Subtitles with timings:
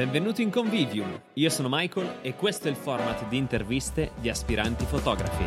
[0.00, 4.86] Benvenuti in Convivium, io sono Michael e questo è il format di interviste di aspiranti
[4.86, 5.44] fotografi.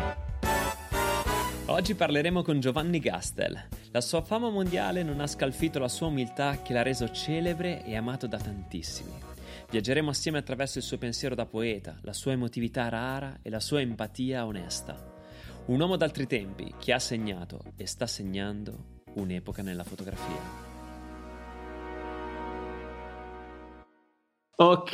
[1.66, 3.60] Oggi parleremo con Giovanni Gastel.
[3.90, 7.96] La sua fama mondiale non ha scalfito la sua umiltà che l'ha reso celebre e
[7.96, 9.10] amato da tantissimi.
[9.70, 13.80] Viaggeremo assieme attraverso il suo pensiero da poeta, la sua emotività rara e la sua
[13.80, 15.14] empatia onesta.
[15.66, 20.63] Un uomo d'altri tempi che ha segnato e sta segnando un'epoca nella fotografia.
[24.56, 24.92] Ok,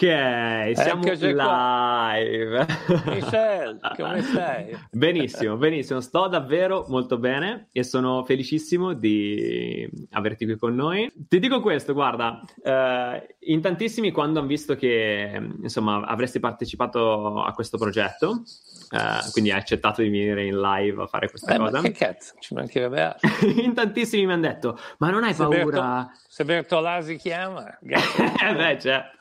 [0.74, 2.66] siamo Eccoci live.
[3.04, 4.74] Michelle, come stai?
[4.90, 11.12] Benissimo, benissimo, sto davvero molto bene e sono felicissimo di averti qui con noi.
[11.28, 17.52] Ti dico questo, guarda, eh, in tantissimi quando hanno visto che insomma avresti partecipato a
[17.52, 18.42] questo progetto,
[18.92, 21.92] eh, quindi hai accettato di venire in live a fare questa Eh, ma cosa, che
[21.92, 23.28] cazzo, ci mancherebbe altro.
[23.60, 25.80] in tantissimi mi hanno detto, ma non hai Se paura?
[25.80, 29.18] Berto- se Bertolasi chiama, eh beh, certo.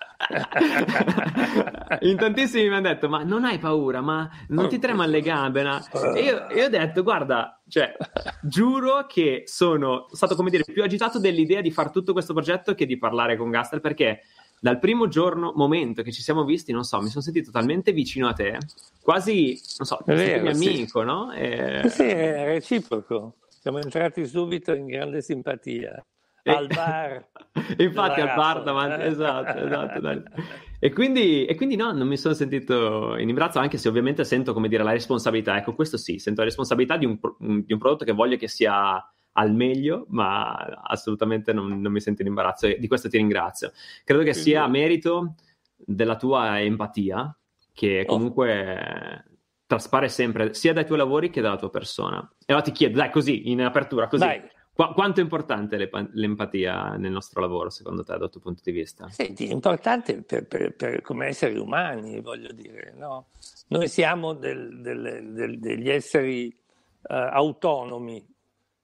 [2.02, 4.02] In tantissimi mi hanno detto: Ma non hai paura?
[4.02, 5.64] Ma non ti tremano le gambe?
[5.64, 5.80] no?"
[6.16, 7.96] E io, io ho detto: Guarda, cioè,
[8.42, 12.86] giuro che sono stato, come dire, più agitato dell'idea di fare tutto questo progetto che
[12.86, 14.24] di parlare con Gastel perché
[14.60, 18.28] dal primo giorno, momento che ci siamo visti, non so, mi sono sentito talmente vicino
[18.28, 18.58] a te,
[19.02, 20.68] quasi, non so, vero, mio sì.
[20.68, 21.32] amico, no?
[21.32, 23.36] E- Sì, è reciproco.
[23.48, 26.04] Siamo entrati subito in grande simpatia.
[26.44, 27.28] Al bar.
[27.78, 30.24] Infatti al bar davanti, esatto, esatto.
[30.82, 34.54] E quindi, e quindi no, non mi sono sentito in imbarazzo, anche se ovviamente sento,
[34.54, 35.58] come dire, la responsabilità.
[35.58, 37.20] Ecco, questo sì, sento la responsabilità di un,
[37.66, 42.22] di un prodotto che voglio che sia al meglio, ma assolutamente non, non mi sento
[42.22, 43.74] in imbarazzo e di questo ti ringrazio.
[44.06, 45.36] Credo che sia merito
[45.76, 47.38] della tua empatia,
[47.74, 48.14] che Oh.
[48.14, 49.26] comunque
[49.66, 52.20] traspare sempre sia dai tuoi lavori che dalla tua persona.
[52.40, 54.42] E allora ti chiedo, dai, così, in apertura, così, Dai,
[54.80, 58.72] Qu- quanto è importante l'epa- l'empatia nel nostro lavoro, secondo te, dal tuo punto di
[58.72, 59.10] vista?
[59.10, 63.26] senti, è importante per, per- per- come esseri umani, voglio dire, no?
[63.68, 68.26] Noi siamo del- del- del- degli esseri eh, autonomi,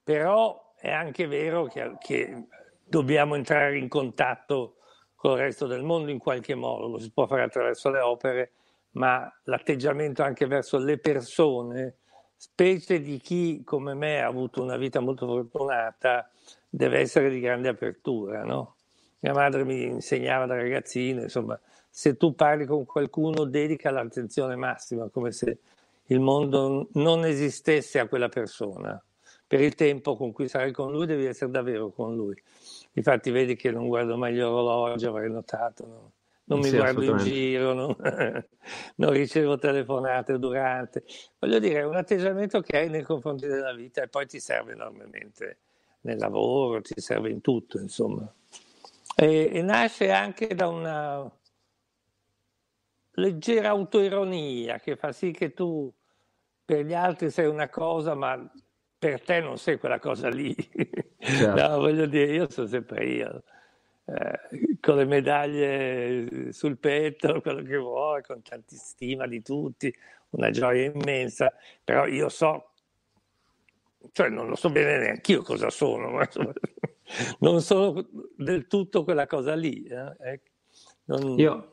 [0.03, 2.47] però è anche vero che, che
[2.85, 4.79] dobbiamo entrare in contatto
[5.15, 8.51] con il resto del mondo in qualche modo, lo si può fare attraverso le opere,
[8.91, 11.99] ma l'atteggiamento anche verso le persone,
[12.45, 16.29] specie di chi come me ha avuto una vita molto fortunata,
[16.69, 18.75] deve essere di grande apertura, no?
[19.19, 25.09] Mia madre mi insegnava da ragazzino, insomma, se tu parli con qualcuno dedica l'attenzione massima,
[25.09, 25.57] come se
[26.05, 29.03] il mondo non esistesse a quella persona.
[29.47, 32.39] Per il tempo con cui sarai con lui devi essere davvero con lui.
[32.93, 36.11] Infatti vedi che non guardo mai gli orologi, avrei notato, no?
[36.45, 37.95] Non mi Sì, guardo in giro, non,
[38.97, 41.03] non ricevo telefonate durante.
[41.39, 44.73] Voglio dire, è un atteggiamento che hai nei confronti della vita e poi ti serve
[44.73, 45.59] enormemente
[46.01, 48.31] nel lavoro, ti serve in tutto, insomma.
[49.15, 51.31] E, e nasce anche da una
[53.17, 55.91] leggera autoironia che fa sì che tu
[56.65, 58.51] per gli altri sei una cosa, ma
[58.97, 60.55] per te non sei quella cosa lì.
[61.25, 61.59] Certo.
[61.59, 63.43] No, voglio dire, io sono sempre io,
[64.05, 69.93] eh, con le medaglie sul petto, quello che vuoi, con tanta stima di tutti,
[70.31, 72.71] una gioia immensa, però io so,
[74.11, 76.27] cioè non lo so bene neanche io cosa sono, ma
[77.39, 79.83] non sono del tutto quella cosa lì.
[79.83, 80.49] eh, ecco.
[81.05, 81.71] Non- Io,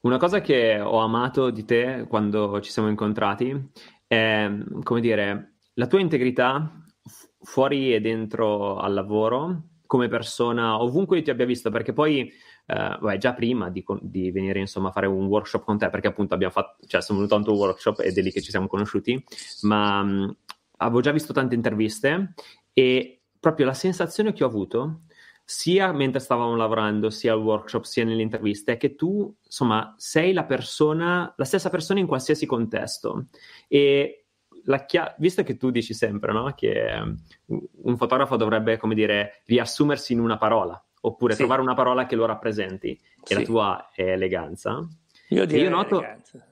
[0.00, 3.70] una cosa che ho amato di te quando ci siamo incontrati
[4.06, 4.48] è,
[4.82, 11.22] come dire, la tua integrità fu- fuori e dentro al lavoro, come persona, ovunque io
[11.22, 12.28] ti abbia visto, perché poi,
[12.66, 16.08] eh, vabbè, già prima di, di venire insomma a fare un workshop con te, perché
[16.08, 18.50] appunto abbiamo fatto, cioè sono venuto a un tuo workshop ed è lì che ci
[18.50, 19.22] siamo conosciuti,
[19.62, 20.36] ma mh,
[20.78, 22.34] avevo già visto tante interviste
[22.72, 25.02] e proprio la sensazione che ho avuto
[25.48, 30.32] sia mentre stavamo lavorando, sia al workshop, sia nelle interviste, è che tu, insomma, sei
[30.32, 33.28] la persona, la stessa persona in qualsiasi contesto.
[33.68, 34.25] E
[34.84, 37.16] chia- visto che tu dici sempre, no, che um,
[37.82, 41.38] un fotografo dovrebbe, come dire, riassumersi in una parola, oppure Sì.
[41.38, 42.90] trovare una parola che lo rappresenti,
[43.26, 43.46] e la Sì.
[43.46, 44.86] tua è eleganza.
[45.28, 46.46] Io direi io noto- eleganza.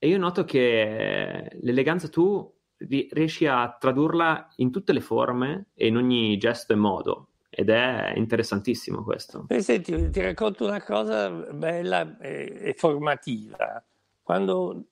[0.00, 2.48] E io noto che l'eleganza tu
[2.78, 7.28] ri- riesci a tradurla in tutte le forme e in ogni gesto e modo.
[7.50, 9.46] Ed è interessantissimo questo.
[9.48, 13.82] E senti, ti racconto una cosa bella e formativa.
[14.28, 14.88] Quando,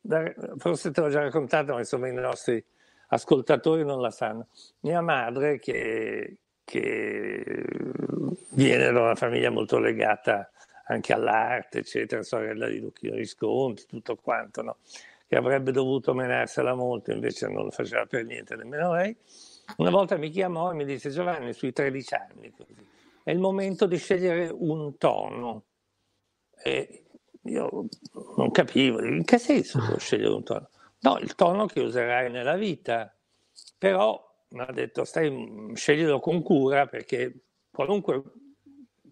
[0.56, 2.64] forse te l'ho già raccontato, ma insomma i nostri
[3.08, 4.46] ascoltatori non la sanno.
[4.80, 7.66] Mia madre, che, che
[8.52, 10.50] viene da una famiglia molto legata
[10.86, 14.78] anche all'arte, eccetera, sorella di Lucchino Visconti, tutto quanto, no?
[15.26, 19.14] che avrebbe dovuto menarsela molto, invece non lo faceva per niente nemmeno lei.
[19.76, 22.74] Una volta mi chiamò e mi disse Giovanni, sui 13 anni, così,
[23.22, 25.64] è il momento di scegliere un tono.
[26.64, 27.04] E
[27.46, 27.86] io
[28.36, 30.70] non capivo, in che senso devo scegliere un tono?
[31.00, 33.14] No, il tono che userai nella vita,
[33.78, 38.22] però mi ha detto stai, sceglilo con cura perché qualunque,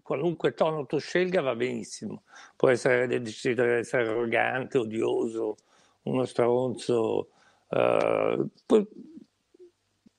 [0.01, 2.23] qualunque tono tu scelga va benissimo,
[2.55, 5.57] può essere decidere di essere arrogante, odioso,
[6.03, 7.29] uno stronzo.
[7.67, 8.49] Uh,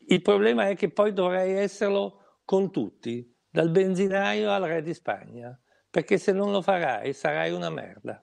[0.08, 5.58] il problema è che poi dovrei esserlo con tutti, dal benzinaio al re di Spagna,
[5.96, 8.22] perché se non lo farai sarai una merda.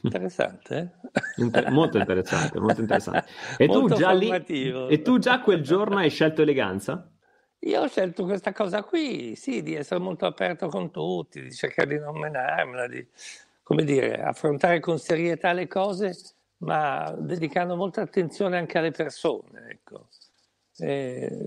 [0.00, 1.42] Interessante, eh?
[1.42, 3.26] Inter- molto interessante, molto interessante.
[3.58, 4.30] E tu, già lì,
[4.88, 7.06] e tu già quel giorno hai scelto eleganza?
[7.58, 11.88] Io ho scelto questa cosa qui, sì, di essere molto aperto con tutti, di cercare
[11.88, 13.06] di non menarmela, di,
[13.62, 16.16] come dire, affrontare con serietà le cose,
[16.60, 20.08] ma dedicando molta attenzione anche alle persone, ecco.
[20.78, 21.44] E,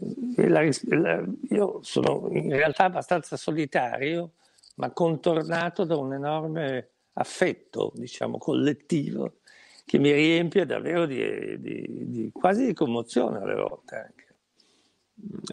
[0.47, 4.33] la, la, io sono in realtà abbastanza solitario,
[4.75, 9.39] ma contornato da un enorme affetto, diciamo, collettivo,
[9.85, 14.21] che mi riempie davvero di, di, di quasi di commozione alle volte anche.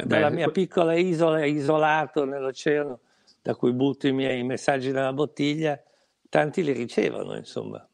[0.00, 3.00] Eh Dalla mia piccola isola isolato nell'oceano,
[3.43, 5.81] da cui butto i miei messaggi nella bottiglia,
[6.28, 7.84] tanti li ricevono, insomma.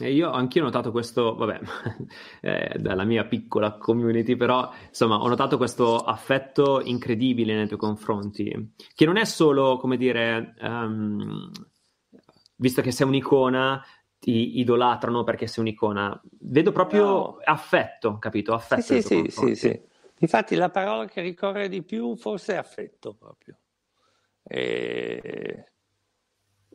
[0.00, 1.60] Io anch'io ho notato questo, vabbè,
[2.40, 8.74] eh, dalla mia piccola community, però insomma ho notato questo affetto incredibile nei tuoi confronti,
[8.94, 11.50] che non è solo, come dire, um,
[12.56, 13.84] visto che sei un'icona,
[14.18, 16.18] ti idolatrano perché sei un'icona.
[16.40, 17.38] Vedo proprio no.
[17.44, 18.54] affetto, capito?
[18.54, 18.82] Affetto.
[18.82, 19.82] Sì, sì, sì, sì,
[20.20, 23.58] Infatti la parola che ricorre di più forse è affetto proprio.
[24.42, 25.71] E,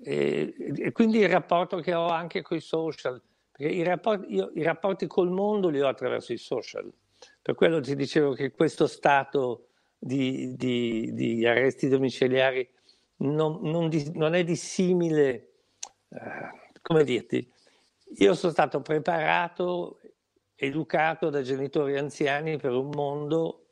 [0.04, 3.22] e, e quindi il rapporto che ho anche con i social,
[3.52, 6.92] perché i rapporti, io, i rapporti col mondo li ho attraverso i social.
[7.42, 9.68] Per quello ti dicevo che questo stato
[9.98, 12.68] di, di, di arresti domiciliari
[13.18, 15.52] non, non, di, non è dissimile
[16.10, 17.52] eh, come dirti,
[18.20, 20.00] io sono stato preparato,
[20.56, 23.67] educato da genitori anziani per un mondo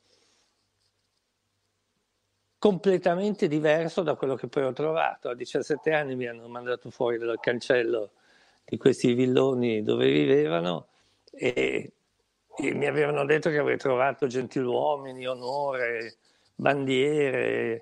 [2.66, 5.28] completamente diverso da quello che poi ho trovato.
[5.28, 8.10] A 17 anni mi hanno mandato fuori dal cancello
[8.64, 10.88] di questi villoni dove vivevano
[11.30, 11.92] e,
[12.56, 16.16] e mi avevano detto che avrei trovato gentiluomini, onore,
[16.56, 17.80] bandiere,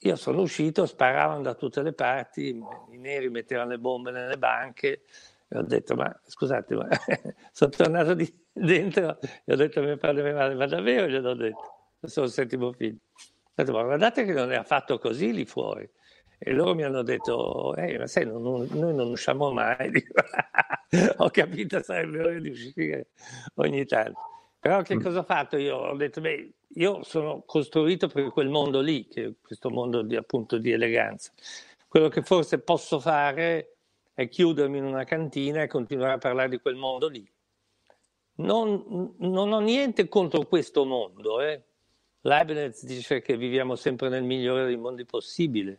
[0.00, 2.48] io sono uscito, sparavano da tutte le parti,
[2.90, 5.02] i neri mettevano le bombe nelle banche
[5.46, 6.88] e ho detto, ma scusate, ma
[7.52, 12.26] sono tornato di dentro e ho detto a mio padre ma davvero gliel'ho detto, sono
[12.26, 12.98] il settimo figlio.
[13.60, 15.88] Detto, ma guardate che non è affatto così lì fuori.
[16.38, 19.92] E loro mi hanno detto, eh, ma sai, non, noi non usciamo mai.
[21.18, 23.08] ho capito, sarebbe ora di uscire
[23.56, 24.18] ogni tanto.
[24.58, 25.02] Però che mm.
[25.02, 25.76] cosa ho fatto io?
[25.76, 29.06] Ho detto, beh, io sono costruito per quel mondo lì,
[29.42, 31.30] questo mondo di, appunto di eleganza.
[31.86, 33.76] Quello che forse posso fare
[34.14, 37.30] è chiudermi in una cantina e continuare a parlare di quel mondo lì.
[38.36, 41.42] Non, non ho niente contro questo mondo.
[41.42, 41.62] Eh.
[42.22, 45.76] Leibniz dice che viviamo sempre nel migliore dei mondi possibili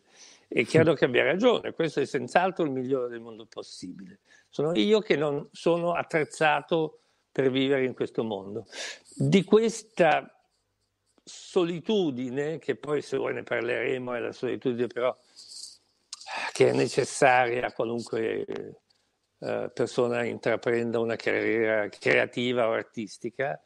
[0.47, 4.19] e credo che abbia ragione, questo è senz'altro il migliore del mondo possibile.
[4.49, 6.99] Sono io che non sono attrezzato
[7.31, 8.67] per vivere in questo mondo.
[9.15, 10.43] Di questa
[11.23, 15.15] solitudine, che poi se vuoi ne parleremo, è la solitudine però
[16.51, 18.45] che è necessaria a qualunque
[19.39, 23.61] eh, persona intraprenda una carriera creativa o artistica,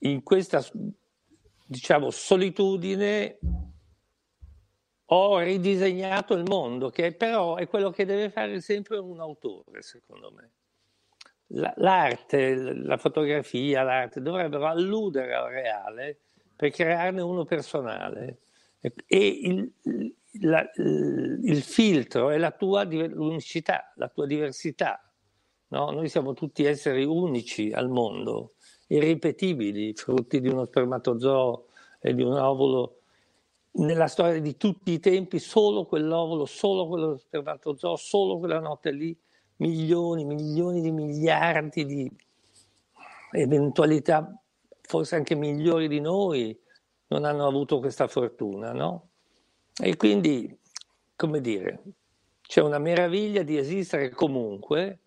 [0.00, 0.64] in questa
[1.66, 3.38] diciamo solitudine
[5.08, 10.32] ho ridisegnato il mondo, che però è quello che deve fare sempre un autore, secondo
[10.32, 10.50] me.
[11.76, 16.18] L'arte, la fotografia, l'arte dovrebbero alludere al reale
[16.56, 18.40] per crearne uno personale.
[18.80, 19.72] E il,
[20.40, 25.00] la, il filtro è la tua unicità, la tua diversità.
[25.68, 25.90] No?
[25.90, 28.54] Noi siamo tutti esseri unici al mondo,
[28.88, 31.66] irripetibili, frutti di uno spermatozoo
[32.00, 33.00] e di un ovulo.
[33.72, 39.16] Nella storia di tutti i tempi, solo quell'ovulo, solo quello spermatozoo, solo quella notte lì,
[39.56, 42.10] milioni, milioni di miliardi di
[43.32, 44.40] eventualità
[44.86, 46.58] forse anche migliori di noi,
[47.08, 49.08] non hanno avuto questa fortuna, no?
[49.78, 50.56] E quindi,
[51.14, 51.82] come dire,
[52.42, 55.00] c'è una meraviglia di esistere comunque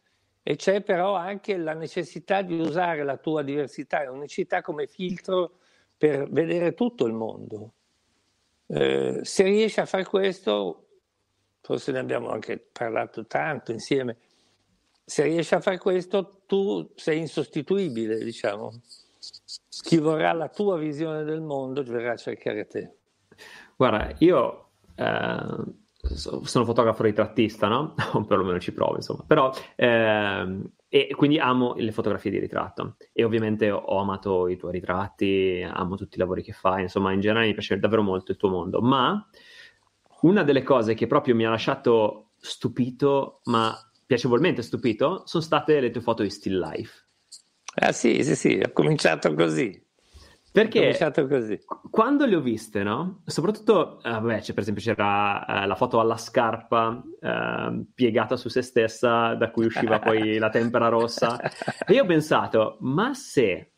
[0.50, 5.60] e c'è però anche la necessità di usare la tua diversità e unicità come filtro
[5.96, 7.74] per vedere tutto il mondo.
[8.65, 10.88] Eh, se riesci a fare questo,
[11.62, 14.18] forse ne abbiamo anche parlato tanto insieme,
[15.06, 18.82] se riesci a fare questo tu sei insostituibile, diciamo
[19.84, 22.96] chi vorrà la tua visione del mondo verrà a cercare te.
[23.75, 25.63] Guarda, io eh,
[26.16, 27.96] sono fotografo ritrattista, no?
[28.13, 29.24] O perlomeno ci provo, insomma.
[29.25, 32.96] Però, ehm, e quindi amo le fotografie di ritratto.
[33.13, 37.20] E ovviamente ho amato i tuoi ritratti, amo tutti i lavori che fai, insomma, in
[37.20, 38.82] generale mi piace davvero molto il tuo mondo.
[38.82, 39.28] Ma
[40.22, 43.75] una delle cose che proprio mi ha lasciato stupito, ma
[44.06, 47.08] piacevolmente stupito, sono state le tue foto di still life.
[47.75, 49.88] Ah sì, sì, sì, ho cominciato così.
[50.51, 50.98] Perché
[51.91, 53.22] quando le ho viste, no?
[53.25, 58.50] Soprattutto, eh, vabbè, c'è, per esempio c'era eh, la foto alla scarpa eh, piegata su
[58.50, 61.39] se stessa, da cui usciva poi la tempera rossa.
[61.86, 63.74] E io ho pensato, ma se...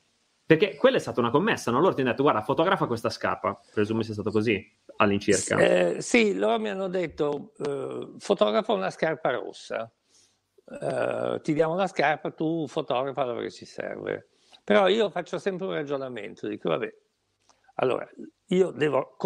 [0.45, 1.79] Perché quella è stata una commessa, no?
[1.79, 3.57] Loro ti hanno detto, guarda, fotografa questa scarpa.
[3.73, 4.61] Presumo sia stato così,
[4.97, 5.57] all'incirca.
[5.57, 9.89] Eh, sì, loro mi hanno detto, uh, fotografa una scarpa rossa.
[10.65, 14.30] Uh, ti diamo la scarpa, tu fotografa dove ci serve.
[14.63, 16.93] Però io faccio sempre un ragionamento, dico vabbè,
[17.75, 18.07] allora
[18.47, 19.17] io devo,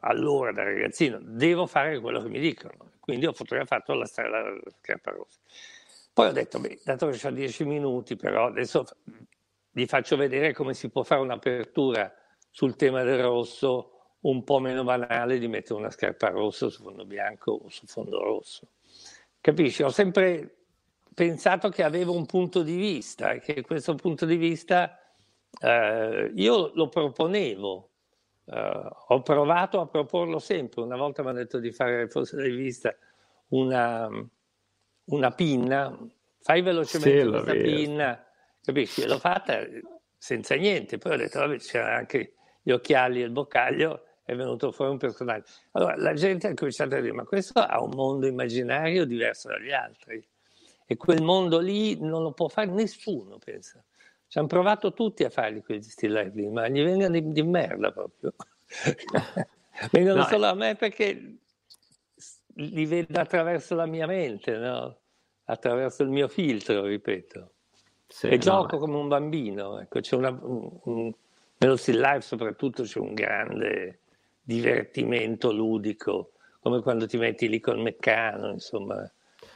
[0.00, 4.42] allora da ragazzino, devo fare quello che mi dicono, quindi ho fotografato la strada
[4.80, 5.38] scarpa rossa.
[6.12, 8.84] Poi ho detto, beh, dato che ho 10 minuti, però adesso
[9.70, 12.12] vi faccio vedere come si può fare un'apertura
[12.50, 17.04] sul tema del rosso un po' meno banale di mettere una scarpa rossa su fondo
[17.04, 18.70] bianco o su fondo rosso.
[19.40, 19.82] Capisci?
[19.84, 20.57] Ho sempre
[21.14, 24.98] pensato che avevo un punto di vista e che questo punto di vista
[25.60, 27.90] eh, io lo proponevo.
[28.46, 30.82] Eh, ho provato a proporlo sempre.
[30.82, 32.94] Una volta mi hanno detto di fare, forse l'hai vista,
[33.48, 34.08] una,
[35.04, 35.96] una pinna.
[36.40, 38.26] Fai velocemente sì, questa pinna.
[38.62, 39.06] Capisci?
[39.06, 39.60] L'ho fatta
[40.16, 40.98] senza niente.
[40.98, 44.98] Poi ho detto, vabbè, c'erano anche gli occhiali e il boccaglio è venuto fuori un
[44.98, 45.50] personaggio.
[45.72, 49.72] Allora la gente ha cominciato a dire, ma questo ha un mondo immaginario diverso dagli
[49.72, 50.22] altri.
[50.90, 53.84] E quel mondo lì non lo può fare nessuno, pensa.
[54.26, 57.42] Ci hanno provato tutti a farli quegli still life lì, ma gli vengono di, di
[57.42, 58.32] merda proprio.
[59.92, 61.36] vengono no, solo a me perché
[62.54, 64.96] li vedo attraverso la mia mente, no?
[65.44, 67.50] attraverso il mio filtro, ripeto.
[68.06, 68.80] Sì, e no, gioco ma...
[68.80, 69.80] come un bambino.
[69.80, 71.12] Ecco, c'è una, un, un,
[71.58, 74.00] nello still life soprattutto c'è un grande
[74.40, 79.10] divertimento ludico, come quando ti metti lì col meccano, insomma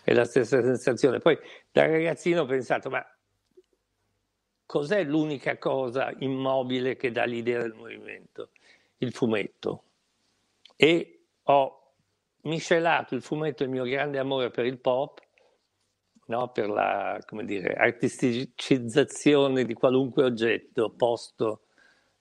[0.05, 1.21] è la stessa sensazione.
[1.21, 1.39] Poi
[1.71, 3.05] da ragazzino ho pensato, ma
[4.67, 8.51] cos'è l'unica cosa immobile che dà l'idea del movimento?
[8.99, 9.85] Il fumetto.
[10.77, 11.83] E ho
[12.43, 15.21] miscelato il fumetto e il mio grande amore per il pop,
[16.27, 16.51] no?
[16.51, 21.67] per la dire, artisticizzazione di qualunque oggetto posto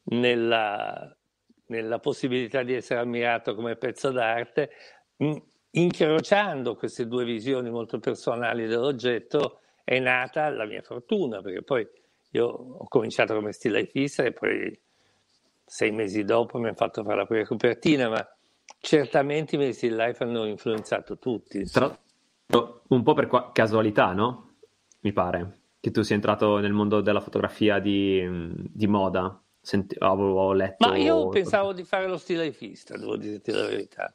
[0.03, 1.15] nella,
[1.67, 4.69] nella possibilità di essere ammirato come pezzo d'arte,
[5.71, 11.87] incrociando queste due visioni molto personali dell'oggetto è nata la mia fortuna, perché poi
[12.31, 14.79] io ho cominciato come stilifista e poi
[15.65, 18.35] sei mesi dopo mi hanno fatto fare la prima copertina, ma
[18.79, 21.63] certamente i miei still life hanno influenzato tutti.
[21.65, 21.97] Tra
[22.87, 24.55] un po' per casualità, no?
[25.01, 29.41] Mi pare che tu sia entrato nel mondo della fotografia di, di moda.
[29.59, 30.87] Senti, avevo letto.
[30.87, 34.13] Ma io pensavo di fare lo stilifista, devo dirti la verità.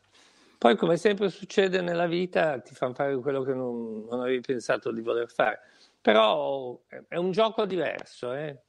[0.58, 4.90] Poi, come sempre succede nella vita, ti fanno fare quello che non, non avevi pensato
[4.90, 5.60] di voler fare.
[6.00, 8.32] Però è un gioco diverso.
[8.32, 8.62] Eh?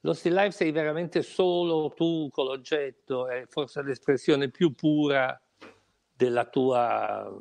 [0.00, 5.40] Lo still life sei veramente solo tu con l'oggetto, è forse l'espressione più pura
[6.14, 7.32] della tua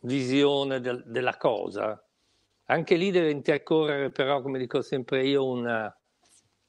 [0.00, 2.02] visione del, della cosa.
[2.64, 5.94] Anche lì deve intercorrere però, come dico sempre io, una,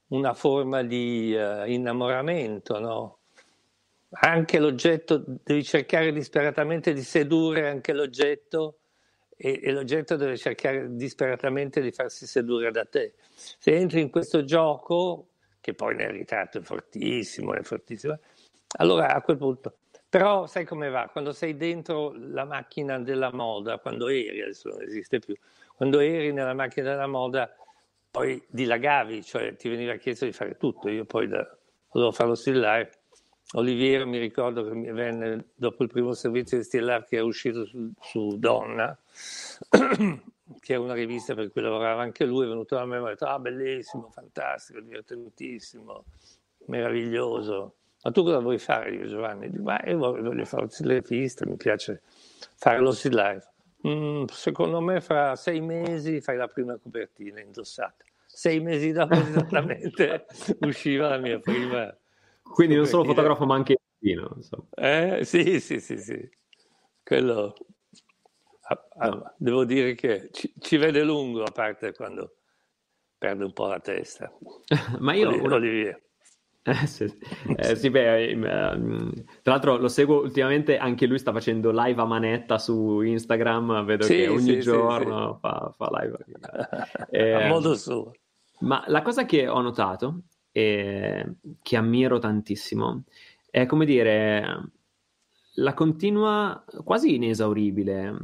[0.08, 3.20] una forma di uh, innamoramento, no?
[4.14, 8.80] Anche l'oggetto, devi cercare disperatamente di sedurre anche l'oggetto
[9.38, 13.14] e, e, l'oggetto deve cercare disperatamente di farsi sedurre da te.
[13.34, 15.30] Se entri in questo gioco,
[15.62, 18.20] che poi nel ritratto è fortissimo, è fortissimo,
[18.78, 19.76] allora a quel punto...
[20.12, 21.08] Però sai come va?
[21.10, 25.34] Quando sei dentro la macchina della moda, quando eri, adesso non esiste più,
[25.74, 27.50] quando eri nella macchina della moda,
[28.12, 30.90] poi dilagavi, cioè ti veniva chiesto di fare tutto.
[30.90, 31.50] Io poi da,
[31.92, 33.01] volevo farlo still life,
[33.54, 37.66] Oliviero mi ricordo che mi venne dopo il primo servizio di Life che è uscito
[37.66, 38.98] su, su Donna,
[40.60, 43.06] che è una rivista per cui lavorava anche lui, è venuto da me e mi
[43.08, 46.06] ha detto ah bellissimo, fantastico, divertentissimo,
[46.68, 47.76] meraviglioso.
[48.04, 49.50] Ma tu cosa vuoi fare io Giovanni?
[49.50, 52.02] Dico, ma io voglio fare il stilefista, mi piace
[52.56, 53.50] fare lo still life.
[53.88, 58.06] Mm, secondo me fra sei mesi fai la prima copertina indossata.
[58.26, 60.26] Sei mesi dopo esattamente
[60.62, 61.94] usciva la mia prima
[62.54, 64.38] quindi non solo fotografo ma anche vino.
[64.76, 66.30] Eh, sì, sì, sì, sì.
[67.04, 67.56] Quello...
[68.64, 72.38] Ah, ah, devo dire che ci, ci, vede lungo, a parte quando
[73.18, 74.32] perde un po' la testa.
[75.00, 75.30] ma io...
[75.30, 76.02] Olivier.
[76.64, 77.06] Eh, sì,
[77.58, 78.38] eh, sì beh, eh,
[79.42, 84.04] tra l'altro lo seguo ultimamente, anche lui sta facendo live a manetta su Instagram, vedo
[84.04, 86.18] sì, che ogni sì, giorno fa, fa, live.
[87.10, 88.14] Eh, a modo suo.
[88.60, 91.26] Ma la cosa che ho notato e
[91.62, 93.04] che ammiro tantissimo
[93.50, 94.72] è come dire
[95.56, 98.16] la continua, quasi inesauribile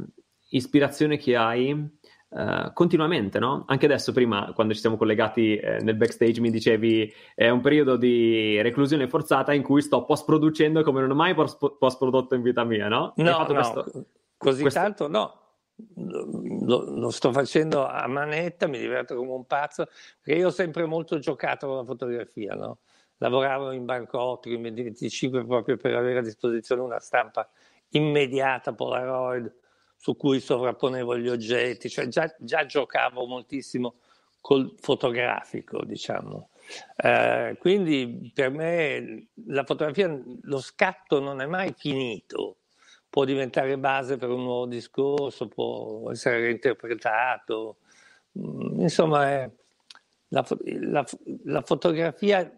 [0.50, 1.96] ispirazione che hai
[2.30, 3.64] Uh, continuamente, no?
[3.68, 7.96] Anche adesso, prima, quando ci siamo collegati eh, nel backstage, mi dicevi è un periodo
[7.96, 12.86] di reclusione forzata in cui sto post-producendo come non ho mai post-prodotto in vita mia,
[12.88, 13.14] no?
[13.16, 14.06] No, no questo,
[14.36, 14.78] così questo...
[14.78, 15.47] tanto no.
[15.94, 19.86] Lo, lo, sto facendo a manetta, mi diverto come un pazzo,
[20.20, 22.78] perché io ho sempre molto giocato con la fotografia, no?
[23.18, 27.48] Lavoravo in Bangkok in 25 proprio per avere a disposizione una stampa
[27.90, 29.52] immediata Polaroid
[29.96, 33.96] su cui sovrapponevo gli oggetti, cioè già, già giocavo moltissimo
[34.40, 36.50] col fotografico, diciamo.
[36.96, 40.08] Eh, quindi per me la fotografia,
[40.42, 42.58] lo scatto non è mai finito,
[43.08, 47.78] può diventare base per un nuovo discorso, può essere reinterpretato,
[48.38, 49.50] mm, insomma è,
[50.28, 50.46] la,
[50.82, 51.04] la,
[51.44, 52.50] la fotografia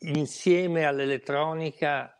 [0.00, 2.12] insieme all'elettronica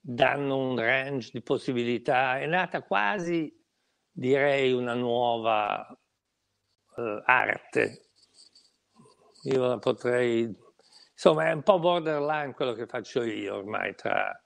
[0.00, 3.52] danno un range di possibilità, è nata quasi,
[4.10, 5.86] direi, una nuova
[6.96, 8.10] uh, arte.
[9.44, 10.54] Io la potrei,
[11.12, 14.40] insomma, è un po' borderline quello che faccio io ormai tra,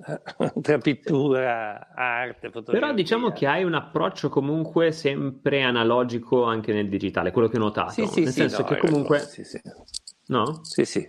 [0.62, 2.80] tra pittura, arte, fotografia.
[2.80, 7.60] Però diciamo che hai un approccio comunque sempre analogico anche nel digitale, quello che ho
[7.60, 7.90] notato.
[7.90, 9.18] Sì, sì, nel sì, senso no, che comunque...
[9.20, 9.60] Sì, sì.
[10.26, 10.60] No?
[10.62, 11.08] Sì, sì,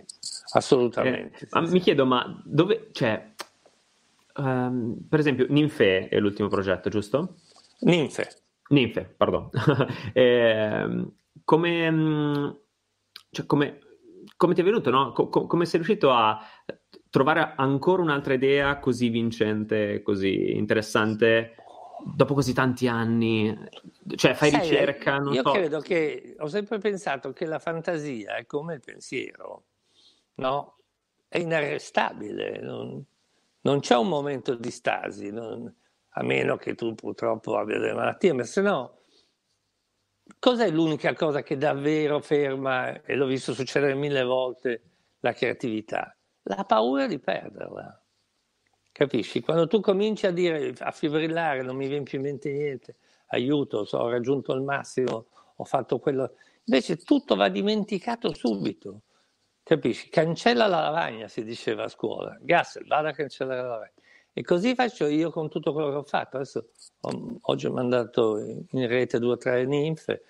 [0.54, 1.44] assolutamente.
[1.44, 2.88] Eh, ma mi chiedo, ma dove...
[2.92, 3.32] Cioè,
[4.34, 7.36] Um, per esempio, Ninfe è l'ultimo progetto, giusto?
[7.80, 8.44] Ninfe.
[8.68, 9.50] Ninfe, pardon.
[10.14, 11.06] eh,
[11.44, 12.50] come, mm,
[13.30, 13.78] cioè, come,
[14.36, 15.12] come, ti è venuto, no?
[15.12, 16.40] Co- come sei riuscito a
[17.12, 21.54] trovare ancora un'altra idea così vincente, così interessante,
[22.16, 23.54] dopo così tanti anni?
[24.16, 25.20] Cioè, fai Sai, ricerca?
[25.30, 25.50] io so.
[25.52, 29.64] credo che ho sempre pensato che la fantasia è come il pensiero,
[30.36, 30.78] no?
[31.28, 32.60] È inarrestabile.
[32.60, 33.04] Non
[33.62, 35.72] non c'è un momento di stasi, non,
[36.10, 39.02] a meno che tu purtroppo abbia delle malattie, ma se no,
[40.38, 44.82] cos'è l'unica cosa che davvero ferma, e l'ho visto succedere mille volte,
[45.20, 46.16] la creatività?
[46.44, 48.02] La paura di perderla.
[48.90, 49.40] Capisci?
[49.40, 52.96] Quando tu cominci a dire, a fibrillare, non mi viene più in mente niente,
[53.28, 55.26] aiuto, so, ho raggiunto il massimo,
[55.56, 59.02] ho fatto quello, invece tutto va dimenticato subito
[59.64, 60.08] Capisci?
[60.08, 62.36] Cancella la lavagna, si diceva a scuola.
[62.40, 63.92] Gassel, vada a cancellare la lavagna.
[64.32, 66.36] E così faccio io con tutto quello che ho fatto.
[66.36, 66.68] Adesso
[67.00, 70.24] ho, oggi ho mandato in rete due o tre ninfe.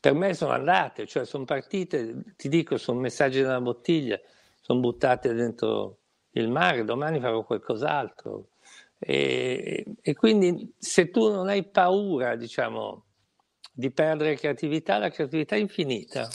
[0.00, 4.20] Per me sono andate, cioè sono partite, ti dico, sono messaggi nella bottiglia,
[4.64, 5.98] sono buttate dentro
[6.32, 8.48] il mare, domani farò qualcos'altro.
[8.98, 13.04] E, e quindi se tu non hai paura, diciamo,
[13.70, 16.26] di perdere creatività, la creatività è infinita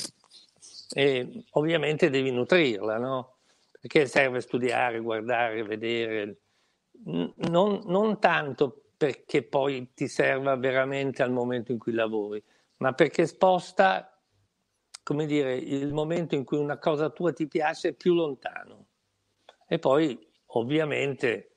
[0.94, 3.38] e ovviamente devi nutrirla, no?
[3.80, 6.38] Perché serve studiare, guardare, vedere,
[7.04, 12.44] non, non tanto perché poi ti serva veramente al momento in cui lavori,
[12.78, 14.09] ma perché sposta,
[15.04, 18.86] come dire, il momento in cui una cosa tua ti piace più lontano.
[19.68, 21.52] E poi, ovviamente,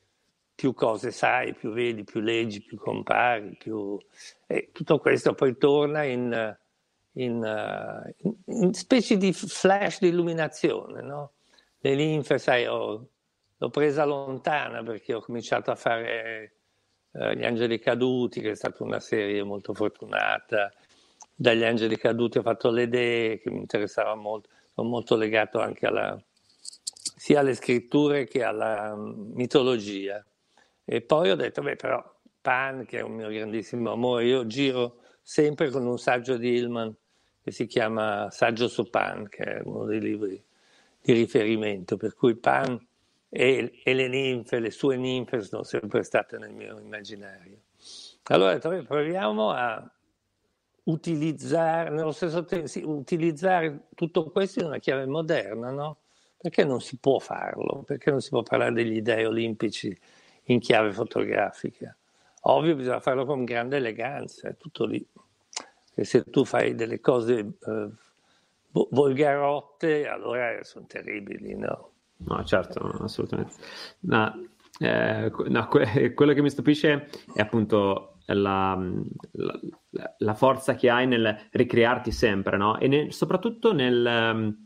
[0.54, 3.98] più cose sai, più vedi, più leggi, più compari, più...
[4.46, 6.56] e tutto questo poi torna in
[7.14, 11.02] in, in, in specie di flash di illuminazione.
[11.02, 11.32] No?
[11.80, 13.08] Le linfe, sai, ho,
[13.56, 16.52] l'ho presa lontana perché ho cominciato a fare
[17.12, 20.72] uh, Gli Angeli Caduti, che è stata una serie molto fortunata.
[21.42, 25.86] Dagli Angeli Caduti ho fatto le idee che mi interessava molto, sono molto legato anche
[25.86, 26.16] alla,
[27.16, 30.24] sia alle scritture che alla um, mitologia.
[30.84, 32.00] E poi ho detto, beh, però
[32.40, 36.94] Pan, che è un mio grandissimo amore, io giro sempre con un saggio di Hillman
[37.42, 40.40] che si chiama Saggio su Pan, che è uno dei libri
[41.00, 42.78] di riferimento, per cui Pan
[43.28, 47.62] e, e le ninfe, le sue ninfe sono sempre state nel mio immaginario.
[48.28, 49.90] Allora proviamo a
[50.84, 55.98] utilizzare, nello stesso tempo, sì, utilizzare tutto questo in una chiave moderna, no?
[56.36, 57.84] Perché non si può farlo?
[57.86, 59.96] Perché non si può parlare degli dei olimpici
[60.44, 61.96] in chiave fotografica?
[62.42, 65.06] Ovvio, bisogna farlo con grande eleganza, è tutto lì
[65.94, 67.88] che se tu fai delle cose eh,
[68.70, 71.90] volgarotte, allora sono terribili, no?
[72.24, 73.54] No, certo, assolutamente.
[74.00, 78.78] No, eh, no, que- quello che mi stupisce è appunto la,
[79.32, 79.60] la,
[80.18, 82.78] la, forza che hai nel ricrearti sempre, no?
[82.78, 84.56] E nel, soprattutto nel,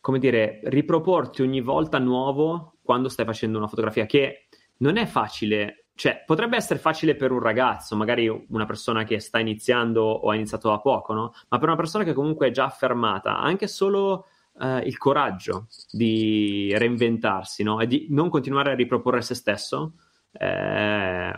[0.00, 5.86] come dire, riproporti ogni volta nuovo quando stai facendo una fotografia, che non è facile,
[5.94, 10.34] cioè potrebbe essere facile per un ragazzo, magari una persona che sta iniziando o ha
[10.34, 11.32] iniziato da poco, no?
[11.48, 14.26] Ma per una persona che comunque è già affermata, anche solo
[14.60, 17.80] eh, il coraggio di reinventarsi, no?
[17.80, 19.94] E di non continuare a riproporre se stesso,
[20.32, 21.32] è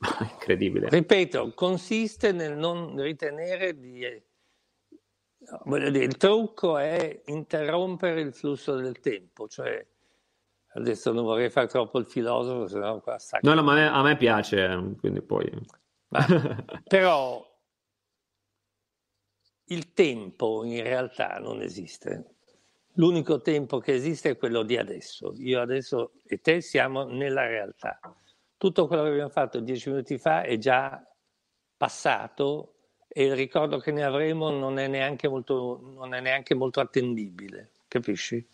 [0.32, 0.88] incredibile.
[0.88, 4.04] Ripeto, consiste nel non ritenere di
[5.64, 9.84] voglio dire, il trucco è interrompere il flusso del tempo, cioè
[10.74, 13.38] adesso non vorrei fare troppo il filosofo, se no qua sta...
[13.42, 15.50] No, no, ma a me, a me piace, quindi poi...
[16.08, 16.24] Ma,
[16.86, 17.44] però
[19.64, 22.34] il tempo in realtà non esiste.
[22.94, 25.34] L'unico tempo che esiste è quello di adesso.
[25.36, 28.00] Io adesso e te siamo nella realtà.
[28.58, 31.02] Tutto quello che abbiamo fatto dieci minuti fa è già
[31.76, 32.74] passato
[33.06, 37.70] e il ricordo che ne avremo non è neanche molto, non è neanche molto attendibile,
[37.88, 38.46] capisci?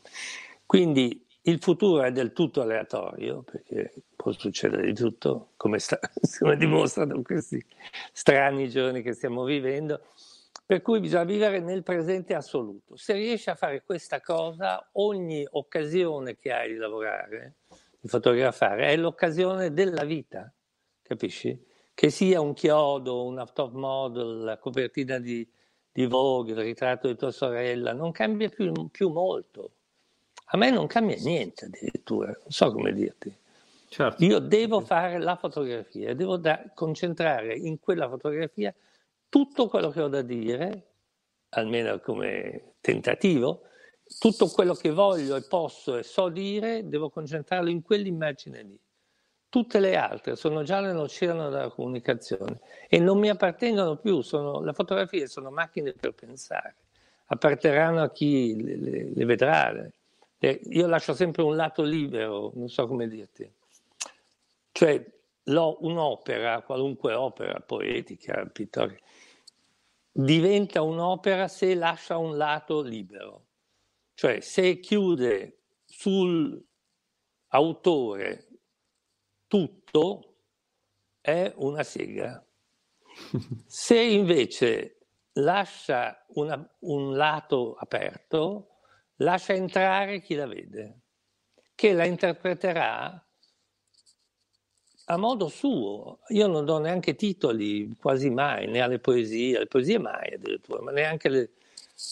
[0.67, 5.99] Quindi il futuro è del tutto aleatorio, perché può succedere di tutto, come, sta,
[6.39, 7.65] come dimostrano questi
[8.13, 10.01] strani giorni che stiamo vivendo,
[10.65, 12.97] per cui bisogna vivere nel presente assoluto.
[12.97, 17.57] Se riesci a fare questa cosa, ogni occasione che hai di lavorare,
[18.05, 20.53] di fotografare, è l'occasione della vita,
[21.01, 21.59] capisci?
[21.95, 25.49] che sia un chiodo, una top model, la copertina di,
[25.91, 29.71] di Vogue, il ritratto di tua sorella, non cambia più, più, molto.
[30.47, 33.35] A me non cambia niente addirittura, non so come dirti.
[33.89, 34.23] Certo.
[34.23, 38.75] Io devo fare la fotografia, devo da, concentrare in quella fotografia
[39.31, 40.89] tutto quello che ho da dire,
[41.51, 43.63] almeno come tentativo,
[44.19, 48.79] tutto quello che voglio e posso e so dire, devo concentrarlo in quell'immagine lì.
[49.49, 54.73] Tutte le altre sono già nell'oceano della comunicazione e non mi appartengono più, sono, le
[54.73, 56.75] fotografie sono macchine per pensare,
[57.27, 59.89] apparterranno a chi le, le, le vedrà.
[60.41, 63.51] Io lascio sempre un lato libero, non so come dirti.
[64.73, 65.05] Cioè,
[65.45, 69.01] un'opera, qualunque opera poetica, pittorica,
[70.11, 73.44] diventa un'opera se lascia un lato libero.
[74.15, 76.65] Cioè, se chiude sull'autore
[79.47, 80.37] tutto
[81.21, 82.45] è una sega.
[83.67, 84.99] Se invece
[85.35, 88.79] lascia una, un lato aperto,
[89.17, 91.01] lascia entrare chi la vede,
[91.75, 93.25] che la interpreterà
[95.07, 96.21] a modo suo.
[96.29, 100.91] Io non do neanche titoli, quasi mai, né alle poesie, alle poesie mai addirittura, ma
[100.91, 101.51] neanche le,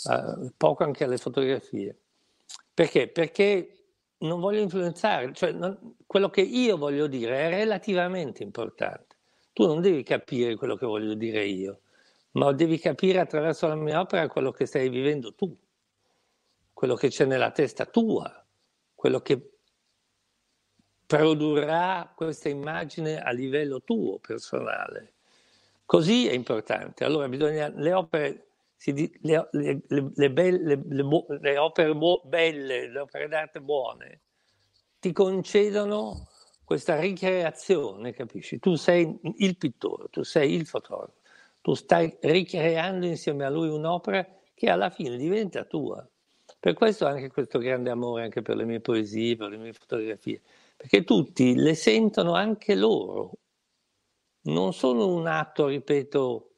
[0.04, 1.96] uh, poco anche alle fotografie.
[2.74, 3.08] Perché?
[3.08, 3.82] Perché
[4.18, 9.16] non voglio influenzare, cioè non, quello che io voglio dire è relativamente importante.
[9.52, 11.80] Tu non devi capire quello che voglio dire io,
[12.32, 15.54] ma devi capire attraverso la mia opera quello che stai vivendo tu,
[16.72, 18.44] quello che c'è nella testa tua,
[18.94, 19.52] quello che
[21.06, 25.12] produrrà questa immagine a livello tuo personale.
[25.84, 27.04] Così è importante.
[27.04, 28.46] Allora bisogna, le opere
[28.82, 34.22] si, le, le, le, belle, le, opere belle, le opere d'arte buone,
[34.98, 36.26] ti concedono
[36.64, 38.58] questa ricreazione, capisci?
[38.58, 41.20] Tu sei il pittore, tu sei il fotografo,
[41.60, 46.04] tu stai ricreando insieme a lui un'opera che alla fine diventa tua.
[46.58, 50.42] Per questo anche questo grande amore anche per le mie poesie, per le mie fotografie,
[50.76, 53.30] perché tutti le sentono anche loro.
[54.46, 56.50] Non sono un atto, ripeto,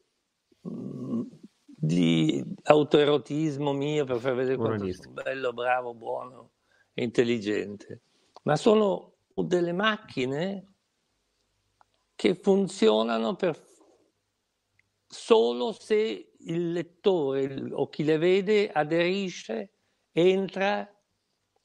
[1.84, 6.50] di autoerotismo mio per far vedere quanto sono bello, bravo, buono
[6.92, 8.02] e intelligente,
[8.42, 10.74] ma sono delle macchine
[12.14, 13.60] che funzionano per
[15.06, 19.70] solo se il lettore o chi le vede aderisce,
[20.12, 20.88] entra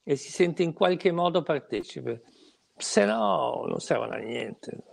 [0.04, 2.24] e si sente in qualche modo partecipe.
[2.76, 4.84] Se no non servono a niente.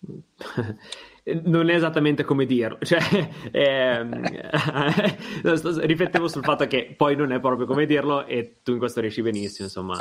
[1.42, 3.00] non è esattamente come dirlo, cioè,
[3.50, 4.22] ehm,
[5.80, 9.22] riflettevo sul fatto che poi non è proprio come dirlo e tu in questo riesci
[9.22, 9.98] benissimo, insomma,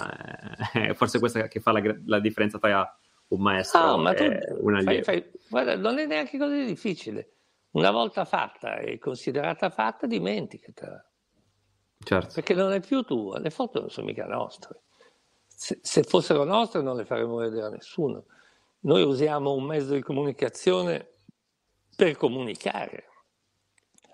[0.74, 2.98] eh, forse questa che fa la, la, differenza tra
[3.30, 5.04] un maestro no, e un allievo.
[5.04, 7.32] Fai, fai, guarda, non è neanche così difficile,
[7.72, 11.10] una volta fatta e considerata fatta, dimenticatela.
[11.98, 12.34] Certo.
[12.36, 14.82] Perché non è più tua, le foto non sono mica nostre.
[15.48, 18.26] Se, se fossero nostre non le faremmo vedere a nessuno.
[18.82, 21.14] Noi usiamo un mezzo di comunicazione
[21.96, 23.06] per comunicare,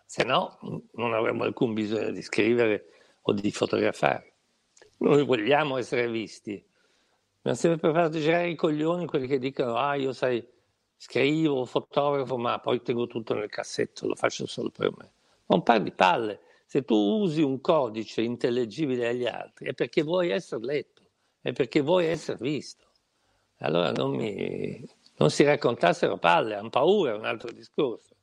[0.05, 0.57] se no
[0.93, 2.87] non avremmo alcun bisogno di scrivere
[3.21, 4.33] o di fotografare.
[4.97, 6.51] Noi vogliamo essere visti.
[6.51, 10.45] Mi hanno sempre fatto girare i coglioni quelli che dicono, ah io sai,
[10.95, 15.13] scrivo, fotografo, ma poi tengo tutto nel cassetto, lo faccio solo per me.
[15.47, 16.41] Non par di palle.
[16.65, 21.01] Se tu usi un codice intellegibile agli altri è perché vuoi essere letto,
[21.41, 22.85] è perché vuoi essere visto.
[23.57, 24.87] Allora non, mi,
[25.21, 28.15] non si raccontassero palle, hanno paura, è un altro discorso.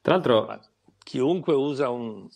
[0.00, 0.46] Tra l'altro...
[0.46, 0.60] Ma
[1.02, 2.28] chiunque usa un,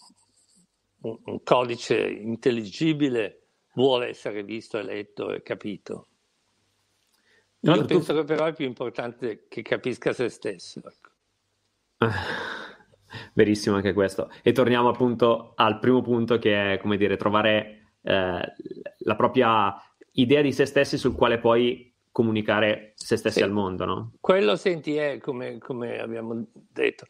[1.03, 6.09] un, un codice intelligibile vuole essere visto e letto e capito.
[7.61, 10.81] Io penso che però è più importante che capisca se stesso.
[10.85, 11.11] Ecco.
[13.35, 14.31] Verissimo anche questo.
[14.43, 18.55] E torniamo appunto al primo punto che è, come dire, trovare eh,
[18.99, 19.75] la propria
[20.13, 23.43] idea di se stessi sul quale poi comunicare se stessi sì.
[23.43, 24.13] al mondo, no?
[24.21, 27.07] Quello, senti, è come, come abbiamo detto,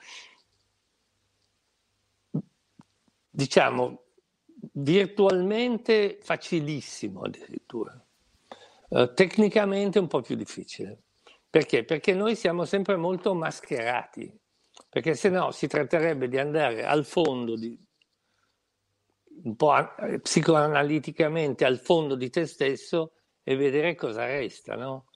[3.31, 4.03] diciamo,
[4.73, 8.05] virtualmente facilissimo addirittura,
[8.89, 11.03] uh, tecnicamente un po' più difficile.
[11.49, 11.85] Perché?
[11.85, 14.33] Perché noi siamo sempre molto mascherati,
[14.89, 17.77] perché se no si tratterebbe di andare al fondo, di,
[19.43, 19.75] un po'
[20.23, 25.07] psicoanaliticamente al fondo di te stesso e vedere cosa resta, no?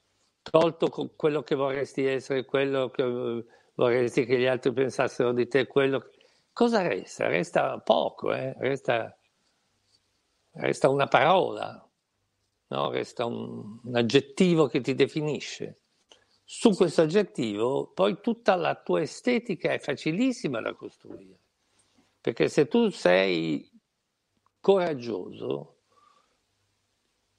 [0.41, 3.03] Tolto quello che vorresti essere, quello che
[3.75, 6.09] vorresti che gli altri pensassero di te, quello che
[6.51, 7.27] cosa resta?
[7.27, 8.53] Resta poco, eh?
[8.59, 9.17] resta,
[10.51, 11.89] resta, una parola,
[12.67, 12.89] no?
[12.91, 15.81] resta un, un aggettivo che ti definisce.
[16.43, 21.39] Su questo aggettivo poi tutta la tua estetica è facilissima da costruire,
[22.21, 23.67] perché se tu sei
[24.59, 25.74] coraggioso,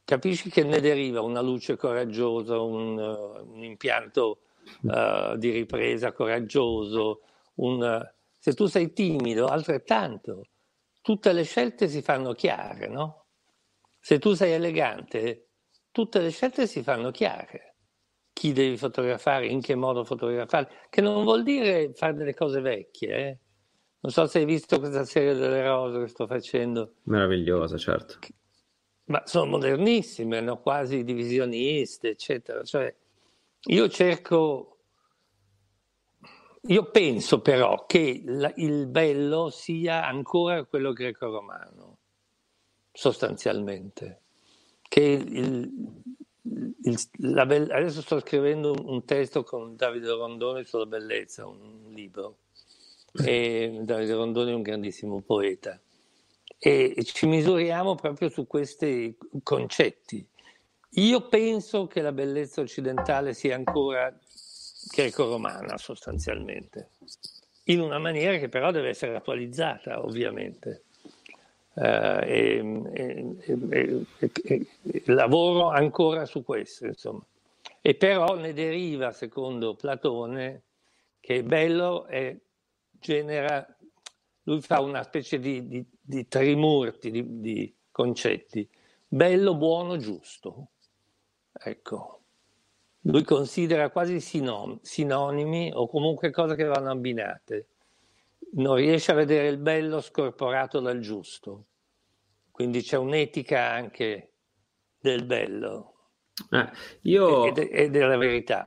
[0.07, 4.43] capisci che ne deriva una luce coraggiosa, un, un impianto
[4.83, 7.23] uh, di ripresa coraggioso,
[7.57, 8.01] un,
[8.39, 10.47] se tu sei timido, altrettanto.
[11.03, 13.27] Tutte le scelte si fanno chiare, no?
[13.99, 15.49] Se tu sei elegante,
[15.91, 17.75] tutte le scelte si fanno chiare.
[18.33, 23.17] Chi devi fotografare, in che modo fotografare, che non vuol dire fare delle cose vecchie,
[23.17, 23.39] eh?
[24.01, 26.95] Non so se hai visto questa serie delle rose che sto facendo.
[27.05, 28.19] Meravigliosa, certo.
[29.07, 30.61] Ma sono modernissime, no?
[30.61, 32.63] quasi divisioniste, eccetera.
[32.65, 32.95] Cioè,
[33.69, 34.77] io cerco
[36.69, 41.99] io penso però che la, il bello sia ancora quello greco-romano,
[42.93, 44.23] sostanzialmente.
[44.83, 46.03] Che il,
[46.83, 51.93] il, la be- adesso sto scrivendo un, un, testo con Davide Rondoni sulla bellezza, un
[51.93, 52.39] libro.
[53.25, 55.81] E Davide Rondoni è un grandissimo poeta.
[56.59, 60.27] E, ci misuriamo proprio su questi concetti.
[60.91, 64.17] Io penso che la bellezza occidentale sia ancora
[64.89, 66.91] greco-romana sostanzialmente,
[67.65, 70.83] in una maniera che però deve essere attualizzata ovviamente.
[71.77, 72.83] Uh, e,
[73.71, 74.07] e,
[74.45, 74.67] e,
[75.07, 77.23] lavoro ancora su questo, insomma.
[77.83, 80.63] E però ne deriva, secondo Platone,
[81.21, 82.35] che bello è,
[82.99, 83.67] genera,
[84.45, 88.69] lui fa una specie di, di, di trimurti, di, di concetti,
[89.07, 90.69] bello, buono, giusto.
[91.53, 92.21] Ecco,
[93.01, 97.69] lui considera quasi sinom- sinonimi o comunque cose che vanno abbinate.
[98.53, 101.67] Non riesce a vedere il bello scorporato dal giusto.
[102.51, 104.33] Quindi c'è un'etica anche
[104.99, 105.97] del bello
[106.51, 106.71] eh,
[107.03, 107.55] io...
[107.55, 108.67] e, e, della verità.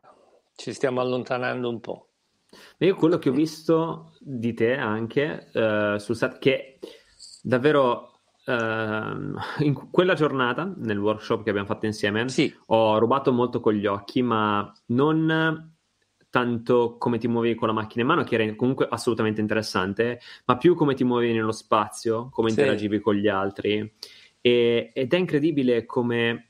[0.56, 2.08] Ci stiamo allontanando un po'.
[2.80, 6.80] Io quello che ho visto di te anche uh, sul set, che
[7.50, 8.14] davvero
[8.50, 12.52] Uh, in quella giornata, nel workshop che abbiamo fatto insieme, sì.
[12.68, 15.72] ho rubato molto con gli occhi, ma non
[16.32, 20.58] tanto come ti muovi con la macchina in mano, che era comunque assolutamente interessante, ma
[20.58, 22.60] più come ti muovi nello spazio, come sì.
[22.60, 23.94] interagivi con gli altri.
[24.42, 26.50] E, ed è incredibile come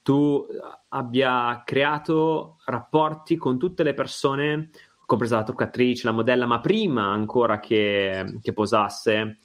[0.00, 0.46] tu
[0.88, 4.70] abbia creato rapporti con tutte le persone,
[5.04, 9.40] compresa la truccatrice, la modella, ma prima ancora che, che posasse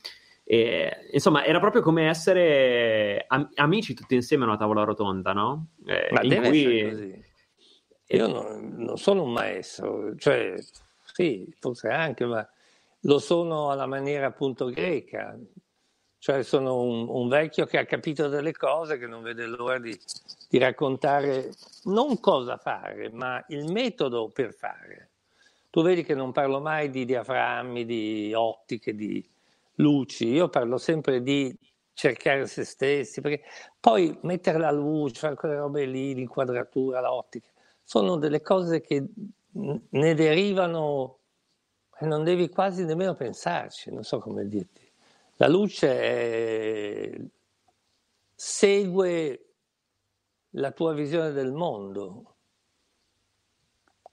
[0.51, 5.67] e, insomma, era proprio come essere am- amici tutti insieme a una tavola rotonda, no?
[5.85, 6.89] Eh, ma deve cui...
[6.89, 7.23] così.
[8.17, 10.55] Io non, non, sono un maestro, cioè,
[11.13, 12.49] sì, forse anche, ma
[13.01, 15.37] lo sono alla maniera appunto greca.
[16.17, 19.95] Cioè, sono un, un vecchio che ha capito delle cose, che non vede l'ora di,
[20.49, 21.51] di raccontare
[21.83, 25.11] non cosa fare, ma il metodo per fare.
[25.69, 29.23] Tu vedi che non parlo mai di diaframmi, di ottiche, di,
[29.79, 31.55] luci, io parlo sempre di
[31.93, 33.43] cercare se stessi, perché
[33.79, 37.49] poi mettere la luce, fare quelle robe lì, l'inquadratura, l'ottica,
[37.83, 39.05] sono delle cose che
[39.51, 41.17] ne derivano
[41.97, 44.89] e non devi quasi nemmeno pensarci, non so come dirti.
[45.35, 47.21] La luce è...
[48.35, 49.45] segue
[50.51, 52.35] la tua visione del mondo.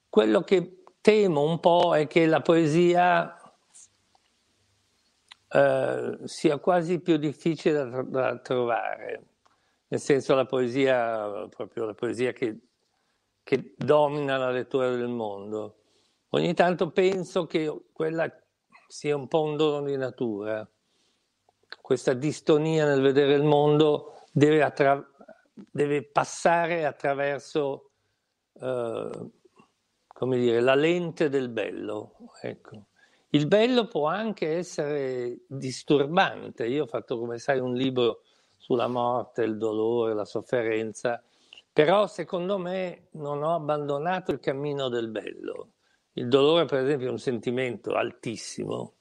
[0.09, 3.45] Quello che temo un po' è che la poesia
[5.48, 9.26] eh, sia quasi più difficile da, trovare,
[9.88, 12.59] nel senso la poesia, proprio la poesia che,
[13.42, 15.82] che domina la lettura del mondo.
[16.30, 18.30] Ogni tanto penso che quella
[18.88, 20.68] sia un po' un dono di natura.
[21.80, 25.04] Questa distonia nel vedere il mondo deve, attra-
[25.52, 27.92] deve passare attraverso
[28.54, 29.30] eh,
[30.16, 32.16] come dire, la lente del bello.
[32.40, 32.87] Ecco.
[33.37, 36.66] Il bello può anche essere disturbante.
[36.66, 38.22] Io ho fatto, come sai, un libro
[38.57, 41.22] sulla morte, il dolore, la sofferenza,
[41.70, 45.72] però secondo me non ho abbandonato il cammino del bello.
[46.14, 48.94] Il dolore, per esempio, è un sentimento altissimo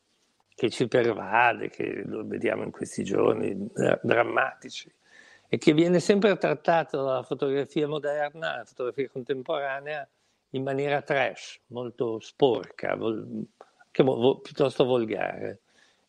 [0.53, 3.55] che ci pervade, che lo vediamo in questi giorni
[4.01, 4.93] drammatici
[5.47, 10.05] e che viene sempre trattato dalla fotografia moderna, dalla fotografia contemporanea,
[10.49, 12.97] in maniera trash, molto sporca,
[14.03, 15.61] vol- vo- piuttosto volgare.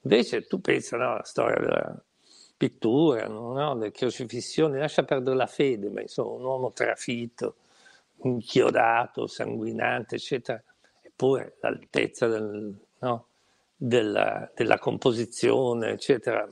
[0.03, 2.05] Invece tu pensa no, alla storia della
[2.57, 3.75] pittura, no?
[3.75, 7.57] delle crocifissioni, lascia perdere la fede, ma insomma un uomo trafitto,
[8.22, 10.62] inchiodato, sanguinante, eccetera,
[11.03, 13.27] eppure l'altezza del, no?
[13.77, 16.49] della, della composizione, eccetera,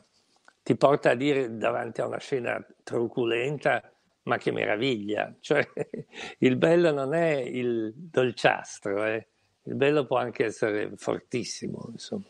[0.62, 3.82] ti porta a dire davanti a una scena truculenta,
[4.24, 5.34] ma che meraviglia!
[5.40, 5.66] Cioè,
[6.38, 9.28] il bello non è il dolciastro, eh.
[9.64, 12.24] Il bello può anche essere fortissimo, insomma.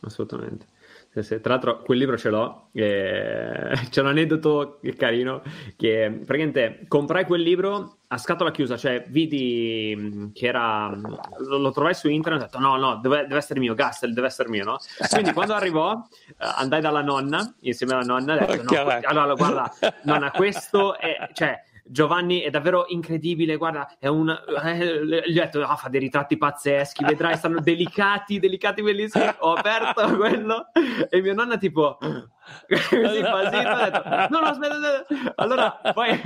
[0.00, 0.72] Assolutamente.
[1.14, 5.42] Tra l'altro quel libro ce l'ho, eh, c'è un aneddoto carino
[5.76, 11.70] che praticamente comprai quel libro a scatola chiusa, cioè vidi mm, che era, lo, lo
[11.70, 14.48] trovai su internet e ho detto no, no, deve, deve essere mio, Gastel deve essere
[14.48, 14.78] mio, no?
[15.08, 15.94] Quindi quando arrivò
[16.26, 20.98] eh, andai dalla nonna, insieme alla nonna, e ho detto no, allora guarda, nonna, questo
[20.98, 24.30] è, cioè Giovanni è davvero incredibile, guarda, è un...
[24.30, 29.26] Eh, gli ho detto, ah, fa dei ritratti pazzeschi, vedrai, stanno delicati, delicati, bellissimi.
[29.40, 30.68] Ho aperto quello
[31.10, 31.98] e mia nonna tipo...
[31.98, 35.32] così basito, ha detto, no, no, aspetta, aspetta.
[35.36, 36.20] Allora, poi,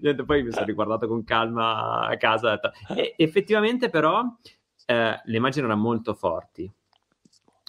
[0.00, 2.50] niente, poi mi sono riguardato con calma a casa.
[2.50, 4.24] Detto, e effettivamente però
[4.86, 6.68] eh, le immagini erano molto forti,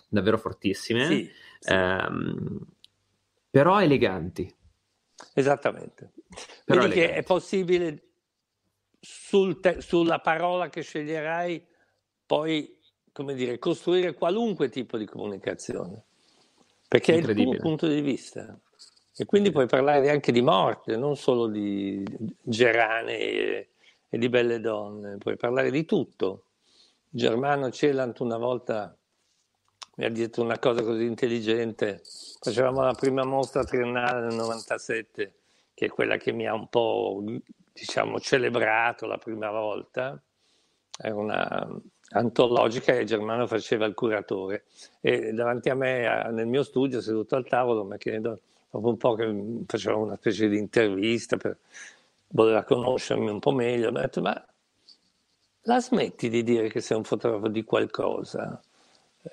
[0.10, 1.72] davvero fortissime, sì, sì.
[1.72, 2.60] Ehm,
[3.50, 4.56] però eleganti.
[5.34, 6.12] Esattamente.
[6.66, 8.04] Però Vedi che è possibile
[9.00, 11.66] sul te- sulla parola che sceglierai
[12.26, 12.78] poi,
[13.12, 16.04] come dire, costruire qualunque tipo di comunicazione,
[16.88, 18.60] perché è il tuo punto di vista.
[19.20, 22.04] E quindi puoi parlare anche di morte, non solo di
[22.42, 23.70] gerane e,
[24.10, 26.44] e di belle donne, puoi parlare di tutto.
[27.10, 28.97] Germano Celant una volta
[29.98, 32.02] mi ha detto una cosa così intelligente.
[32.40, 35.34] Facevamo la prima mostra triennale nel 97,
[35.74, 37.24] che è quella che mi ha un po'
[37.74, 40.20] diciamo, celebrato la prima volta.
[41.00, 44.66] Era una antologica e Germano faceva il curatore.
[45.02, 49.16] E davanti a me, nel mio studio, seduto al tavolo, mi chiedo dopo un po'
[49.16, 51.58] che faceva una specie di intervista, per,
[52.30, 54.48] voleva conoscermi un po' meglio, mi ha detto, ma
[55.62, 58.62] la smetti di dire che sei un fotografo di qualcosa?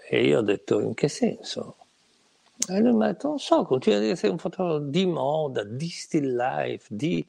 [0.09, 1.77] E io ho detto, in che senso?
[2.69, 5.07] E lui mi ha detto, non so, continua a dire che sei un fotografo di
[5.07, 7.27] moda, di still life, di...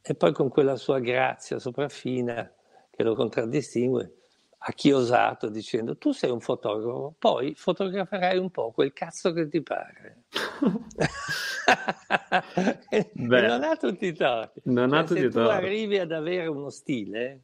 [0.00, 2.50] E poi con quella sua grazia sopraffina
[2.90, 4.14] che lo contraddistingue,
[4.58, 9.62] ha chiosato dicendo, tu sei un fotografo, poi fotograferai un po' quel cazzo che ti
[9.62, 10.24] pare.
[13.12, 14.62] Beh, non ha tutti i torti.
[14.64, 17.42] Non cioè, ha tutti se tu arrivi ad avere uno stile,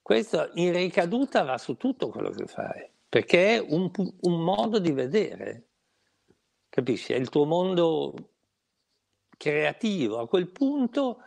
[0.00, 4.92] questo in ricaduta va su tutto quello che fai perché è un, un modo di
[4.92, 5.68] vedere,
[6.68, 7.12] capisci?
[7.12, 8.14] È il tuo mondo
[9.36, 10.18] creativo.
[10.18, 11.18] A quel punto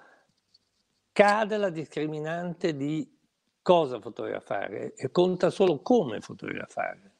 [1.12, 3.18] cade la discriminante di
[3.62, 7.16] cosa fotografare e conta solo come fotografare.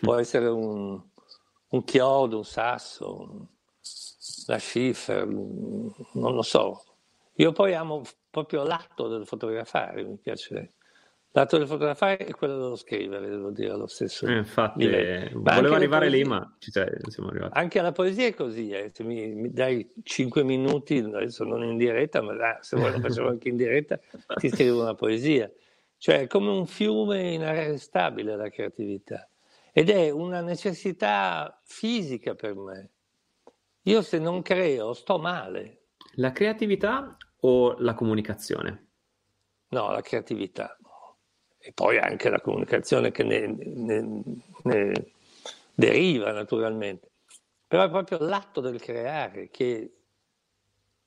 [0.00, 1.02] Può essere un,
[1.68, 3.46] un chiodo, un sasso, un,
[4.46, 6.84] la schiffer, non lo so.
[7.34, 10.76] Io poi amo proprio l'atto del fotografare, mi piace
[11.34, 15.40] L'atto del fotografare e quello dello scrivere, devo dire, allo stesso eh, infatti, livello.
[15.40, 17.58] volevo arrivare lì, ma ci siamo arrivati.
[17.58, 18.90] Anche la poesia è così, eh.
[18.92, 23.00] se mi, mi, dai 5 minuti, adesso non in diretta, ma là, se vuoi lo
[23.00, 23.98] facciamo anche in diretta,
[24.36, 25.50] ti scrivo una poesia.
[25.96, 29.26] Cioè è come un fiume inarrestabile la creatività
[29.72, 32.90] ed è una necessità fisica per me.
[33.84, 35.84] Io se non creo sto male.
[36.16, 38.88] La creatività o la comunicazione?
[39.68, 40.76] No, la creatività
[41.62, 44.22] e poi anche la comunicazione che ne, ne,
[44.62, 45.06] ne
[45.72, 47.08] deriva naturalmente.
[47.66, 49.90] Però è proprio l'atto del creare che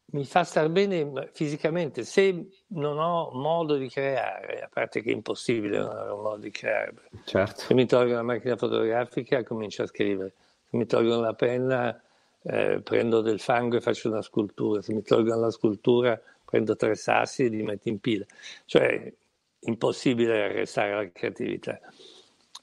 [0.08, 2.04] mi fa star bene fisicamente.
[2.04, 6.38] Se non ho modo di creare, a parte che è impossibile non avere un modo
[6.38, 6.94] di creare,
[7.26, 7.62] certo.
[7.62, 10.34] se mi tolgo la macchina fotografica comincio a scrivere,
[10.70, 12.02] se mi tolgo la penna
[12.44, 16.96] eh, prendo del fango e faccio una scultura, se mi tolgo la scultura prendo tre
[16.96, 18.26] sassi e li metto in pila.
[18.66, 19.12] Cioè,
[19.66, 21.80] impossibile arrestare la creatività.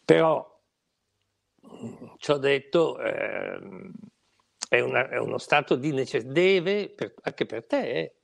[0.04, 0.60] Però,
[2.18, 3.58] ci ho detto, eh,
[4.68, 8.14] è, una, è, uno stato di necessità, deve, per, anche per te, eh,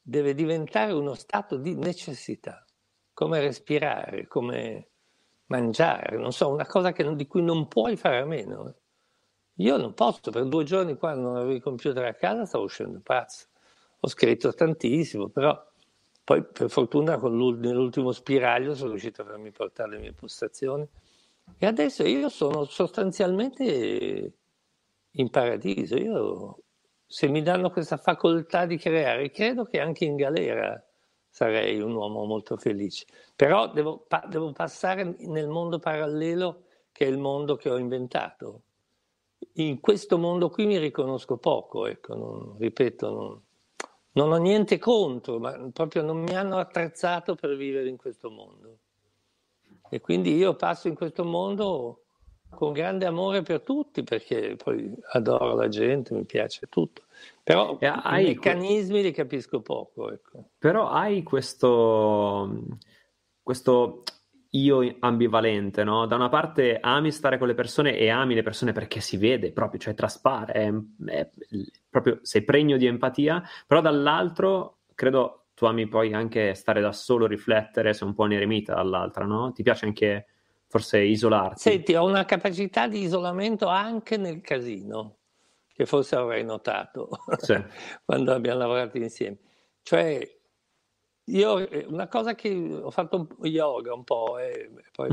[0.00, 2.64] deve diventare uno stato di necessità,
[3.12, 4.90] come respirare, come
[5.46, 8.68] mangiare, non so, una cosa che, di cui non puoi fare a meno.
[8.68, 8.74] Eh.
[9.60, 13.00] Io non posso, per due giorni quando non avevo il computer a casa stavo uscendo
[13.00, 13.46] pazzo.
[14.00, 15.60] Ho scritto tantissimo, però
[16.28, 20.86] poi per fortuna con l'ultimo spiraglio sono riuscito a farmi portare le mie postazioni
[21.56, 24.34] e adesso io sono sostanzialmente
[25.12, 25.96] in paradiso.
[25.96, 26.58] Io,
[27.06, 30.78] se mi danno questa facoltà di creare, credo che anche in galera
[31.30, 33.06] sarei un uomo molto felice.
[33.34, 38.64] Però devo, pa- devo passare nel mondo parallelo che è il mondo che ho inventato
[39.54, 43.42] in questo mondo qui mi riconosco poco, ecco, non, ripeto, non,
[44.18, 48.78] non, ho niente contro, ma proprio non mi hanno attrezzato per vivere in questo mondo.
[49.88, 52.02] E quindi io passo in questo mondo
[52.50, 57.04] con grande amore per tutti, perché poi adoro la gente, mi piace tutto.
[57.44, 60.10] Però i meccanismi li capisco poco.
[60.10, 60.48] Ecco.
[60.58, 62.64] Però hai questo,
[63.42, 64.02] questo
[64.50, 66.06] io ambivalente, no?
[66.06, 69.52] Da una parte ami stare con le persone e ami le persone perché si vede
[69.52, 70.72] proprio, cioè traspare, è,
[71.06, 71.30] è,
[71.90, 77.26] proprio sei pregno di empatia, però dall'altro credo tu ami poi anche stare da solo,
[77.26, 79.52] riflettere, sei un po' un eremita dall'altra, no?
[79.52, 80.26] Ti piace anche
[80.66, 81.60] forse isolarti?
[81.60, 85.16] Senti, ho una capacità di isolamento anche nel casino,
[85.74, 87.54] che forse avrei notato sì.
[88.04, 89.38] quando abbiamo lavorato insieme.
[89.82, 90.37] Cioè,
[91.28, 95.08] io eh, una cosa che ho fatto yoga un po' e poi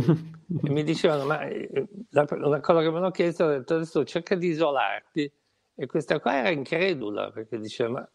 [0.64, 4.36] e mi dicevano, ma eh, una cosa che mi hanno chiesto, ho detto adesso cerca
[4.36, 5.32] di isolarti
[5.76, 8.10] e questa qua era incredula perché diceva, ma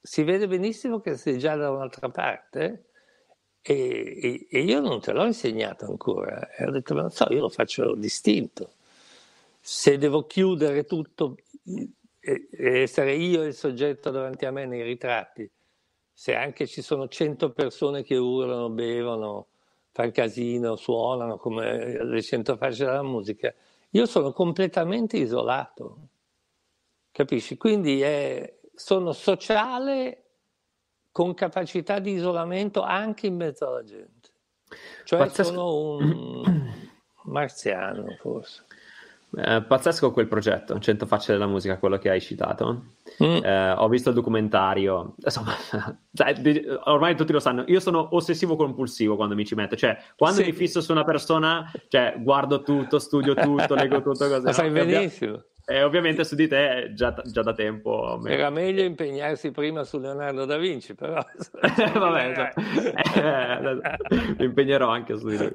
[0.00, 2.84] si vede benissimo che sei già da un'altra parte?
[3.60, 6.50] E, e, e io non te l'ho insegnato ancora.
[6.54, 8.72] E ho detto, ma non so, io lo faccio distinto.
[9.60, 11.36] Se devo chiudere tutto
[12.20, 15.50] e, e essere io il soggetto davanti a me nei ritratti,
[16.18, 19.46] se anche ci sono 100 persone che urlano, bevono,
[19.92, 23.54] fanno casino, suonano come le 100 facce della musica,
[23.90, 26.08] io sono completamente isolato,
[27.12, 27.56] capisci?
[27.56, 30.24] Quindi è, sono sociale
[31.12, 34.28] con capacità di isolamento anche in mezzo alla gente.
[35.04, 35.48] Cioè Pazzesco.
[35.50, 36.72] sono un
[37.30, 38.64] marziano forse.
[39.36, 42.84] Eh, pazzesco quel progetto, 100 facce della musica, quello che hai citato.
[43.22, 43.44] Mm.
[43.44, 45.52] Eh, ho visto il documentario, insomma,
[46.84, 47.64] ormai tutti lo sanno.
[47.66, 50.46] Io sono ossessivo compulsivo quando mi ci metto, cioè quando sì.
[50.46, 54.44] mi fisso su una persona, cioè guardo tutto, studio tutto, leggo tutto così.
[54.44, 55.42] Lo sai benissimo.
[55.70, 58.18] E ovviamente su di te già, già da tempo.
[58.24, 61.22] Era meglio impegnarsi prima su Leonardo da Vinci, però.
[61.92, 62.60] Vabbè, esatto.
[63.20, 65.54] eh, mi impegnerò anche su di lui.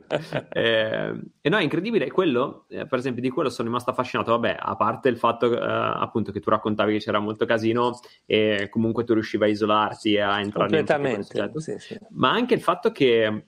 [0.50, 2.12] Eh, e no, è incredibile.
[2.12, 4.30] Quello, eh, per esempio, di quello sono rimasto affascinato.
[4.30, 8.68] Vabbè, a parte il fatto eh, appunto che tu raccontavi che c'era molto casino e
[8.70, 11.98] comunque tu riuscivi a isolarti e a entrare Completamente, sì, sì.
[12.12, 13.46] ma anche il fatto che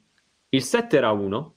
[0.50, 1.54] il set era uno.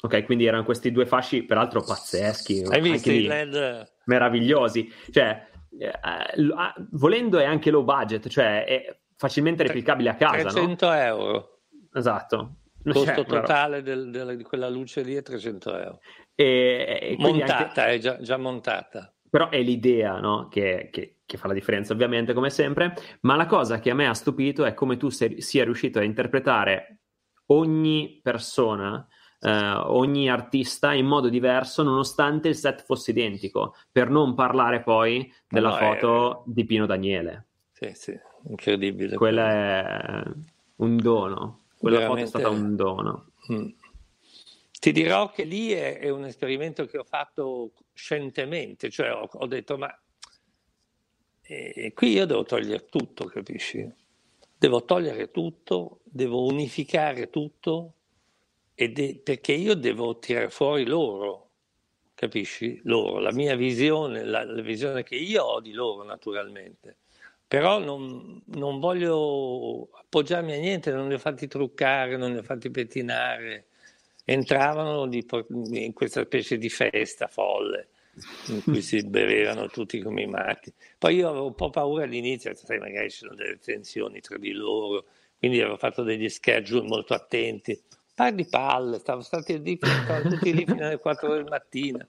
[0.00, 2.64] Ok, quindi erano questi due fasci, peraltro pazzeschi.
[2.68, 3.96] Hai visto il LED?
[4.08, 4.90] Meravigliosi.
[5.10, 5.46] Cioè,
[5.78, 5.92] eh,
[6.92, 10.48] volendo è anche low budget, cioè è facilmente replicabile a casa.
[10.48, 10.92] 300 no?
[10.94, 11.58] euro.
[11.92, 12.54] Esatto.
[12.84, 16.00] Il costo totale del, del, di quella luce lì è 300 euro.
[16.34, 17.94] E, e montata, anche...
[17.94, 19.12] è già, già, montata.
[19.28, 20.48] Però è l'idea no?
[20.48, 22.94] che, che, che, fa la differenza, ovviamente, come sempre.
[23.22, 26.04] Ma la cosa che a me ha stupito è come tu sei, sia riuscito a
[26.04, 27.00] interpretare
[27.46, 29.06] ogni persona
[29.40, 35.32] eh, ogni artista in modo diverso nonostante il set fosse identico, per non parlare poi
[35.48, 36.42] della no, foto è...
[36.46, 37.46] di Pino Daniele.
[37.72, 38.18] Sì, sì,
[38.48, 39.16] incredibile.
[39.16, 40.22] Quella è
[40.76, 42.30] un dono, quella Veramente...
[42.30, 43.32] foto è stata un dono.
[43.52, 43.68] Mm.
[44.80, 49.46] Ti dirò che lì è, è, un esperimento che ho fatto scientemente, cioè ho, ho
[49.46, 49.92] detto ma
[51.42, 53.90] eh, qui io devo togliere tutto, capisci?
[54.56, 57.94] Devo togliere tutto, devo unificare tutto,
[58.86, 61.50] de- perché io devo tirare fuori loro,
[62.14, 62.80] capisci?
[62.84, 66.98] Loro, la mia visione, la, la visione che io ho di loro naturalmente.
[67.48, 72.42] Però non, non, voglio appoggiarmi a niente, non li ho fatti truccare, non li ho
[72.42, 73.68] fatti pettinare.
[74.24, 75.26] Entravano di,
[75.70, 77.88] in questa specie di festa folle.
[78.48, 80.72] in cui si bevevano tutti come i matti.
[80.98, 84.52] Poi io avevo un po' paura all'inizio, sai, magari ci sono delle tensioni tra di
[84.52, 85.06] loro,
[85.38, 87.80] quindi avevo fatto degli schedule molto attenti.
[88.18, 92.08] Par di palle, stavo stati lì, tutti lì fino alle 4 del mattino.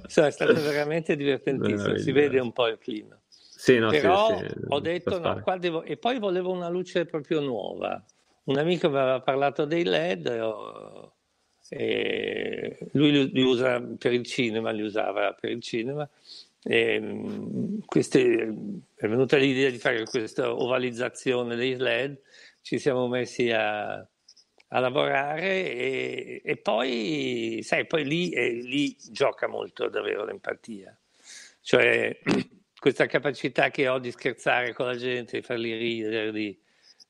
[0.00, 3.18] Insomma, è stato veramente divertentissimo, si vede un po' il clima.
[3.26, 5.82] Sì, no, Però sì, sì, ho detto no, qua devo...
[5.82, 8.00] e poi volevo una luce proprio nuova.
[8.44, 11.14] Un amico mi aveva parlato dei LED ho
[11.72, 16.08] e lui li, li, usa per il cinema, li usava per il cinema.
[16.62, 18.54] E, mm, queste,
[18.94, 22.20] è venuta l'idea di fare questa ovalizzazione dei LED,
[22.60, 24.06] ci siamo messi a,
[24.72, 28.30] a lavorare e, e, poi, sai, poi lì,
[28.62, 30.96] lì gioca molto davvero l'empatia.
[31.60, 32.18] Cioè
[32.78, 36.58] questa capacità che ho di scherzare con la gente, di farli ridere, di,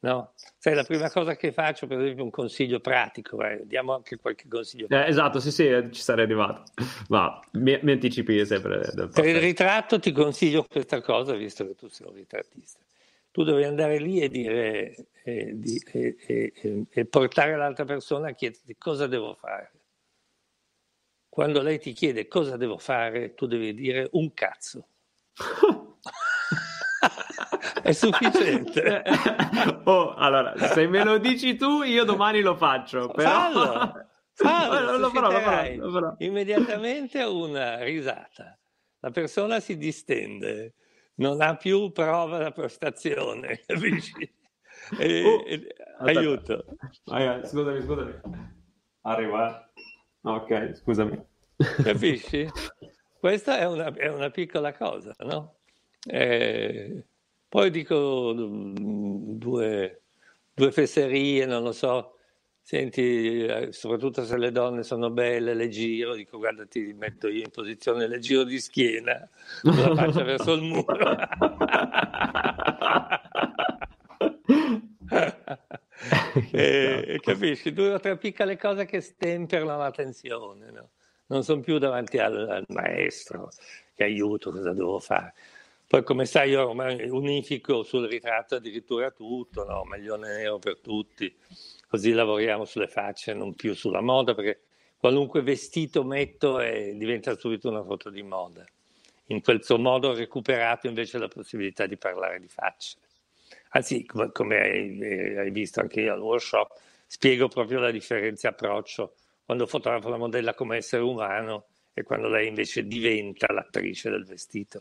[0.02, 0.32] No?
[0.56, 4.48] Sai, la prima cosa che faccio, per esempio, un consiglio pratico, eh, diamo anche qualche
[4.48, 4.86] consiglio.
[4.88, 6.64] Eh, esatto, sì, sì, eh, ci sarei arrivato.
[7.08, 8.92] Ma mi, mi anticipi sempre.
[9.12, 12.78] per il ritratto ti consiglio questa cosa, visto che tu sei un ritrattista.
[13.31, 15.57] Tu devi andare lì e dire e,
[15.93, 19.72] e, e, e portare l'altra persona a chiederti cosa devo fare.
[21.28, 24.89] Quando lei ti chiede cosa devo fare, tu devi dire un cazzo.
[27.83, 29.03] è sufficiente.
[29.85, 33.09] oh, allora, se me lo dici tu, io domani lo faccio.
[33.09, 33.28] Però...
[34.33, 36.14] Fallo, fallo, lo farò, lo farò, lo farò.
[36.18, 38.59] Immediatamente una risata.
[39.01, 40.74] La persona si distende,
[41.20, 44.38] non ha più prova da prestazione, capisci?
[44.98, 45.66] E, oh, e,
[45.98, 46.64] aiuto.
[47.06, 48.20] Ah, scusami, scusami.
[49.02, 49.70] Arriva.
[50.22, 51.22] Ok, scusami.
[51.82, 52.48] Capisci?
[53.20, 55.56] Questa è una, è una piccola cosa, no?
[56.08, 57.04] Eh,
[57.46, 60.02] poi dico mm, due,
[60.54, 62.16] due fesserie, non lo so,
[62.70, 67.42] senti, eh, soprattutto se le donne sono belle, le giro, dico guarda ti metto io
[67.42, 69.28] in posizione, le giro di schiena,
[69.60, 71.16] con la faccia verso il muro.
[76.52, 80.90] e, e, capisci, due o tre piccole cose che stemperano la tensione, no?
[81.26, 83.50] non sono più davanti al, al maestro
[83.96, 85.34] che aiuto, cosa devo fare.
[85.88, 89.82] Poi come sai io ormai unifico sul ritratto addirittura tutto, no?
[89.82, 91.34] maglione nero per tutti,
[91.91, 94.61] così lavoriamo sulle facce, non più sulla moda, perché
[94.97, 98.64] qualunque vestito metto e diventa subito una foto di moda.
[99.26, 102.99] In questo modo ho recuperato invece la possibilità di parlare di facce.
[103.70, 109.14] Anzi, come, come hai, hai, visto anche io al workshop, spiego proprio la differenza approccio
[109.45, 114.80] quando fotografo la modella come essere umano e quando lei invece diventa l'attrice del vestito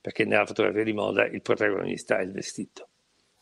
[0.00, 2.87] perché nella fotografia di moda il protagonista è il vestito.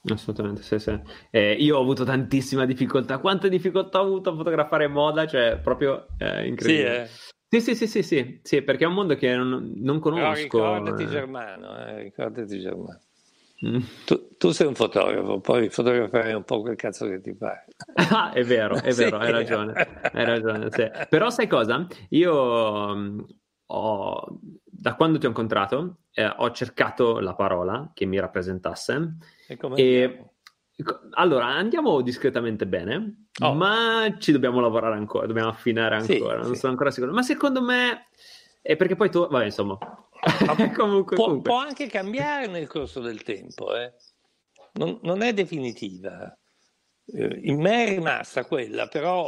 [0.08, 0.98] Assolutamente, sì, sì.
[1.30, 3.18] Eh, io ho avuto tantissima difficoltà.
[3.18, 5.26] Quante difficoltà ho avuto a fotografare moda?
[5.26, 7.06] Cioè, proprio eh, incredibile.
[7.06, 7.60] Sì, eh.
[7.60, 10.58] sì, sì, sì, sì, sì, perché è un mondo che non, non conosco.
[10.58, 11.08] Però ricordati eh.
[11.08, 13.00] Germano, eh, ricordati Germano.
[13.64, 13.80] Mm.
[14.04, 17.64] Tu, tu, sei un fotografo, poi fotografare un po' quel cazzo che ti pare.
[17.94, 19.24] Ah, è vero, è vero, sì.
[19.24, 19.72] hai ragione.
[20.12, 20.88] Hai ragione sì.
[21.08, 21.86] Però sai cosa?
[22.10, 23.20] Io mm,
[23.66, 24.38] ho,
[24.86, 29.16] da quando ti ho incontrato eh, ho cercato la parola che mi rappresentasse.
[29.48, 30.24] E come e,
[31.14, 33.52] allora, andiamo discretamente bene, oh.
[33.54, 36.60] ma ci dobbiamo lavorare ancora, dobbiamo affinare ancora, sì, non sì.
[36.60, 37.12] sono ancora sicuro.
[37.12, 38.10] Ma secondo me
[38.62, 39.76] è perché poi tu, vabbè, insomma,
[40.76, 41.50] comunque, può, comunque.
[41.50, 43.92] può, anche cambiare nel corso del tempo, eh?
[44.74, 46.32] non, non, è definitiva.
[47.06, 49.26] Eh, in me è rimasta quella, però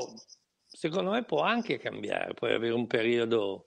[0.68, 3.64] secondo me può anche cambiare, puoi avere un periodo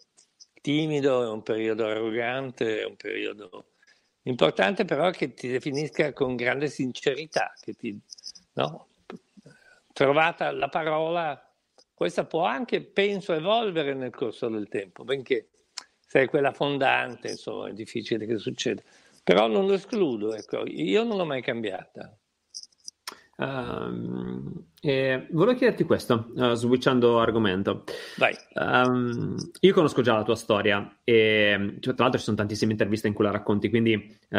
[0.61, 3.65] timido, è un periodo arrogante, è un periodo
[4.23, 7.99] importante però che ti definisca con grande sincerità, che ti,
[8.53, 8.87] no?
[9.93, 11.53] trovata la parola,
[11.93, 15.49] questa può anche, penso, evolvere nel corso del tempo, benché
[15.99, 18.81] sei quella fondante, insomma, è difficile che succeda.
[19.23, 22.17] Però non lo escludo, ecco, io non l'ho mai cambiata.
[23.37, 27.83] Um, e volevo chiederti questo, uh, switchando argomento.
[28.17, 28.35] Vai.
[28.53, 33.07] Um, io conosco già la tua storia e cioè, tra l'altro ci sono tantissime interviste
[33.07, 33.93] in cui la racconti, quindi
[34.29, 34.37] uh,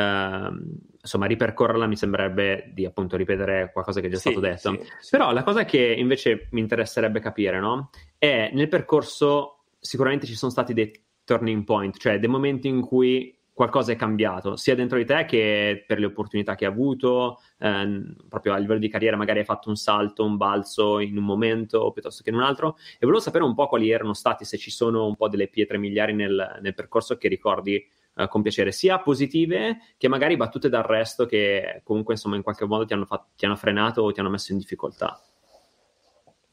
[1.00, 4.70] insomma ripercorrerla mi sembrerebbe di appunto ripetere qualcosa che è già sì, stato detto.
[4.70, 5.10] Sì, sì.
[5.10, 7.90] Però la cosa che invece mi interesserebbe capire no?
[8.18, 10.92] è nel percorso sicuramente ci sono stati dei
[11.24, 15.84] turning point, cioè dei momenti in cui qualcosa è cambiato, sia dentro di te che
[15.86, 19.68] per le opportunità che hai avuto, ehm, proprio a livello di carriera magari hai fatto
[19.68, 23.44] un salto, un balzo in un momento piuttosto che in un altro e volevo sapere
[23.44, 26.74] un po' quali erano stati, se ci sono un po' delle pietre miliari nel, nel
[26.74, 27.76] percorso che ricordi
[28.16, 32.84] eh, con piacere, sia positive che magari battute d'arresto che comunque insomma in qualche modo
[32.84, 35.22] ti hanno, fatto, ti hanno frenato o ti hanno messo in difficoltà.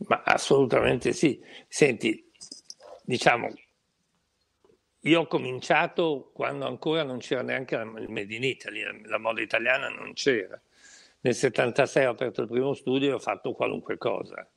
[0.08, 1.42] Ma assolutamente sì.
[1.68, 2.32] Senti,
[3.04, 3.50] diciamo,
[5.02, 9.88] io ho cominciato quando ancora non c'era neanche il Made in Italy, la moda italiana
[9.88, 10.60] non c'era.
[11.22, 14.48] Nel 76 ho aperto il primo studio e ho fatto qualunque cosa.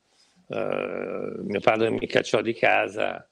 [0.47, 3.27] Uh, mio padre mi cacciò di casa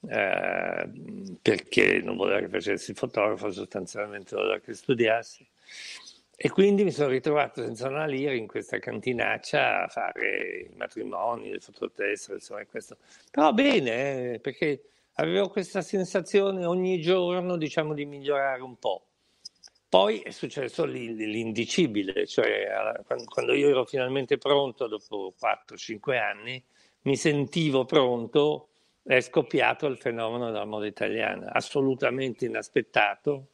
[0.00, 5.46] uh, perché non voleva che facessi il fotografo, sostanzialmente voleva che studiassi.
[6.36, 11.50] E quindi mi sono ritrovato senza una lira in questa cantinaccia a fare i matrimoni,
[11.50, 12.96] le fototessere, insomma questo.
[13.30, 14.82] Però bene, eh, perché
[15.14, 19.06] avevo questa sensazione ogni giorno, diciamo, di migliorare un po'.
[19.88, 22.66] Poi è successo l'indicibile, cioè
[23.28, 26.60] quando io ero finalmente pronto, dopo 4-5 anni,
[27.02, 28.70] mi sentivo pronto,
[29.04, 33.46] è scoppiato il fenomeno della moda italiana, assolutamente inaspettato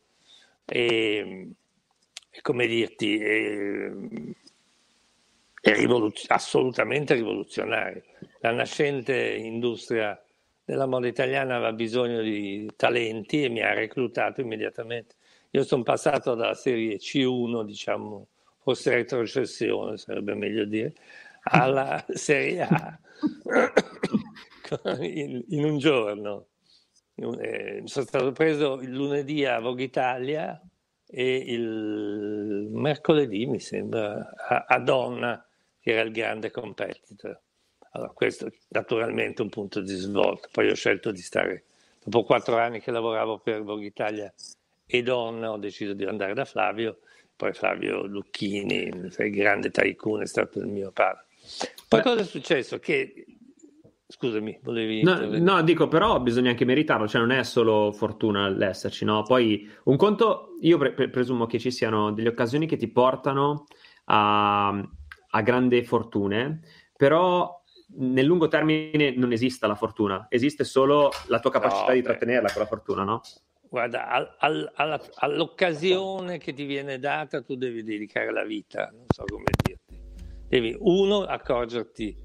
[0.65, 1.51] e,
[2.31, 3.91] e come dirti, è,
[5.61, 8.03] è rivoluz- assolutamente rivoluzionario.
[8.39, 10.19] La nascente industria
[10.71, 15.17] della moda italiana aveva bisogno di talenti e mi ha reclutato immediatamente.
[15.51, 18.29] Io sono passato dalla serie C1, diciamo,
[18.61, 20.95] forse retrocessione sarebbe meglio dire,
[21.43, 23.01] alla serie A
[25.01, 26.47] in, in, un giorno.
[27.17, 30.63] Eh, sono stato preso il lunedì a Vogue Italia
[31.05, 35.45] e il mercoledì, mi sembra, a, a Donna,
[35.81, 37.41] che era il grande competitor.
[37.91, 40.49] Allora, questo è naturalmente un punto di svolta.
[40.51, 41.65] Poi ho scelto di stare,
[42.03, 44.33] dopo quattro anni che lavoravo per Vogue Italia
[44.87, 46.99] e Donna, ho deciso di andare da Flavio.
[47.35, 51.25] Poi Flavio Lucchini, il grande tycoon, è stato il mio padre.
[51.89, 52.79] Poi cosa è successo?
[52.79, 53.25] Che
[54.11, 55.05] Scusami, volevi.
[55.05, 59.23] No, no, dico, però bisogna anche meritarlo, cioè non è solo fortuna l'esserci, no?
[59.23, 63.67] Poi un conto, io pre- presumo che ci siano delle occasioni che ti portano
[64.07, 66.61] a, a grandi fortune,
[66.97, 67.60] però
[67.97, 72.51] nel lungo termine non esiste la fortuna, esiste solo la tua capacità no, di trattenerla
[72.51, 73.21] quella fortuna, no?
[73.69, 79.07] Guarda, al, al, alla, all'occasione che ti viene data tu devi dedicare la vita, non
[79.09, 79.99] so come dirti.
[80.49, 82.17] Devi, uno, accorgerti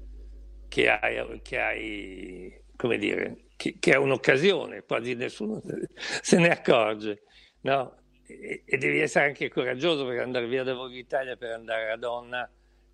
[0.68, 5.62] che hai, che hai come dire, che, che, è un'occasione, quasi nessuno
[6.20, 7.22] se ne accorge,
[7.62, 7.96] no?
[8.26, 11.96] E, e devi essere anche coraggioso per andare via da Vogue Italia, per andare a
[11.96, 12.48] Donna,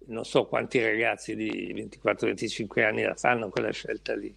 [0.07, 4.35] non so quanti ragazzi di 24-25 anni la fanno quella scelta lì.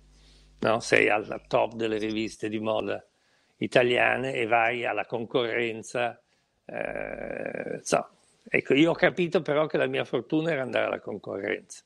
[0.59, 0.79] No?
[0.79, 3.03] Sei al top delle riviste di moda
[3.57, 6.19] italiane e vai alla concorrenza.
[6.65, 8.09] Eh, so.
[8.47, 11.83] ecco, io ho capito però che la mia fortuna era andare alla concorrenza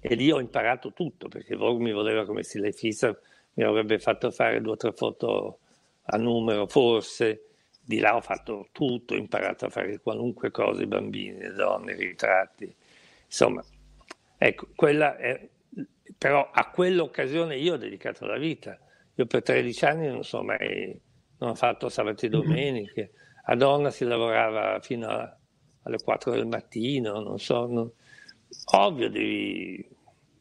[0.00, 3.16] e lì ho imparato tutto perché Vogue mi voleva come stile fissa,
[3.54, 5.58] mi avrebbe fatto fare due o tre foto
[6.10, 7.44] a numero forse,
[7.80, 11.92] di là ho fatto tutto, ho imparato a fare qualunque cosa, i bambini, le donne,
[11.92, 12.72] i ritratti,
[13.28, 13.62] Insomma,
[14.38, 15.48] ecco, quella è,
[16.16, 18.78] però a quell'occasione io ho dedicato la vita.
[19.14, 20.98] Io per 13 anni non so mai,
[21.38, 23.12] non ho fatto sabati e domeniche.
[23.44, 25.36] A donna si lavorava fino a,
[25.82, 27.66] alle 4 del mattino, non so.
[27.66, 27.90] Non,
[28.72, 29.86] ovvio devi,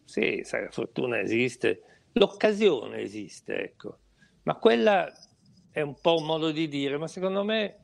[0.06, 1.84] sì, sai, la fortuna esiste,
[2.14, 4.00] l'occasione esiste, ecco.
[4.44, 5.12] Ma quella
[5.72, 7.80] è un po' un modo di dire, ma secondo me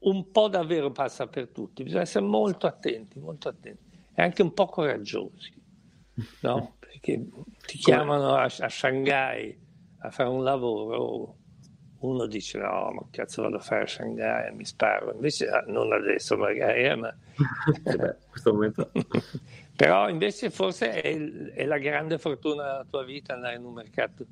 [0.00, 1.82] un po' davvero passa per tutti.
[1.82, 3.89] Bisogna essere molto attenti, molto attenti
[4.20, 5.52] e anche un po' coraggiosi,
[6.42, 6.76] no?
[6.78, 7.26] Perché
[7.66, 9.58] ti chiamano a, a Shanghai
[10.02, 11.36] a fare un lavoro,
[12.00, 15.92] uno dice no, ma cazzo vado a fare a Shanghai, mi sparo, invece ah, non
[15.92, 17.14] adesso magari, eh, ma...
[17.82, 18.90] Beh, questo momento.
[19.76, 21.16] Però invece forse è,
[21.54, 24.26] è, la grande fortuna della tua vita andare in un mercato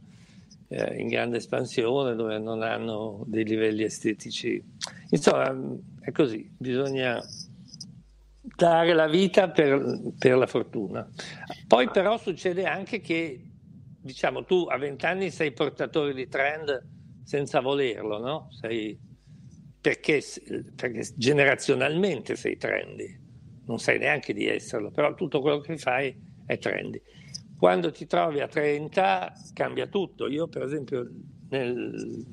[0.68, 4.62] eh, in grande espansione dove non hanno dei livelli estetici.
[5.08, 5.56] Insomma,
[6.00, 7.22] è così, bisogna
[8.58, 11.08] dare la vita per, per, la fortuna.
[11.68, 13.40] Poi però succede anche che,
[14.02, 16.84] diciamo, tu a vent'anni sei portatore di trend
[17.22, 18.48] senza volerlo, no?
[18.50, 18.98] Sei,
[19.80, 20.20] perché,
[20.74, 23.16] perché, generazionalmente sei trendy,
[23.66, 27.00] non sai neanche di esserlo, però tutto quello che fai è trendy.
[27.56, 30.26] Quando ti trovi a 30 cambia tutto.
[30.26, 31.08] Io per esempio
[31.50, 32.24] nel,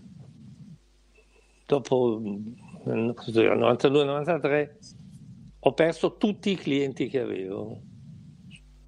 [1.67, 2.19] dopo
[2.85, 5.03] nel 92-93
[5.67, 7.81] ho perso tutti i clienti che avevo.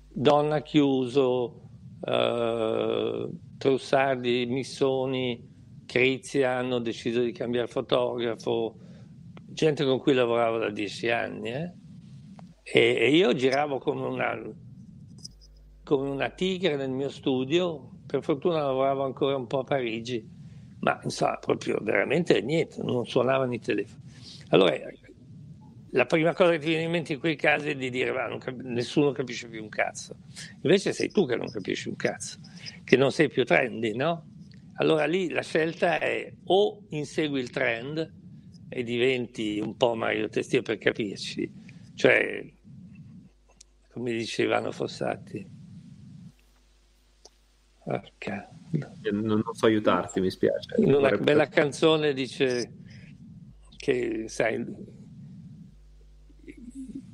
[0.10, 1.70] Donna chiuso,
[2.06, 5.56] eh, Trussardi, Missoni,
[5.88, 8.78] Crizia hanno deciso di cambiare fotografo,
[9.48, 11.50] gente con cui lavoravo da dieci anni.
[11.52, 11.74] Eh?
[12.62, 14.40] E, e, io giravo come una,
[15.84, 20.24] come una tigre nel mio studio, per fortuna lavoravo ancora un po' a Parigi,
[20.82, 24.06] ma insomma proprio veramente niente, non suonavano i telefoni.
[24.50, 24.76] Allora
[25.98, 28.38] la prima cosa che ti viene in mente in quei casi è di dire ma
[28.38, 30.16] cap- nessuno capisce più un cazzo.
[30.62, 32.38] Invece sei tu che non capisci un cazzo,
[32.84, 34.36] che non sei più trendy, no?
[34.80, 38.14] allora lì la scelta è o insegui il trend
[38.70, 41.52] e diventi un po' Mario Testio per capirci,
[41.96, 42.46] cioè
[43.92, 45.56] come dice Ivano Fossati.
[47.84, 48.50] Porca.
[49.12, 50.76] Non, non so aiutarti, mi spiace.
[50.78, 52.74] In una bella canzone dice
[53.78, 54.64] che, sai,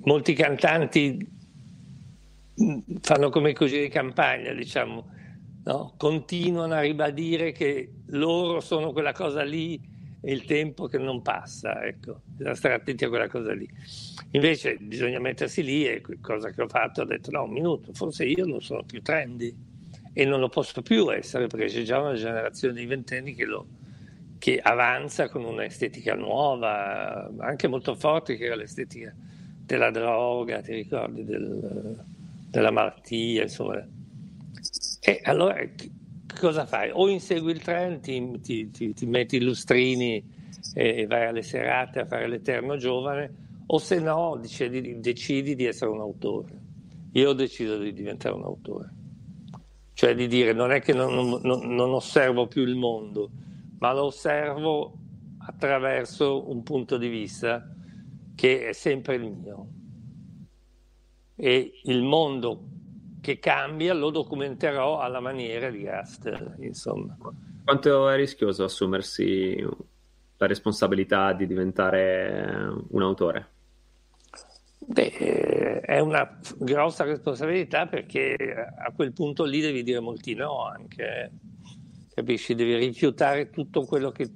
[0.04, 1.42] molti cantanti
[3.02, 5.10] fanno come così di campagna, diciamo,
[5.64, 5.94] no?
[5.98, 9.82] continuano a ribadire che loro sono quella cosa lì
[10.22, 13.68] e il tempo che non passa, ecco, bisogna stare attenti a quella cosa lì.
[14.32, 18.26] Invece bisogna mettersi lì e cosa che ho fatto, ho detto no, un minuto, forse
[18.26, 19.54] io non sono più trendy
[20.14, 23.68] e non lo posso più essere perché c'è già una generazione di ventenni che, lo,
[24.38, 29.14] che avanza con un'estetica nuova, anche molto forte, che era l'estetica
[29.66, 32.04] della droga, ti ricordi, del,
[32.50, 33.86] della malattia, insomma.
[35.00, 35.56] E allora
[36.40, 36.90] cosa fai?
[36.94, 40.24] O insegui il trend, ti, ti, ti, ti metti i lustrini
[40.74, 45.92] e vai alle serate a fare l'eterno giovane, o se no decidi, decidi di essere
[45.92, 46.62] un autore.
[47.14, 48.92] Io ho deciso di diventare un autore,
[49.94, 53.30] cioè di dire non è che non, non, non osservo più il mondo,
[53.80, 54.98] ma lo osservo
[55.46, 57.73] attraverso un punto di vista
[58.36, 59.68] che è sempre il mio.
[61.36, 62.68] E il mondo
[63.22, 67.18] che cambia lo documenterò alla maniera di Gaster, insomma.
[67.64, 69.56] Quanto è rischioso assumersi
[70.38, 73.52] la responsabilità di diventare un autore?
[74.86, 81.32] Beh, è una grossa responsabilità perché a quel punto lì devi dire molti no anche,
[82.14, 82.54] capisci?
[82.54, 84.30] Devi rifiutare tutto quello che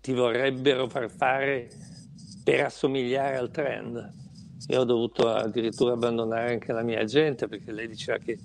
[0.00, 1.68] ti vorrebbero far fare
[2.42, 4.12] per assomigliare al trend.
[4.68, 8.38] Io ho dovuto addirittura abbandonare anche la mia gente perché lei diceva che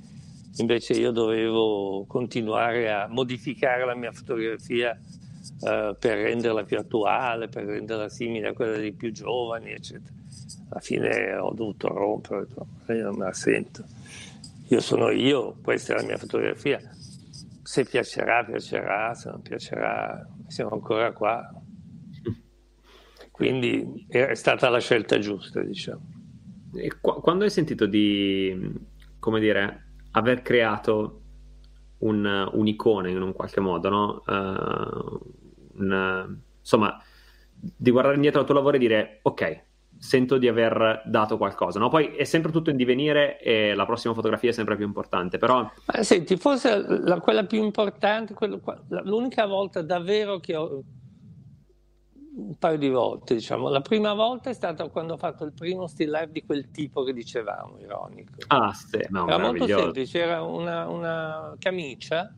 [0.58, 7.66] invece io dovevo continuare a modificare la mia fotografia uh, per renderla più attuale, per
[7.66, 10.14] renderla simile a quella dei più giovani, eccetera.
[10.70, 12.48] Alla fine ho dovuto rompere,
[12.88, 13.84] io non me la sento.
[14.70, 16.80] Io sono io, questa è la mia fotografia.
[17.62, 21.54] Se piacerà, piacerà, se non piacerà, siamo ancora qua.
[23.36, 26.02] Quindi è stata la scelta giusta, diciamo.
[26.74, 28.74] E qu- quando hai sentito di,
[29.20, 31.22] come dire, aver creato
[31.98, 34.24] un, un'icona in un qualche modo, no?
[34.26, 35.20] Uh,
[35.80, 36.98] un, insomma,
[37.52, 39.64] di guardare indietro al tuo lavoro e dire, ok,
[39.98, 41.90] sento di aver dato qualcosa, no?
[41.90, 45.70] Poi è sempre tutto in divenire e la prossima fotografia è sempre più importante, però...
[45.88, 48.62] Ma senti, forse la, quella più importante, quello,
[49.04, 50.84] l'unica volta davvero che ho
[52.36, 53.70] un paio di volte, diciamo.
[53.70, 57.04] La prima volta è stata quando ho fatto il primo still life di quel tipo
[57.04, 58.34] che dicevamo, ironico.
[58.48, 62.34] Ah, sì, no, Era molto semplice, era una, una camicia,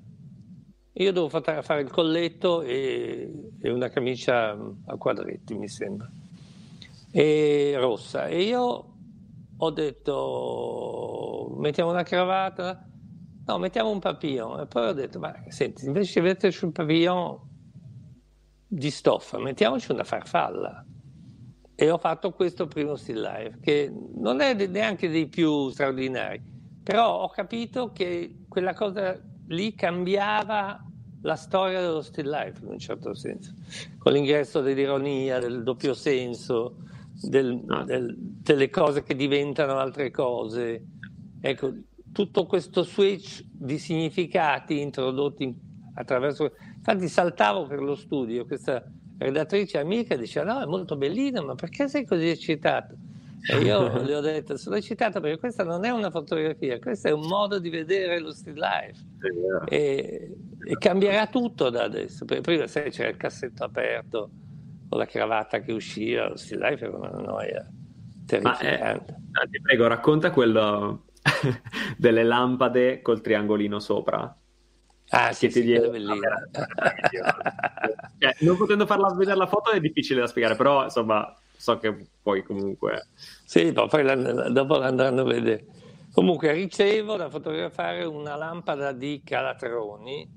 [0.93, 4.52] io dovevo fare, fare il colletto e, e, una camicia
[4.86, 6.10] a quadretti, mi sembra,
[7.12, 8.28] e rossa.
[8.28, 8.93] E io
[9.58, 12.84] ho detto, mettiamo una cravatta?
[13.48, 14.60] No, mettiamo un papillon.
[14.60, 17.47] E poi ho detto, ma senti, invece di metterci un papillon
[18.68, 20.86] di stoffa, mettiamoci una farfalla.
[21.80, 26.41] E ho fatto questo primo still life, che non è neanche dei più straordinari,
[26.84, 29.15] però ho capito che quella cosa
[29.47, 30.84] lì cambiava
[31.22, 33.53] la storia dello still life in un certo senso,
[33.99, 36.78] con l'ingresso dell'ironia, del doppio senso,
[37.22, 40.84] del, del, delle cose che diventano altre cose.
[41.41, 41.74] Ecco,
[42.11, 45.55] tutto questo switch di significati introdotti
[45.93, 46.53] attraverso
[46.90, 48.82] Infatti saltavo per lo studio, questa
[49.18, 52.96] redattrice amica diceva no, è molto bellina, ma perché sei così eccitato?
[53.52, 57.12] E io le ho detto, sono eccitato perché questa non è una fotografia, questo è
[57.12, 59.04] un modo di vedere lo still life.
[59.68, 60.34] E,
[60.64, 62.24] e cambierà tutto da adesso.
[62.24, 64.30] Prima sai, c'era il cassetto aperto
[64.88, 67.70] con la cravatta che usciva, lo still life era una noia
[68.26, 69.18] terrificante.
[69.32, 71.04] Ma, eh, ti prego, racconta quello
[71.98, 74.34] delle lampade col triangolino sopra.
[75.10, 76.49] Ah, sì, sì, bellina.
[78.20, 81.95] cioè, non potendo farla vedere la foto è difficile da spiegare, però insomma so che
[82.22, 83.08] poi comunque...
[83.45, 84.16] Sì, no, poi la,
[84.49, 85.66] dopo l'andranno a vedere.
[86.14, 90.28] Comunque ricevo da fotografare una lampada di Calatroni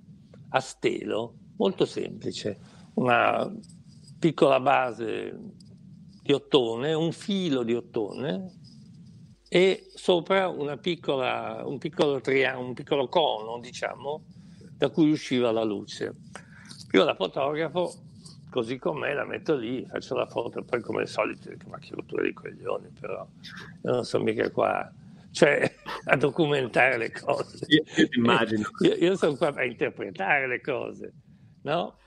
[0.50, 2.58] a stelo, molto semplice,
[2.94, 3.50] una
[4.18, 5.38] piccola base
[6.22, 8.58] di ottone, un filo di ottone
[9.48, 14.24] e sopra una piccola, un, piccolo triangolo, un piccolo cono, diciamo,
[14.80, 16.14] da cui usciva la luce.
[16.92, 17.92] Io la fotografo
[18.48, 22.22] così com'è, la metto lì, faccio la foto, poi come al solito, ma che rottura
[22.22, 23.28] di coglioni, però
[23.82, 24.90] io non sono mica qua.
[25.32, 25.70] Cioè,
[26.06, 27.66] a documentare le cose.
[27.68, 27.84] Io,
[28.16, 28.68] immagino.
[28.82, 31.12] Io, io sono qua a interpretare le cose,
[31.62, 31.98] no?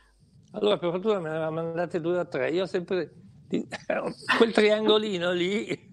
[0.54, 2.50] Allora, per fortuna me ne aveva mandate due o tre.
[2.50, 3.14] Io sempre...
[4.38, 5.92] Quel triangolino lì...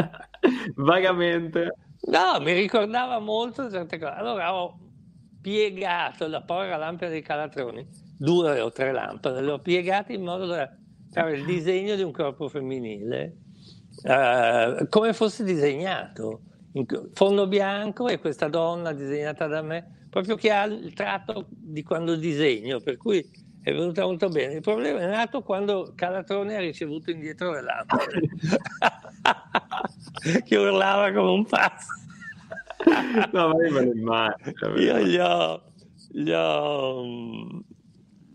[0.76, 1.76] Vagamente.
[2.06, 4.14] No, mi ricordava molto certe cose.
[4.14, 4.85] Allora ho
[5.46, 7.86] piegato la povera lampada dei calatroni,
[8.18, 10.68] due o tre lampade, le ho piegate in modo da
[11.12, 13.36] fare il disegno di un corpo femminile
[14.02, 16.40] uh, come fosse disegnato.
[16.72, 21.84] In fondo bianco e questa donna disegnata da me, proprio che ha il tratto di
[21.84, 23.24] quando disegno, per cui
[23.62, 24.54] è venuta molto bene.
[24.54, 28.20] Il problema è nato quando Calatrone ha ricevuto indietro le lampade,
[30.44, 32.05] che urlava come un pazzo.
[33.32, 34.76] No, ma io me lo immagino.
[34.76, 35.72] Io gli ho,
[36.08, 37.04] gli ho,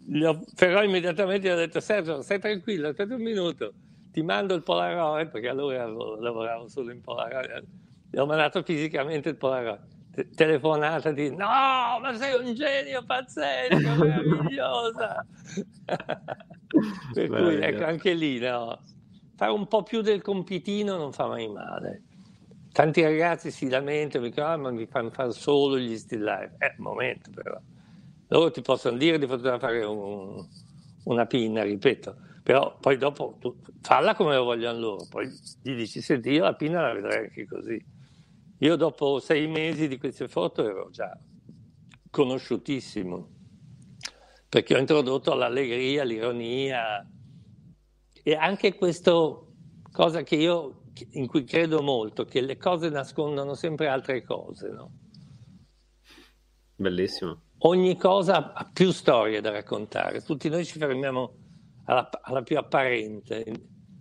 [0.05, 3.73] gli ho, però immediatamente gli ho detto Sergio, stai tranquillo, aspetta un minuto,
[4.11, 7.63] ti mando il Polaroid, perché allora lavoravo solo in Polaroid,
[8.09, 9.89] gli ho mandato fisicamente il Polaroid
[10.35, 15.25] telefonata di no, ma sei un genio pazzesco, meravigliosa.
[17.13, 18.81] per cui ecco anche lì no,
[19.35, 22.03] fare un po' più del compitino non fa mai male.
[22.71, 26.55] Tanti ragazzi si lamentano, dicono, ah, ma mi fanno fare solo gli still life.
[26.57, 27.59] Eh, un momento però.
[28.27, 30.47] Loro ti possono dire di fotografare un,
[31.03, 35.27] una pinna, ripeto, però poi dopo tu falla come lo vogliono loro, poi
[35.61, 37.83] gli dici, senti, io la pinna la vedrei anche così.
[38.59, 41.17] Io dopo sei mesi di queste foto ero già
[42.09, 43.29] conosciutissimo,
[44.47, 47.05] perché ho introdotto l'allegria, l'ironia
[48.23, 49.11] e anche questa
[49.91, 50.80] cosa che io,
[51.11, 54.69] in cui credo molto, che le cose nascondono sempre altre cose.
[54.69, 54.91] No?
[56.75, 57.41] Bellissimo.
[57.59, 61.35] Ogni cosa ha più storie da raccontare, tutti noi ci fermiamo
[61.85, 63.45] alla, alla più apparente.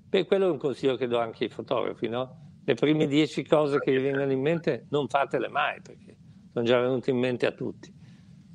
[0.09, 2.49] Beh, quello è un consiglio che do anche ai fotografi, no?
[2.65, 6.17] le prime dieci cose che vi vengono in mente non fatele mai perché
[6.53, 7.93] sono già venute in mente a tutti.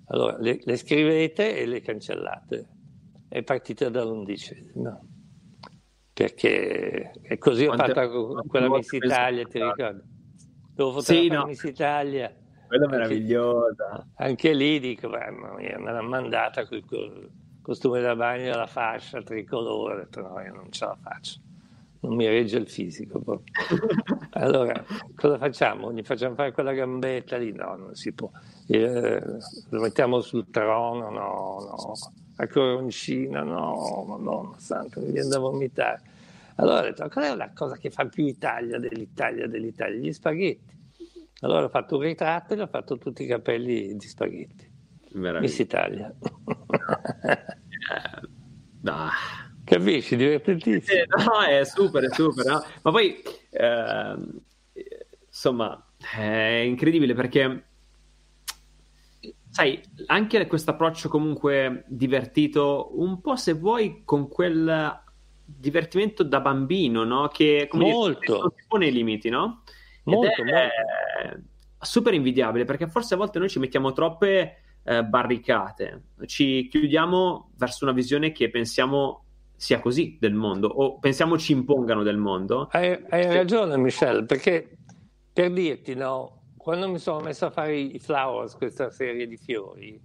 [0.07, 2.69] Allora le, le scrivete e le cancellate
[3.27, 4.99] e partite dall'undicesima.
[6.15, 7.91] Perché è così Quante...
[7.91, 10.01] ho fatto quella Miss Italia, ti ricordi?
[10.73, 11.45] Devo fotografare sì, no.
[11.45, 12.33] Miss Italia.
[12.67, 14.07] Quella meravigliosa.
[14.15, 17.29] Anche lì dico, mamma mia, me l'ha mandata con il
[17.61, 21.39] costume da bagno e la fascia tricolore, ho detto no, io non ce la faccio
[22.05, 23.19] non mi regge il fisico.
[23.19, 23.53] Proprio.
[24.37, 24.83] Allora,
[25.15, 25.93] cosa facciamo?
[25.93, 27.53] Gli facciamo fare quella gambetta lì?
[27.53, 28.29] No, non si può.
[28.67, 29.21] Eh,
[29.69, 31.09] lo mettiamo sul trono?
[31.09, 31.93] No, no.
[32.35, 33.43] La coroncina?
[33.43, 36.01] No, madonna santa, mi viene da vomitare.
[36.55, 39.99] Allora ho detto, qual è la cosa che fa più Italia dell'Italia dell'Italia?
[39.99, 40.73] Gli spaghetti.
[41.41, 44.71] Allora ho fatto un ritratto e gli ho fatto tutti i capelli di spaghetti.
[45.13, 46.13] Miss Italia.
[47.23, 47.39] eh,
[48.81, 49.11] nah
[49.65, 50.15] Capisci?
[50.15, 50.99] Divertentissimo.
[50.99, 52.45] Eh, no, è super, è super.
[52.45, 52.63] No?
[52.83, 53.19] Ma poi,
[53.49, 54.15] eh,
[55.25, 57.63] insomma, è incredibile perché,
[59.55, 65.01] sai, anche questo approccio comunque divertito, un po' se vuoi con quel
[65.45, 67.29] divertimento da bambino, no?
[67.29, 68.19] Che come molto.
[68.19, 69.63] Dire, non si pone i limiti, no?
[70.03, 70.69] Molto, Ed è
[71.29, 71.41] molto.
[71.79, 77.85] super invidiabile perché forse a volte noi ci mettiamo troppe eh, barricate, ci chiudiamo verso
[77.85, 79.23] una visione che pensiamo
[79.55, 82.67] sia così del mondo o pensiamo ci impongano del mondo.
[82.71, 84.79] Hai, hai ragione Michelle, perché
[85.31, 90.01] per dirti no, quando mi sono messo a fare i flowers, questa serie di fiori,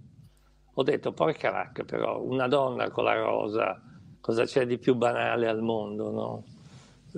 [0.75, 3.81] ho detto porca vacca però, una donna con la rosa,
[4.19, 6.43] cosa c'è di più banale al mondo, no?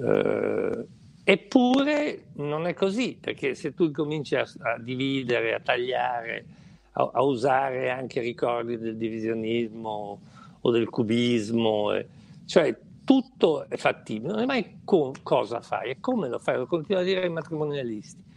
[0.02, 0.88] Eh,
[1.26, 6.46] eppure non è così, perché se tu cominci a, a dividere, a tagliare,
[6.94, 10.22] a, a, usare anche ricordi del divisionismo
[10.62, 12.08] o del cubismo, eh,
[12.46, 16.66] cioè tutto è fattibile, non è mai co- cosa fai, è come lo fai, lo
[16.66, 18.32] continuo a dire ai matrimonialisti.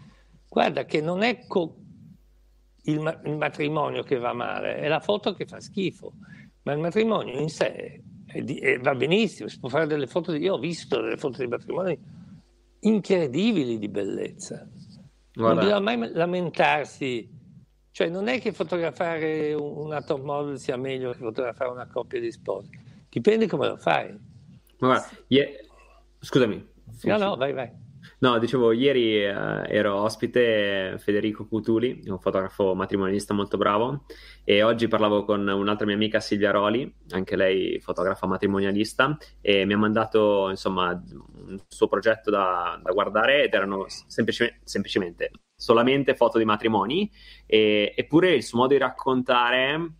[0.57, 1.77] Guarda che non è co-
[2.85, 6.15] il, ma- il, matrimonio che va male, è la foto che fa schifo,
[6.63, 8.03] ma il matrimonio in sé
[8.33, 11.43] di- è, va benissimo, si può fare delle foto, di- io ho visto delle foto
[11.43, 11.99] di matrimoni
[12.81, 14.67] incredibili di bellezza.
[15.35, 15.61] Guarda.
[15.61, 17.31] Non bisogna mai lamentarsi,
[17.91, 22.33] cioè non è che fotografare una top model sia meglio che fotografare una coppia di
[22.33, 22.71] sposi
[23.11, 24.19] Dipende come lo fai.
[24.79, 25.69] Guarda, ie...
[26.21, 26.67] scusami.
[27.03, 27.85] No, no, vai, vai.
[28.19, 29.29] No, dicevo, ieri eh,
[29.69, 34.07] ero ospite Federico Cutuli, un fotografo matrimonialista molto bravo,
[34.43, 39.75] e oggi parlavo con un'altra mia amica Silvia Roli, anche lei fotografa matrimonialista, e mi
[39.75, 46.39] ha mandato insomma un suo progetto da, da guardare ed erano semplicemente, semplicemente, solamente foto
[46.39, 47.11] di matrimoni,
[47.45, 49.91] e, eppure il suo modo di raccontare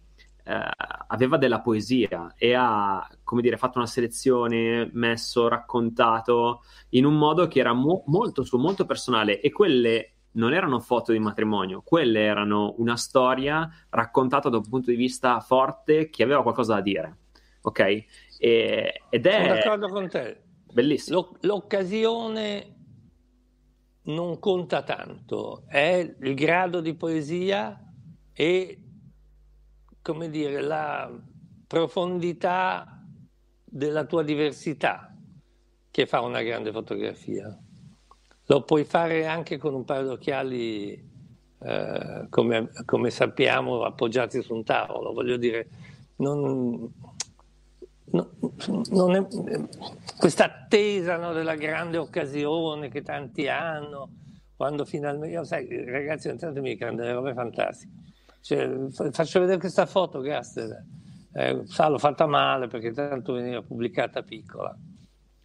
[0.47, 0.71] eh,
[1.09, 7.49] aveva della poesia e ha, come dire, fatto una selezione, messo, raccontato in un modo
[7.49, 12.21] che era mo- molto suo, molto personale e quelle non erano foto di matrimonio, quelle
[12.21, 17.17] erano una storia raccontata da un punto di vista forte che aveva qualcosa da dire.
[17.63, 17.81] Ok?
[18.39, 19.43] E, ed è...
[19.43, 20.41] Sono d'accordo con te.
[20.73, 21.17] Bellissimo.
[21.17, 22.75] L'oc- l'occasione
[24.03, 27.83] non conta tanto, è il grado di poesia
[28.33, 28.86] e,
[30.07, 31.11] come dire, la
[31.67, 33.03] profondità
[33.65, 35.13] della tua diversità
[35.91, 37.59] che fa una grande fotografia.
[38.45, 41.11] Lo puoi fare anche con un paio di occhiali,
[41.59, 45.13] eh, come, come, sappiamo, appoggiati su un tavolo.
[45.13, 45.69] Voglio dire,
[46.19, 46.89] non,
[48.05, 48.29] non,
[48.91, 49.27] non è,
[50.19, 54.11] questa attesa no, della grande occasione che tanti hanno,
[54.55, 58.06] quando finalmente, io, sai, ragazzi, intanto mi dicono delle robe fantastiche.
[58.47, 60.85] Cioè, faccio vedere questa foto, Gaster.
[61.33, 64.73] Eh, sa, l'ho fatta male perché tanto veniva pubblicata piccola.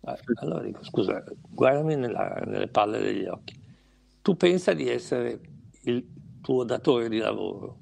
[0.01, 3.59] Eh, allora dico, scusa, guardami nella, nelle palle degli occhi.
[4.21, 5.39] Tu pensa di essere
[5.85, 6.07] il
[6.41, 7.79] tuo datore di lavoro.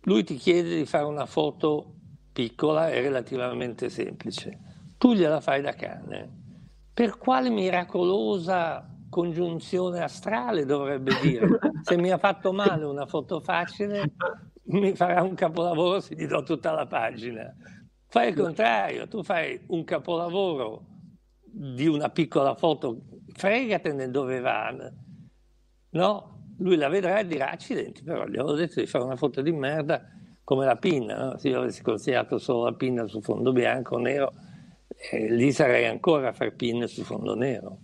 [0.00, 1.94] Lui ti chiede di fare una foto
[2.32, 4.58] piccola e relativamente semplice.
[4.98, 6.40] Tu gliela fai da cane.
[6.92, 11.46] Per quale miracolosa congiunzione astrale dovrebbe dire?
[11.82, 14.14] Se mi ha fatto male una foto facile,
[14.64, 17.54] mi farà un capolavoro se gli do tutta la pagina.
[18.06, 20.86] Fai il contrario, tu fai un capolavoro
[21.42, 23.02] di una piccola foto,
[23.34, 24.74] fregatene dove va,
[25.90, 26.30] no?
[26.58, 29.52] Lui la vedrà e dirà accidenti, però gli avevo detto di fare una foto di
[29.52, 30.08] merda
[30.42, 31.38] come la pinna, no?
[31.38, 34.32] se io avessi consigliato solo la pinna su fondo bianco o nero,
[35.10, 37.78] eh, lì sarei ancora a fare pinne su fondo nero,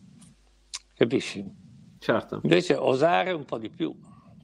[0.98, 1.44] capisci?
[1.98, 2.40] Certo.
[2.42, 3.94] Invece osare un po' di più.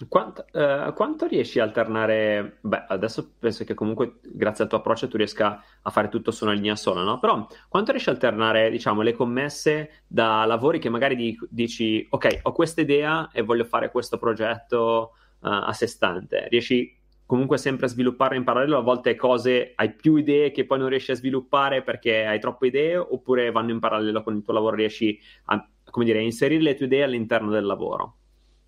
[0.09, 2.59] Quanto, eh, quanto, riesci a alternare?
[2.63, 6.45] Beh, adesso penso che comunque grazie al tuo approccio tu riesca a fare tutto su
[6.45, 7.21] una linea sola, no?
[7.21, 12.53] Però quanto riesci a alternare, diciamo, le commesse da lavori che magari dici, ok, ho
[12.53, 16.49] questa idea e voglio fare questo progetto uh, a sé stante.
[16.49, 20.79] Riesci comunque sempre a sviluppare in parallelo, a volte cose hai più idee che poi
[20.79, 24.53] non riesci a sviluppare perché hai troppe idee, oppure vanno in parallelo con il tuo
[24.53, 28.16] lavoro, riesci a, come dire, inserire le tue idee all'interno del lavoro?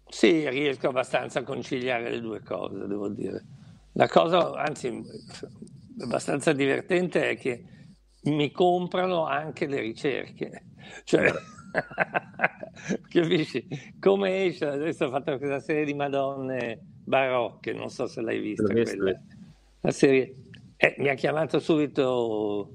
[0.06, 3.44] Sì, riesco abbastanza a conciliare le due cose, devo dire.
[3.94, 5.02] La cosa, anzi,
[5.98, 7.64] abbastanza divertente è che
[8.26, 10.66] mi comprano anche le ricerche.
[11.02, 11.32] Cioè,
[13.10, 13.66] capisci?
[13.98, 18.72] Come esce, adesso ho fatto questa serie di Madonne barocche, non so se l'hai vista.
[18.72, 19.20] Quella.
[19.80, 20.32] La serie,
[20.76, 22.70] eh, mi ha chiamato subito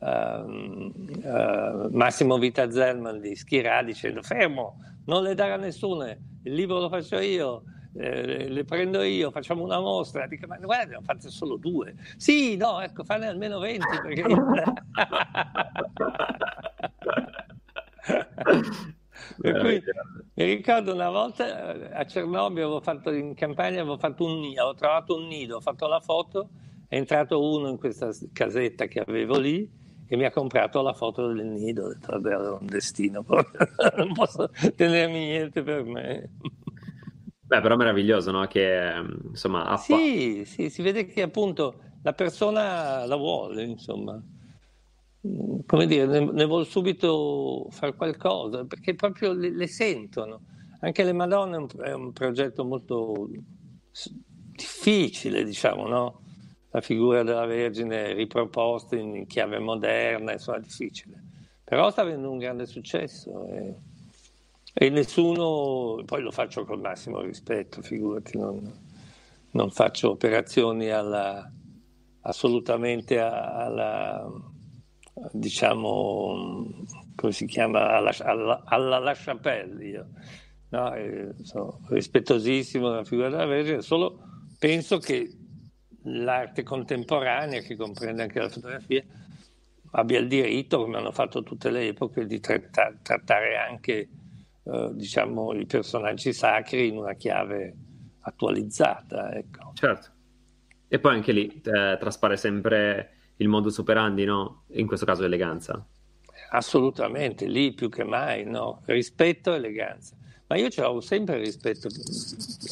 [0.00, 4.76] uh, Massimo Vita Zellman di Schirà dicendo fermo,
[5.06, 9.80] non le darà nessuno, il libro lo faccio io, eh, le prendo io, facciamo una
[9.80, 10.26] mostra.
[10.26, 11.94] Dico, ma guarda, ne ho fatte solo due.
[12.16, 14.22] Sì, no, ecco, fanne almeno 20 perché...
[19.40, 19.82] per cui
[20.34, 24.62] mi ricordo una volta eh, a Cernobbio avevo fatto in campagna, avevo fatto un nido,
[24.62, 26.50] avevo trovato un nido, ho fatto la foto,
[26.86, 29.68] è entrato uno in questa casetta che avevo lì
[30.08, 33.24] e mi ha comprato la foto del nido, ho detto vabbè era un destino,
[33.96, 36.30] non posso tenermi niente per me.
[37.48, 38.46] Beh, però è meraviglioso, no?
[38.46, 38.92] Che
[39.28, 39.66] insomma.
[39.66, 39.76] Ha...
[39.76, 44.22] Sì, sì, si vede che appunto la persona la vuole, insomma.
[45.20, 50.42] Come dire, ne, ne vuole subito fare qualcosa, perché proprio le, le sentono.
[50.80, 53.28] Anche le Madonne è un, è un progetto molto
[54.54, 56.20] difficile, diciamo, no?
[56.70, 61.22] La figura della Vergine riproposta in chiave moderna, insomma, difficile.
[61.64, 63.74] Però sta avendo un grande successo e,
[64.72, 68.70] e nessuno, poi lo faccio col massimo rispetto, figurati, non,
[69.50, 71.50] non faccio operazioni alla,
[72.22, 74.30] assolutamente alla,
[75.32, 76.66] diciamo,
[77.14, 79.84] come si chiama, alla, alla, alla La Chapelle.
[79.86, 80.08] Io.
[80.70, 80.92] No,
[81.42, 84.20] sono rispettosissimo della figura della Vergine, solo
[84.58, 85.34] penso che
[86.08, 89.04] l'arte contemporanea, che comprende anche la fotografia,
[89.92, 94.08] abbia il diritto, come hanno fatto tutte le epoche, di tratta- trattare anche
[94.64, 97.74] eh, diciamo, i personaggi sacri in una chiave
[98.20, 99.34] attualizzata.
[99.34, 99.72] Ecco.
[99.74, 100.10] Certo.
[100.88, 104.64] E poi anche lì eh, traspare sempre il modus operandi, no?
[104.72, 105.86] In questo caso eleganza.
[106.50, 108.82] Assolutamente, lì più che mai, no?
[108.86, 110.16] Rispetto e eleganza.
[110.48, 111.90] Ma io ho sempre rispetto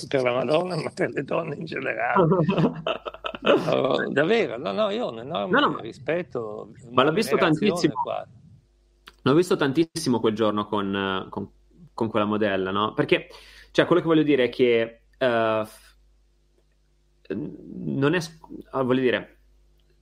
[0.08, 2.26] per la Madonna, ma per le donne in generale.
[3.42, 6.72] no, davvero, no, no, io ho un enorme no, no, rispetto.
[6.92, 7.92] Ma l'ho visto tantissimo.
[7.92, 8.26] Qua.
[9.20, 11.50] L'ho visto tantissimo quel giorno con, con,
[11.92, 12.94] con, quella modella, no?
[12.94, 13.28] Perché,
[13.72, 15.68] cioè, quello che voglio dire è che uh,
[17.34, 18.20] non è,
[18.72, 19.35] voglio dire,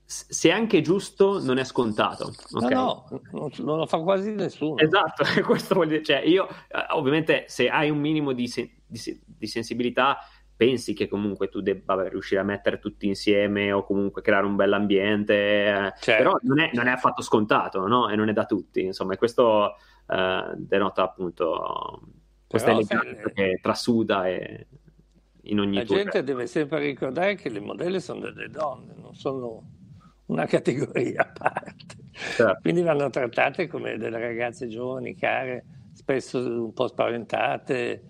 [0.07, 2.33] se è anche giusto, non è scontato.
[2.53, 2.73] Okay?
[2.73, 4.79] No, no, non lo fa quasi nessuno.
[4.79, 8.51] Esatto, questo vuol dire, cioè io, eh, ovviamente, se hai un minimo di,
[8.87, 10.19] di, di sensibilità,
[10.57, 15.35] pensi che comunque tu debba riuscire a mettere tutti insieme o comunque creare un bell'ambiente,
[15.35, 16.23] eh, certo.
[16.23, 18.09] però non è, non è, affatto scontato, no?
[18.09, 19.77] E non è da tutti, insomma, e questo
[20.07, 22.03] eh, denota appunto
[22.47, 24.67] questa eleganza che trasuda e
[25.47, 29.63] in ogni La gente deve sempre ricordare che le modelle sono delle donne, non sono
[30.27, 31.97] una categoria a parte.
[32.13, 32.61] Certo.
[32.63, 38.03] Quindi vanno trattate come delle ragazze giovani, care, spesso un po' spaventate,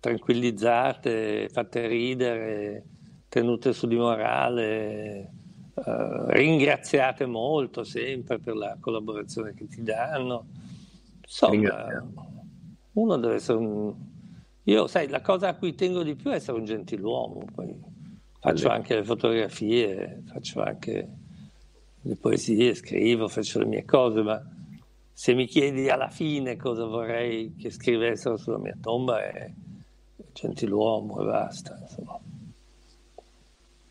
[0.00, 2.84] tranquillizzate, fatte ridere,
[3.28, 5.30] tenute su di morale,
[5.74, 10.46] eh, ringraziate molto sempre per la collaborazione che ti danno.
[11.20, 12.04] Insomma,
[12.92, 13.94] uno deve essere un...
[14.64, 17.74] Io, sai, la cosa a cui tengo di più è essere un gentiluomo, poi
[18.38, 21.08] faccio anche le fotografie, faccio anche
[22.02, 24.42] le poesie, scrivo, faccio le mie cose, ma
[25.12, 29.52] se mi chiedi alla fine cosa vorrei che scrivessero sulla mia tomba è
[30.32, 31.78] gentiluomo e basta.
[31.80, 32.20] Insomma.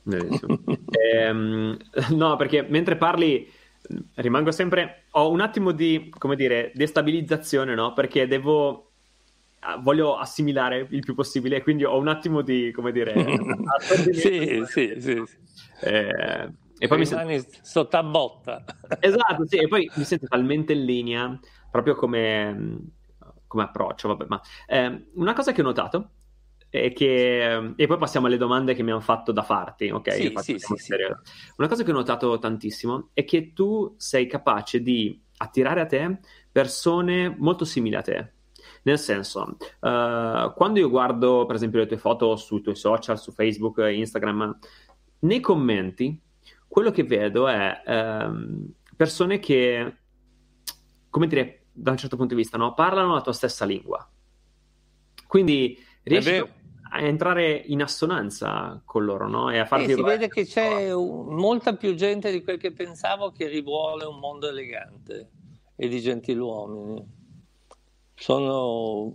[0.89, 1.77] ehm,
[2.09, 3.47] no, perché mentre parli
[4.15, 5.03] rimango sempre.
[5.11, 7.93] Ho un attimo di, come dire, destabilizzazione, no?
[7.93, 8.87] Perché devo.
[9.63, 13.13] Ah, voglio assimilare il più possibile, quindi ho un attimo di, come dire.
[14.11, 15.37] sì, sì, sì, sì.
[15.81, 16.49] Eh,
[16.81, 17.57] e poi Rimani mi sento...
[17.61, 18.63] sotto a botta.
[18.99, 22.79] esatto, sì, e poi mi sento talmente in linea, proprio come,
[23.45, 24.07] come approccio.
[24.07, 26.09] Vabbè, ma eh, una cosa che ho notato
[26.69, 30.11] è che, e poi passiamo alle domande che mi hanno fatto da farti, ok?
[30.11, 30.93] Sì, sì, sì, sì,
[31.57, 36.17] Una cosa che ho notato tantissimo è che tu sei capace di attirare a te
[36.51, 38.31] persone molto simili a te.
[38.83, 43.31] Nel senso, uh, quando io guardo per esempio le tue foto sui tuoi social, su
[43.31, 44.57] Facebook, Instagram,
[45.19, 46.19] nei commenti
[46.71, 48.65] quello che vedo è ehm,
[48.95, 49.97] persone che,
[51.09, 52.73] come dire, da un certo punto di vista, no?
[52.73, 54.09] parlano la tua stessa lingua.
[55.27, 56.37] Quindi riesci
[56.93, 59.49] a entrare in assonanza con loro, no?
[59.51, 62.71] E a farti eh, si vede che c'è un, molta più gente di quel che
[62.71, 65.29] pensavo che rivuole un mondo elegante
[65.75, 67.05] e di gentiluomini.
[68.15, 69.13] Sono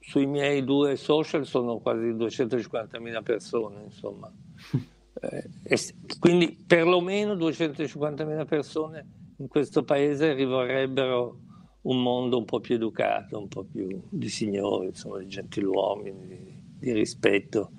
[0.00, 4.32] sui miei due social sono quasi 250.000 persone, insomma.
[5.20, 5.78] Eh,
[6.18, 9.06] quindi perlomeno 250.000 persone
[9.38, 11.40] in questo paese rivorrebbero
[11.82, 16.62] un mondo un po' più educato, un po' più di signori, insomma, di gentiluomini, di,
[16.78, 17.70] di rispetto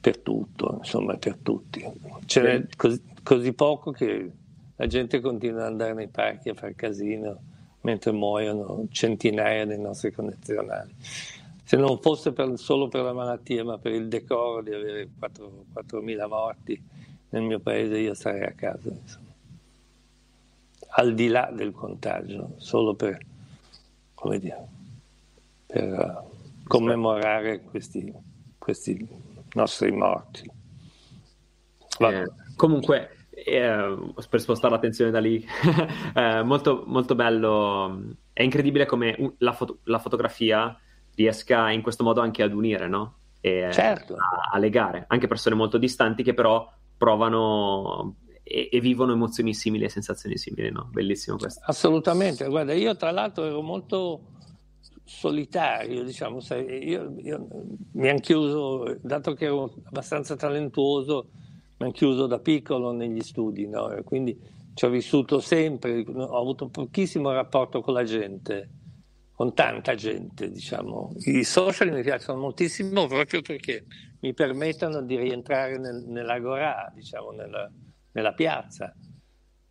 [0.00, 1.84] per tutto, insomma, per tutti.
[2.26, 4.30] Ce n'è così, così, poco che
[4.76, 7.40] la gente continua ad andare nei parchi a far casino
[7.82, 10.94] mentre muoiono centinaia dei nostri connazionali
[11.64, 15.64] se non fosse per, solo per la malattia, ma per il decoro di avere 4,
[15.74, 16.82] 4.000 morti
[17.30, 18.90] nel mio paese, io sarei a casa.
[18.90, 19.30] Insomma.
[20.94, 23.18] Al di là del contagio, solo per,
[24.14, 24.68] come dire,
[25.66, 28.12] per uh, commemorare questi,
[28.58, 29.08] questi,
[29.54, 30.50] nostri morti.
[31.98, 33.96] Eh, comunque, eh,
[34.28, 35.42] per spostare l'attenzione da lì,
[36.14, 38.16] eh, molto, molto bello.
[38.32, 40.78] È incredibile come la, foto- la fotografia
[41.14, 43.16] riesca in questo modo anche ad unire, no?
[43.40, 44.14] E certo.
[44.14, 49.84] a, a, legare anche persone molto distanti che però provano e, e, vivono emozioni simili
[49.84, 50.88] e sensazioni simili, no?
[50.92, 51.60] Bellissimo questo.
[51.64, 54.20] Assolutamente, guarda, io tra l'altro ero molto
[55.04, 56.38] solitario, diciamo,
[56.80, 57.46] io, io
[57.92, 61.26] mi hanno chiuso, dato che ero abbastanza talentuoso,
[61.78, 63.92] mi hanno chiuso da piccolo negli studi, no?
[64.04, 64.38] quindi
[64.74, 68.68] ci ho vissuto sempre, ho avuto pochissimo rapporto con la gente
[69.42, 71.14] con tanta gente, diciamo.
[71.24, 73.86] I social mi piacciono moltissimo proprio perché
[74.20, 77.68] mi permettono di rientrare nel, nell'agorà, diciamo, nella,
[78.12, 78.94] nella, piazza.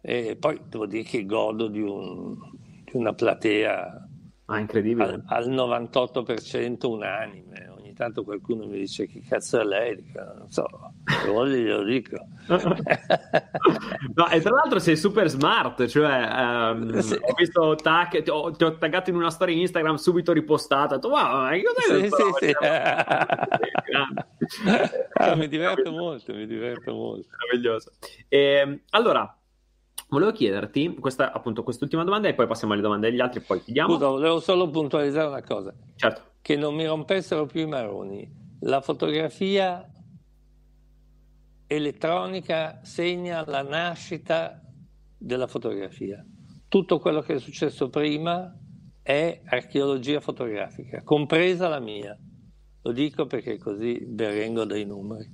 [0.02, 2.36] E poi devo dire che godo di, un,
[2.84, 4.10] di una platea
[4.44, 5.24] ah, incredibile.
[5.28, 7.71] Al, al 98% unanime
[8.02, 10.66] tanto qualcuno mi dice che cazzo è lei, dico, non so,
[11.06, 12.18] se voglio glielo dico.
[14.16, 17.14] no, e tra l'altro sei super smart, cioè um, sì.
[17.14, 20.98] ho visto tag, ti ho, ti ho, taggato in una storia Instagram subito ripostata, ho
[20.98, 22.52] detto wow, ma cos'è sì, sì, sì.
[25.14, 27.28] ah, mi diverto molto, mi diverto molto.
[27.38, 27.92] Meraviglioso.
[28.28, 29.36] E, ehm, allora,
[30.08, 33.64] Volevo chiederti questa, appunto quest'ultima domanda e poi passiamo alle domande degli altri e poi
[33.64, 33.94] chiudiamo.
[33.94, 35.74] Scusa, volevo solo puntualizzare una cosa.
[35.96, 38.30] Certo che non mi rompessero più i maroni.
[38.62, 39.88] La fotografia
[41.68, 44.62] elettronica segna la nascita
[45.18, 46.26] della fotografia.
[46.68, 48.54] Tutto quello che è successo prima
[49.02, 52.18] è archeologia fotografica, compresa la mia.
[52.84, 55.32] Lo dico perché così berengo dei numeri.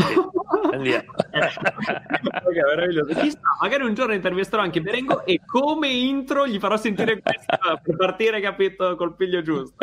[0.72, 1.12] Andiamo.
[1.30, 3.20] okay, meraviglioso.
[3.20, 7.96] Chissà, magari un giorno intervisterò anche Berengo e come intro gli farò sentire questo per
[7.96, 9.76] partire, capito, col piglio giusto.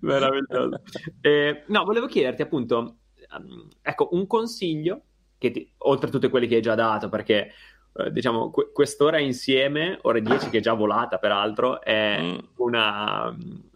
[0.00, 0.82] Meraviglioso.
[1.20, 2.96] Eh, no, volevo chiederti appunto,
[3.36, 5.02] um, ecco, un consiglio,
[5.38, 7.52] che ti, oltre a tutti quelli che hai già dato, perché
[7.96, 12.38] eh, diciamo, que- quest'ora insieme, ora 10 che è già volata peraltro, è mm.
[12.56, 13.34] una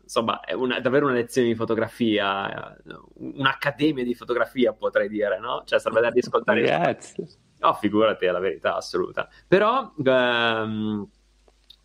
[0.09, 2.75] insomma, è una, davvero una lezione di fotografia,
[3.15, 5.63] un'accademia di fotografia, potrei dire, no?
[5.67, 6.63] Cioè, sarebbe da ascoltare.
[6.63, 7.29] Grazie.
[7.59, 9.29] No, figurati, è la verità assoluta.
[9.47, 11.07] Però, ehm,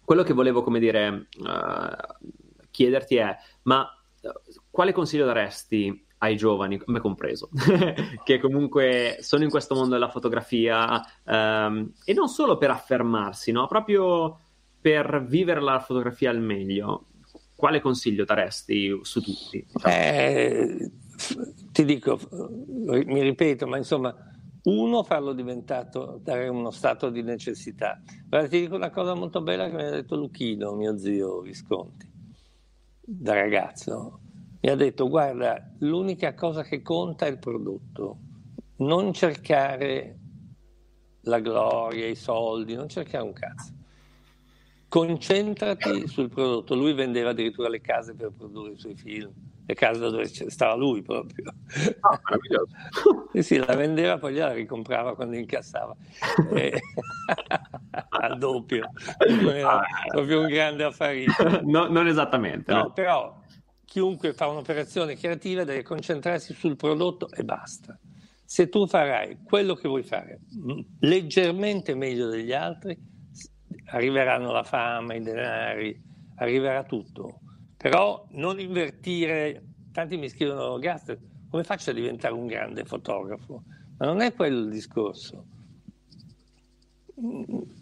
[0.05, 2.27] quello che volevo, come dire, uh,
[2.71, 3.81] chiederti è, ma
[4.21, 4.29] uh,
[4.71, 7.49] quale consiglio daresti ai giovani, me compreso,
[8.23, 13.67] che comunque sono in questo mondo della fotografia um, e non solo per affermarsi, no?
[13.67, 14.39] Proprio
[14.79, 17.07] per vivere la fotografia al meglio
[17.63, 19.65] quale consiglio daresti su tutti?
[19.71, 19.95] Diciamo?
[19.95, 20.91] Eh,
[21.71, 24.13] ti dico, mi ripeto, ma insomma,
[24.63, 28.01] uno farlo diventato, dare uno stato di necessità.
[28.27, 32.05] Guarda, ti dico una cosa molto bella che mi ha detto Luchino, mio zio Visconti,
[32.99, 34.19] da ragazzo.
[34.59, 38.17] Mi ha detto, guarda, l'unica cosa che conta è il prodotto,
[38.79, 40.19] non cercare
[41.21, 43.82] la gloria, i soldi, non cercare un cazzo
[44.93, 46.75] concentrati sul prodotto.
[46.75, 49.31] Lui vendeva addirittura le case per produrre i suoi film,
[49.65, 51.51] le case dove stava lui proprio.
[52.01, 52.21] Ah,
[53.31, 55.95] sì, sì, la vendeva, poi gliela ricomprava quando incassava.
[56.53, 56.79] E...
[58.09, 58.91] Al doppio.
[59.17, 61.61] Era proprio un grande affarista.
[61.63, 62.71] No, non esattamente.
[62.71, 63.41] No, no, però
[63.85, 67.97] chiunque fa un'operazione creativa deve concentrarsi sul prodotto e basta.
[68.45, 70.41] Se tu farai quello che vuoi fare
[70.99, 73.11] leggermente meglio degli altri,
[73.93, 75.99] arriveranno la fama, i denari,
[76.35, 77.39] arriverà tutto.
[77.77, 81.17] Però non invertire, tanti mi scrivono, Gast,
[81.49, 83.63] come faccio a diventare un grande fotografo?
[83.97, 85.45] Ma non è quello il discorso.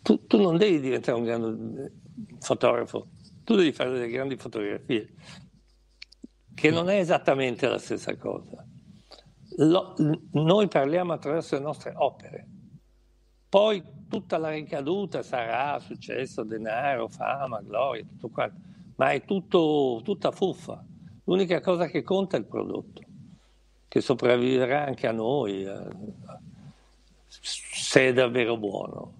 [0.02, 1.94] Tu, tu non devi diventare un grande
[2.40, 3.08] fotografo,
[3.46, 5.14] tu devi fare delle grandi fotografie,
[6.54, 8.66] che non è esattamente la stessa cosa.
[9.58, 9.96] Lo,
[10.32, 12.48] noi parliamo attraverso le nostre opere,
[13.48, 13.82] poi
[14.12, 18.60] tutta la ricaduta sarà successo, denaro, fama, gloria, tutto quanto,
[18.98, 20.84] ma è tutto, tutta fuffa.
[21.24, 23.02] L'unica cosa che conta è il prodotto,
[23.88, 25.88] che sopravviverà anche a noi, eh,
[27.26, 29.14] se è davvero buono.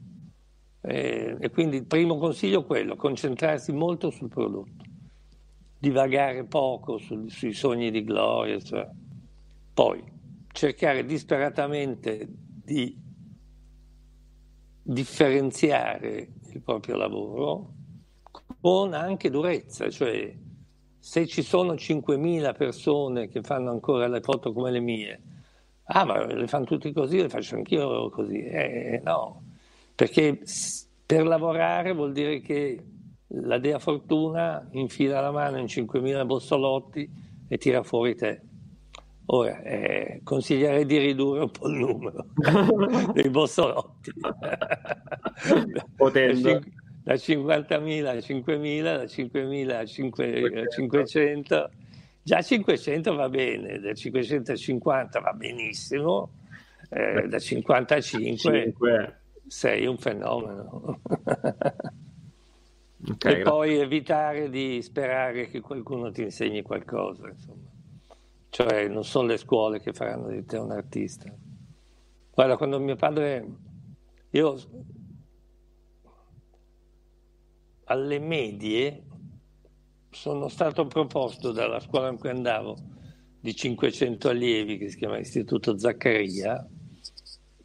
[0.82, 4.84] E, e quindi il primo consiglio è quello, concentrarsi molto sul prodotto,
[5.78, 8.90] divagare poco su, sui sogni di gloria, cioè.
[9.74, 10.04] poi
[10.52, 13.01] cercare disperatamente di
[14.82, 17.74] differenziare il proprio lavoro
[18.60, 20.34] con anche durezza, cioè
[20.98, 25.22] se ci sono 5.000 persone che fanno ancora le foto come le mie,
[25.86, 29.44] ah ma le fanno tutti così, le faccio anch'io così, eh, no,
[29.96, 30.42] perché
[31.06, 32.84] per lavorare vuol dire che
[33.28, 37.10] la Dea Fortuna infila la mano in 5.000 bossolotti
[37.48, 38.42] e tira fuori te.
[39.34, 42.26] Ora, eh, consiglierei di ridurre un po' il numero
[43.14, 44.12] dei bossolotti.
[45.96, 46.60] Potendo.
[47.04, 49.86] Da 50.000 a 5.000, da 5.000 a
[50.68, 51.70] 500.
[52.24, 56.32] Già 500 va bene, da 550 va benissimo,
[56.90, 59.22] eh, da 55 5.
[59.48, 61.00] sei un fenomeno.
[63.14, 67.30] Okay, e poi evitare di sperare che qualcuno ti insegni qualcosa.
[67.30, 67.71] Insomma.
[68.52, 71.34] Cioè non sono le scuole che faranno di te un artista.
[72.34, 73.48] Guarda, quando mio padre...
[74.32, 74.58] Io
[77.86, 79.04] alle medie
[80.10, 82.78] sono stato proposto dalla scuola in cui andavo
[83.40, 86.68] di 500 allievi che si chiama Istituto Zaccaria,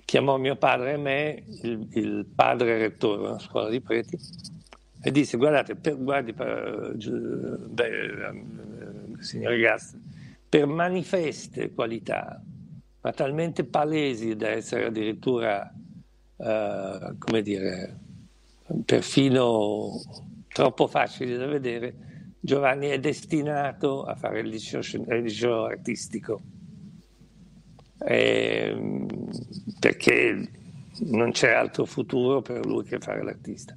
[0.05, 4.17] chiamò mio padre e me, il, il padre rettore della scuola di preti,
[5.03, 8.33] e disse guardate, per, guardi, per, beh,
[9.19, 9.99] signor Gast,
[10.49, 12.43] per manifeste qualità,
[13.01, 15.73] ma talmente palesi da essere addirittura,
[16.37, 17.99] eh, come dire,
[18.85, 20.01] perfino
[20.49, 21.95] troppo facili da vedere,
[22.41, 26.41] Giovanni è destinato a fare il liceo, il liceo artistico.
[27.99, 29.07] Eh,
[29.81, 30.51] perché
[31.07, 33.75] non c'è altro futuro per lui che fare l'artista.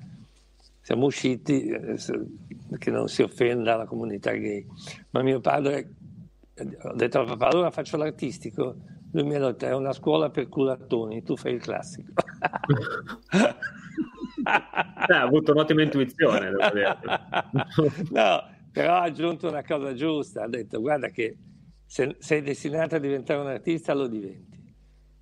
[0.81, 1.97] Siamo usciti, eh,
[2.77, 4.65] che non si offenda la comunità gay,
[5.11, 5.95] ma mio padre
[6.83, 8.75] ho detto a papà, allora faccio l'artistico.
[9.11, 12.11] Lui mi ha detto, è una scuola per culattoni, tu fai il classico.
[13.33, 16.97] eh, ha avuto un'ottima intuizione, devo dire.
[18.11, 21.37] no, però ha aggiunto una cosa giusta, ha detto, guarda che
[21.85, 24.57] se sei destinato a diventare un artista lo diventi.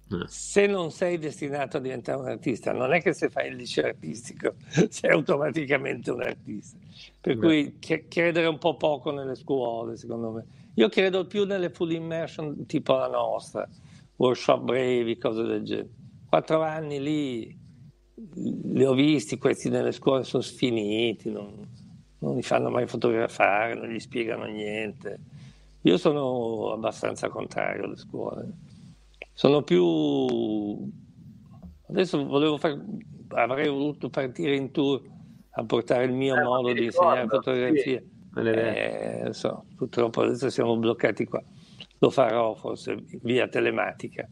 [0.09, 0.25] Eh.
[0.27, 3.87] Se non sei destinato a diventare un artista, non è che se fai il liceo
[3.87, 4.55] artistico
[4.89, 6.77] sei automaticamente un artista.
[7.27, 7.77] Per cui
[8.07, 10.45] credere un po' poco nelle scuole, secondo me.
[10.75, 13.67] Io credo più nelle full immersion tipo la nostra,
[14.15, 15.89] workshop brevi, cose del genere.
[16.27, 17.59] Quattro anni lì
[18.33, 21.67] li ho visti, questi nelle scuole sono sfiniti, non,
[22.19, 25.19] non li fanno mai fotografare, non gli spiegano niente
[25.87, 28.51] io sono abbastanza contrario alle scuole.
[29.33, 30.91] Sono più...
[31.87, 32.83] Adesso volevo fare...
[33.29, 35.01] avrei voluto partire in tour
[35.57, 37.99] a portare il mio eh, modo di insegnare fotografia.
[37.99, 38.15] Sì.
[38.39, 41.41] Eh, so, purtroppo adesso siamo bloccati qua.
[41.97, 44.29] Lo farò forse via telematica.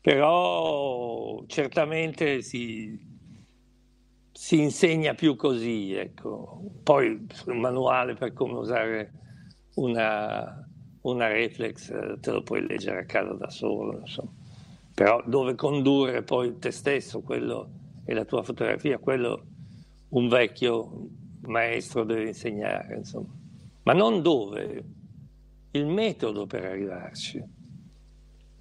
[0.00, 2.96] Però certamente si,
[4.30, 5.92] si insegna più così.
[5.94, 6.62] Ecco.
[6.84, 9.12] Poi un manuale per come usare
[9.74, 10.64] una,
[11.00, 14.30] una reflex te lo puoi leggere a casa da solo, insomma.
[14.94, 17.70] però dove condurre poi te stesso quello
[18.04, 19.46] e la tua fotografia, quello
[20.10, 21.08] un vecchio
[21.42, 23.34] maestro deve insegnare, insomma.
[23.82, 24.84] ma non dove,
[25.72, 27.42] il metodo per arrivarci,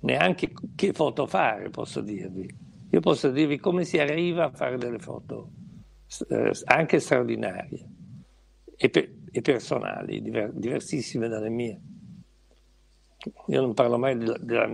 [0.02, 2.68] neanche che foto fare posso dirvi.
[2.92, 5.52] Io posso dirvi come si arriva a fare delle foto
[6.30, 7.88] eh, anche straordinarie
[8.76, 11.82] e, pe- e personali, diver- diversissime dalle mie.
[13.48, 14.66] Io non parlo mai della, della,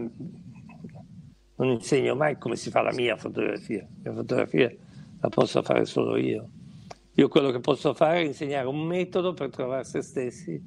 [1.58, 3.86] non insegno mai come si fa la mia fotografia.
[4.04, 4.74] La fotografia
[5.20, 6.50] la posso fare solo io.
[7.18, 10.62] Io quello che posso fare è insegnare un metodo per trovare se stessi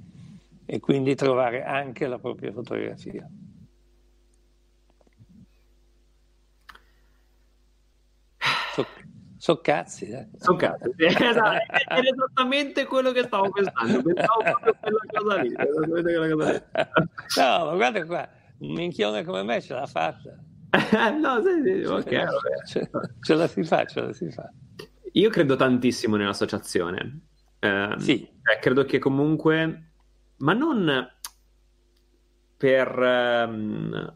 [0.64, 3.28] e quindi trovare anche la propria fotografia.
[8.74, 8.86] So,
[9.36, 10.28] so cazzi, eh.
[10.38, 14.02] So cazzi, esatto, è esattamente quello che stavo pensando.
[14.02, 15.52] Pensavo proprio quella cosa lì.
[15.52, 16.62] Quella cosa lì.
[17.36, 20.38] No, ma guarda qua, un minchione come me ce l'ha fatta.
[21.18, 22.26] no, sì, sì, ok.
[22.66, 24.50] Ce, ce, la si fa, ce la si fa.
[25.18, 27.22] Io credo tantissimo nell'associazione.
[27.58, 28.28] Eh, sì.
[28.42, 29.92] Cioè, credo che comunque,
[30.38, 31.08] ma non
[32.56, 34.12] per um,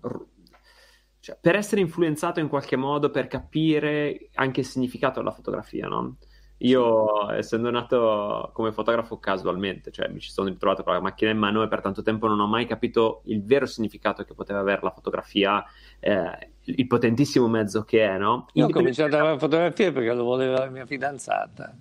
[1.18, 6.18] cioè, per essere influenzato in qualche modo, per capire anche il significato della fotografia, no?
[6.62, 11.38] Io, essendo nato come fotografo casualmente, cioè mi ci sono ritrovato con la macchina in
[11.38, 14.80] mano e per tanto tempo non ho mai capito il vero significato che poteva avere
[14.82, 15.64] la fotografia,
[15.98, 18.46] eh, il potentissimo mezzo che è, no?
[18.52, 21.74] Io ho cominciato a fare fotografie perché lo voleva la mia fidanzata.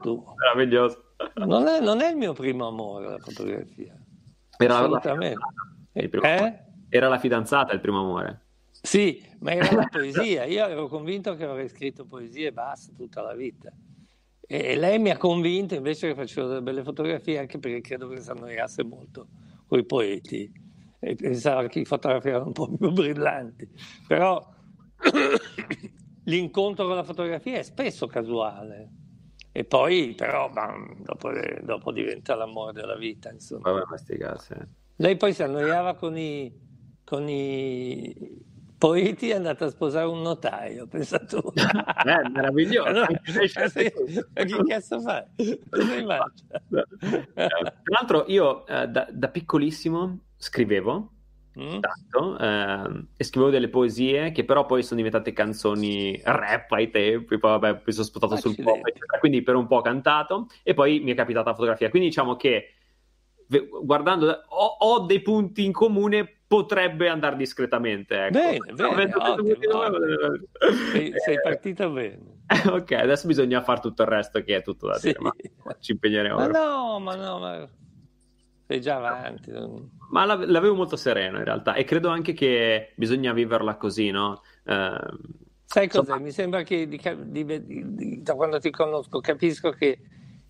[0.00, 0.24] tu.
[0.38, 1.02] Meraviglioso.
[1.34, 3.94] Non è, non è, il mio primo amore la fotografia.
[4.56, 5.40] Era Assolutamente.
[6.20, 6.58] La eh?
[6.90, 8.43] Era la fidanzata il primo amore.
[8.84, 10.44] Sì, ma era la poesia.
[10.44, 13.72] Io ero convinto che avrei scritto poesia e basta tutta la vita.
[14.46, 18.20] E lei mi ha convinto invece che facevo delle belle fotografie, anche perché credo che
[18.20, 19.26] si annoiasse molto
[19.66, 20.52] con i poeti
[21.00, 23.66] e pensava che i fotografi erano un po' più brillanti.
[24.06, 24.52] Però
[26.24, 28.90] l'incontro con la fotografia è spesso casuale.
[29.50, 31.30] E poi, però, bam, dopo,
[31.62, 33.30] dopo, diventa l'amore della vita.
[33.30, 33.72] Insomma.
[33.72, 34.68] Vabbè, masticare, eh.
[34.96, 36.52] Lei poi si annoiava con i,
[37.02, 38.52] con i
[38.84, 41.40] poeti è andata a sposare un notaio, pensa tu.
[41.54, 42.88] eh, meraviglioso.
[42.88, 45.26] Allora, che cazzo fa?
[47.34, 47.48] Tra
[47.84, 51.12] l'altro io eh, da, da, piccolissimo scrivevo
[51.58, 51.78] mm?
[51.80, 57.38] tanto eh, e scrivevo delle poesie che però poi sono diventate canzoni rap ai tempi,
[57.38, 59.18] poi vabbè, poi sono spostato sul pop, eccetera.
[59.18, 61.88] quindi per un po' ho cantato e poi mi è capitata la fotografia.
[61.88, 62.74] Quindi diciamo che
[63.82, 68.38] guardando ho, ho, dei punti in comune potrebbe andare discretamente ecco.
[68.38, 70.38] bene, bene ottimo, ottimo.
[70.92, 72.18] Sei, sei, partito bene
[72.66, 75.22] ok adesso bisogna fare tutto il resto che è tutto da dire sì.
[75.62, 77.68] ma ci impegneremo ma no ma no ma
[78.66, 79.50] sei già avanti
[80.10, 84.98] ma l'avevo molto sereno in realtà e credo anche che bisogna viverla così no eh,
[85.64, 86.18] sai cosa insomma...
[86.18, 89.98] mi sembra che di, di, di, da quando ti conosco capisco che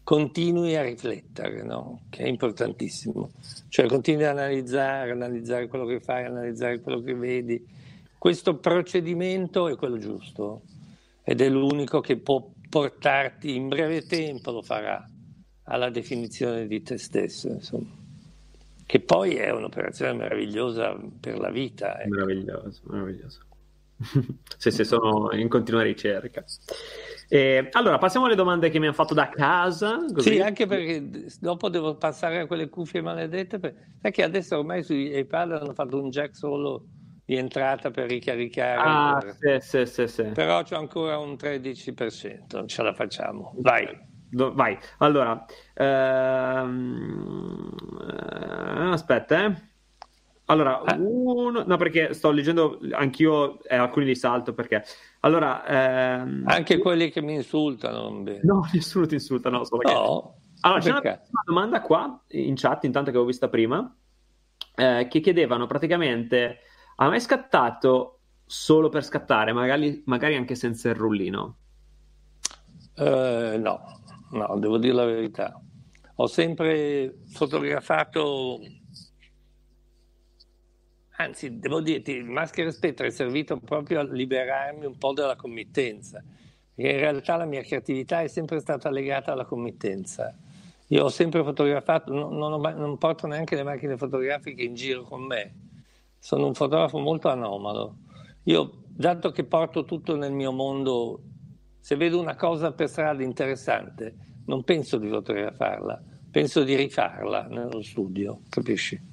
[0.04, 2.02] continui a riflettere, no?
[2.10, 3.30] che è importantissimo.
[3.68, 7.66] Cioè continui a analizzare, analizzare quello che fai, analizzare quello che vedi.
[8.16, 10.62] Questo procedimento è quello giusto
[11.22, 15.08] ed è l'unico che può portarti in breve tempo, lo farà,
[15.64, 18.02] alla definizione di te stesso, insomma.
[18.86, 21.98] Che poi è un'operazione meravigliosa per la vita.
[21.98, 22.08] Ecco.
[22.10, 23.40] Meraviglioso, meraviglioso.
[24.58, 26.44] se, se sono in continua ricerca.
[27.28, 29.98] Eh, allora, passiamo alle domande che mi hanno fatto da casa.
[30.12, 30.34] Così.
[30.34, 31.08] Sì, anche perché
[31.40, 33.58] dopo devo passare a quelle cuffie maledette.
[33.58, 33.74] Per...
[34.00, 36.84] Sai che adesso ormai sui iPad hanno fatto un jack solo
[37.24, 38.80] di entrata per ricaricare.
[38.80, 39.62] Ah, per...
[39.62, 43.54] Sì, sì, sì, Però c'è ancora un 13%, non ce la facciamo.
[43.58, 43.88] Vai.
[44.30, 44.78] vai.
[44.98, 45.44] Allora,
[45.74, 47.70] ehm...
[48.92, 49.72] aspetta, eh.
[50.46, 50.96] Allora, ah.
[50.98, 54.84] uno, no, perché sto leggendo anch'io eh, alcuni li salto perché.
[55.20, 56.44] Allora, ehm...
[56.46, 58.22] anche quelli che mi insultano.
[58.42, 59.64] No, nessuno ti insulta, no.
[59.64, 60.38] Solo no.
[60.60, 63.94] Allora, c'è una, domanda qua in chat, intanto che avevo vista prima,
[64.74, 66.58] eh, che chiedevano praticamente:
[66.96, 71.56] ha mai scattato solo per scattare, magari, magari anche senza il rullino?
[72.96, 73.80] Uh, no,
[74.30, 75.58] no, devo dire la verità.
[76.16, 78.60] Ho sempre fotografato
[81.16, 86.22] anzi devo dirti, il Maschera Spettra è servito proprio a liberarmi un po' dalla committenza,
[86.74, 90.36] perché in realtà la mia creatività è sempre stata legata alla committenza.
[90.88, 95.02] Io ho sempre fotografato, non, non, ho, non porto neanche le macchine fotografiche in giro
[95.02, 95.54] con me,
[96.18, 97.98] sono un fotografo molto anomalo.
[98.44, 101.22] Io, dato che porto tutto nel mio mondo,
[101.80, 107.82] se vedo una cosa per strada interessante, non penso di fotografarla, penso di rifarla nello
[107.82, 109.12] studio, capisci?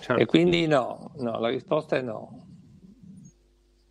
[0.00, 0.22] Certo.
[0.22, 2.46] E quindi no, no, la risposta è no.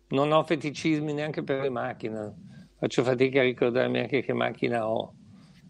[0.08, 2.34] Non ho feticismi neanche per le macchine,
[2.76, 5.14] faccio fatica a ricordarmi anche che macchina ho.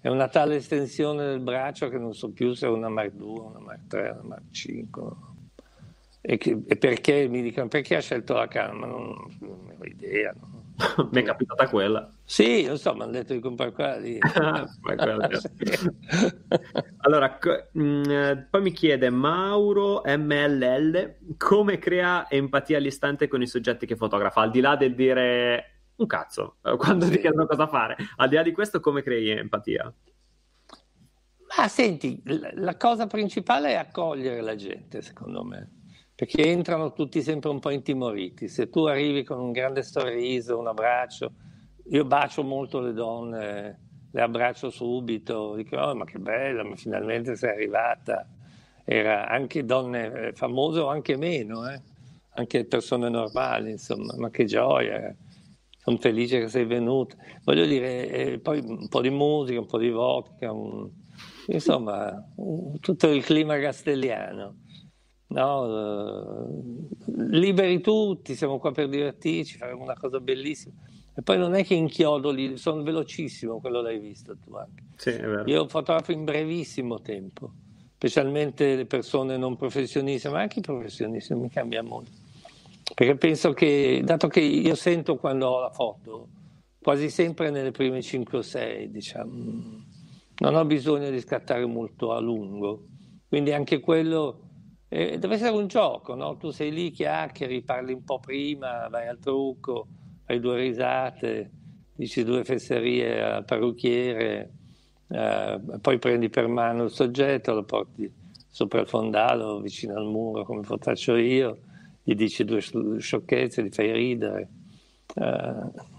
[0.00, 3.40] È una tale estensione del braccio che non so più se è una Mark 2,
[3.40, 5.02] una Mark 3, una Mark 5.
[6.22, 8.78] E, che, e perché mi dicono perché ha scelto la Canon?
[8.88, 10.34] Non, non ho idea.
[10.34, 10.49] No?
[11.11, 12.09] Mi è capitata quella.
[12.24, 14.19] Sì, lo so, mi hanno detto di comprare quella lì.
[16.98, 17.39] allora,
[17.73, 23.97] mh, mm, poi mi chiede Mauro MLL come crea empatia all'istante con i soggetti che
[23.97, 25.65] fotografa, al di là del dire
[25.97, 27.12] un cazzo eh, quando sì.
[27.12, 29.93] ti chiedono cosa fare, al di là di questo come crei empatia?
[31.57, 35.80] Ma senti, la cosa principale è accogliere la gente, secondo me
[36.20, 38.47] perché entrano tutti sempre un po' intimoriti.
[38.47, 41.32] Se tu arrivi con un grande sorriso, un abbraccio,
[41.92, 43.80] io bacio molto le donne,
[44.12, 48.28] le abbraccio subito, dico oh, ma che bella, ma finalmente sei arrivata.
[48.84, 51.80] Era anche donne eh, famose o anche meno, eh?
[52.34, 55.16] anche persone normali, insomma, ma che gioia.
[55.78, 57.16] Sono felice che sei venuta.
[57.44, 60.86] Voglio dire, eh, poi un po' di musica, un po' di vodka, un,
[61.47, 64.60] insomma, un, tutto il clima castelliano
[65.31, 66.48] no?
[67.28, 70.74] liberi tutti, siamo qua per divertirci, faremo una cosa bellissima.
[71.15, 74.85] E poi non è che inchiodoli, sono velocissimo, quello l'hai visto tu anche.
[74.97, 77.52] Sì, Io fotografo in brevissimo tempo,
[77.97, 82.11] specialmente le persone non professioniste, ma anche i professionisti, non mi cambia molto.
[82.94, 86.28] Perché penso che, dato che io sento quando ho la foto,
[86.81, 89.32] quasi sempre nelle prime 5 o 6, diciamo,
[90.39, 92.86] non ho bisogno di scattare molto a lungo.
[93.28, 94.49] Quindi anche quello
[94.92, 96.36] eh, deve essere un gioco, no?
[96.36, 99.86] Tu sei lì, chiacchieri, parli un po' prima, vai al trucco,
[100.24, 101.50] fai due risate,
[101.94, 104.50] dici due fesserie al parrucchiere,
[105.08, 108.12] eh, poi prendi per mano il soggetto, lo porti
[108.48, 111.58] sopra il fondale vicino al muro come faccio io,
[112.02, 114.48] gli dici due sciocchezze, li fai ridere.
[115.14, 115.98] Eh,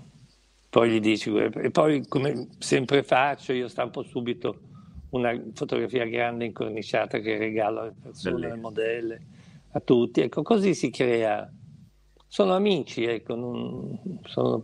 [0.70, 4.70] poi gli dici, e poi come sempre faccio, io stampo subito
[5.12, 9.22] una fotografia grande incorniciata che regalo alle persone, alle modelle,
[9.72, 10.22] a tutti.
[10.22, 11.50] Ecco, così si crea.
[12.28, 14.64] Sono amici, ecco, non sono,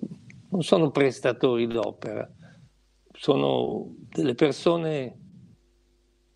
[0.50, 2.30] non sono prestatori d'opera,
[3.12, 5.20] sono delle persone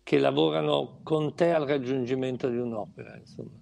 [0.02, 3.60] che lavorano con te al raggiungimento di un'opera, insomma.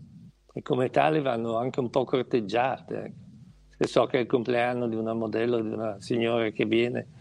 [0.52, 2.96] E come tale vanno anche un po' corteggiate.
[2.96, 3.28] Ecco.
[3.68, 7.19] Se so che è il compleanno di una modella, di una signora che viene,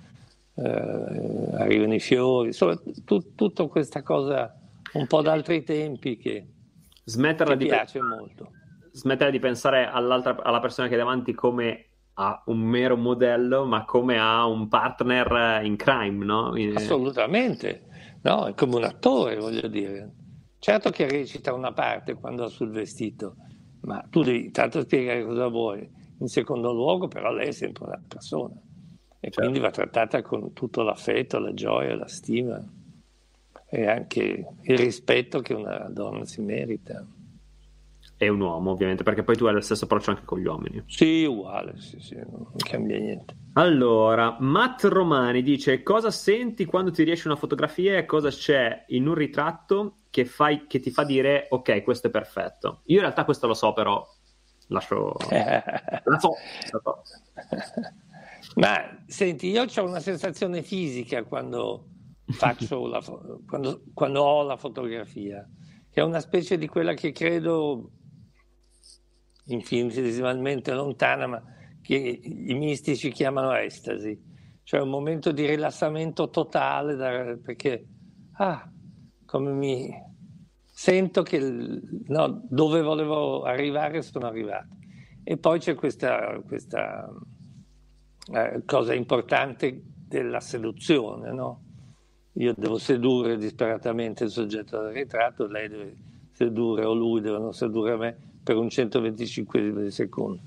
[0.61, 4.53] arrivano i fiori, insomma tu, tutta questa cosa
[4.93, 6.47] un po' d'altri tempi che,
[7.05, 8.51] smetterla che di piace pe- molto.
[8.91, 14.19] Smettere di pensare alla persona che è davanti come a un mero modello, ma come
[14.19, 16.53] a un partner in crime, no?
[16.73, 17.85] Assolutamente,
[18.23, 18.47] no?
[18.47, 20.11] È come un attore, voglio dire.
[20.59, 23.35] Certo che recita una parte quando ha sul vestito,
[23.81, 25.89] ma tu devi tanto spiegare cosa vuoi.
[26.19, 28.59] In secondo luogo, però, lei è sempre una persona
[29.21, 29.41] e certo.
[29.41, 32.63] quindi va trattata con tutto l'affetto, la gioia, la stima
[33.71, 37.05] e anche il rispetto che una donna si merita.
[38.21, 40.83] E un uomo, ovviamente, perché poi tu hai lo stesso approccio anche con gli uomini.
[40.87, 43.33] Sì, uguale, sì, sì, non cambia niente.
[43.53, 49.07] Allora, Matt Romani dice: Cosa senti quando ti riesce una fotografia e cosa c'è in
[49.07, 52.81] un ritratto che, fai, che ti fa dire ok, questo è perfetto?
[52.85, 54.05] Io in realtà questo lo so, però
[54.67, 55.15] lascio.
[55.29, 56.33] la so.
[56.71, 57.03] La so.
[58.59, 61.85] Ma senti, io ho una sensazione fisica quando
[62.41, 63.01] la,
[63.47, 65.47] quando, quando ho la fotografia,
[65.89, 67.91] che è una specie di quella che credo
[69.45, 71.41] infinitesimalmente lontana, ma
[71.81, 74.21] che i mistici chiamano estasi,
[74.63, 77.87] cioè un momento di rilassamento totale, da, perché,
[78.33, 78.69] ah,
[79.25, 79.89] come mi
[80.69, 84.75] sento che no, dove volevo arrivare sono arrivato.
[85.23, 87.09] E poi c'è questa, questa
[88.31, 91.63] eh, cosa importante della seduzione, no?
[92.33, 95.95] Io devo sedurre disperatamente il soggetto del ritratto, lei deve
[96.31, 100.41] sedurre o lui devono sedurre me per un 125 di secondo.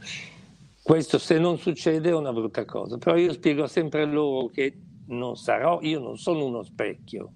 [0.83, 4.77] Questo se non succede è una brutta cosa, però io spiego sempre loro che
[5.07, 7.33] non sarò, io non sono uno specchio,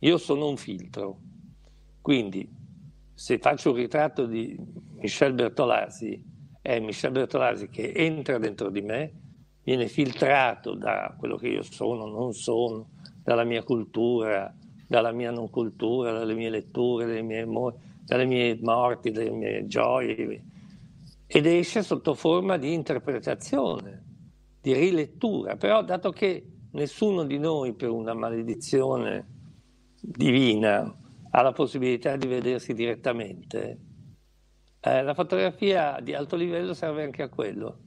[0.00, 1.18] io sono un filtro.
[2.00, 2.48] Quindi
[3.14, 4.56] se faccio un ritratto di
[4.98, 6.22] Michel Bertolasi,
[6.60, 9.12] è Michel Bertolasi che entra dentro di me,
[9.66, 12.90] viene filtrato da quello che io sono, non sono,
[13.24, 14.54] dalla mia cultura,
[14.86, 17.44] dalla mia non cultura, dalle mie letture, dalle mie,
[18.04, 20.44] dalle mie morti, dalle mie gioie,
[21.26, 24.04] ed esce sotto forma di interpretazione,
[24.60, 25.56] di rilettura.
[25.56, 29.26] Però dato che nessuno di noi per una maledizione
[30.00, 30.96] divina
[31.28, 33.80] ha la possibilità di vedersi direttamente,
[34.78, 37.80] eh, la fotografia di alto livello serve anche a quello.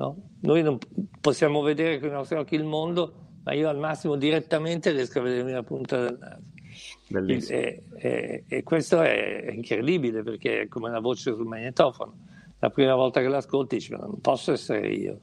[0.00, 0.16] No?
[0.40, 0.78] Noi non
[1.20, 3.12] possiamo vedere con i nostri occhi il mondo,
[3.44, 7.52] ma io al massimo direttamente riesco a vedermi la punta del naso.
[7.52, 12.16] E, e, e, questo è incredibile perché è come una voce sul magnetofono.
[12.60, 15.20] La prima volta che l'ascolti dici, ma non posso essere io.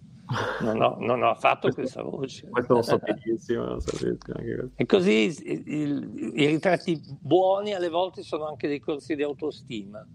[0.62, 2.48] Non ho, non ho affatto questa voce.
[2.48, 3.98] Questo lo so benissimo, lo so
[4.76, 10.06] E così il, il, i ritratti buoni alle volte sono anche dei corsi di autostima.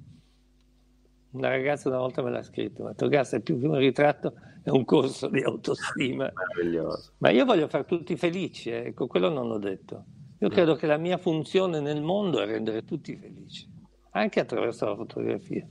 [1.31, 3.79] Una ragazza una volta me l'ha scritto, mi ha detto Gas è più che un
[3.79, 6.33] ritratto, è un corso di autostima.
[7.19, 8.87] Ma io voglio fare tutti felici, eh.
[8.87, 10.05] ecco, quello non l'ho detto.
[10.39, 10.51] Io mm.
[10.51, 13.69] credo che la mia funzione nel mondo è rendere tutti felici,
[14.13, 15.67] anche attraverso la fotografia.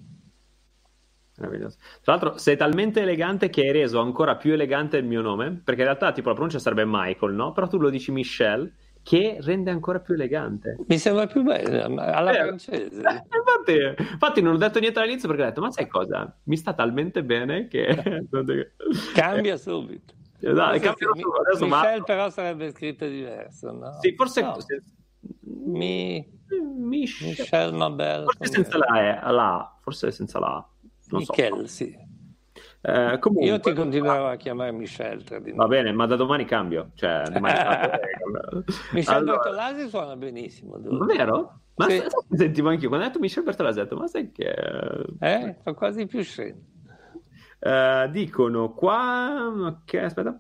[1.38, 1.78] Meraviglioso.
[2.02, 5.82] Tra l'altro sei talmente elegante che hai reso ancora più elegante il mio nome, perché
[5.82, 7.52] in realtà tipo la pronuncia sarebbe Michael, no?
[7.52, 8.72] Però tu lo dici Michelle
[9.04, 10.78] che rende ancora più elegante.
[10.88, 12.96] Mi sembra più bello, alla eh, francese.
[12.96, 16.36] infatti, infatti, non ho detto niente all'inizio perché ho detto, ma sai cosa?
[16.44, 17.88] Mi sta talmente bene che...
[19.14, 20.14] Cambia subito.
[20.40, 21.34] Dai, cambia subito.
[21.36, 22.04] Adesso Michel ma...
[22.04, 23.98] però sarebbe scritto diverso, no?
[24.00, 24.42] Sì, forse...
[24.42, 24.60] No.
[24.60, 24.82] Se...
[25.42, 26.40] Mi...
[26.78, 28.24] Michel, Michel Mabel.
[28.24, 30.68] Forse senza la, E, la forse senza la
[31.10, 31.68] Non Michel, so.
[31.68, 31.96] sì.
[32.84, 35.24] Eh, comunque, Io ti continuerò a chiamare Michel.
[35.54, 36.90] Va bene, ma da domani cambio.
[36.96, 37.24] Cioè,
[38.92, 39.38] Michel allora...
[39.38, 40.80] Bertolasi suona benissimo.
[41.06, 41.60] Vero?
[41.76, 42.02] Ma sì.
[42.32, 44.52] sentivo anch'io quando ho detto Michel Bertolasi, ho detto, ma sai che...
[45.20, 46.58] Eh, fa quasi più scena.
[47.60, 49.48] Uh, dicono qua...
[49.48, 50.40] Ok, aspetta.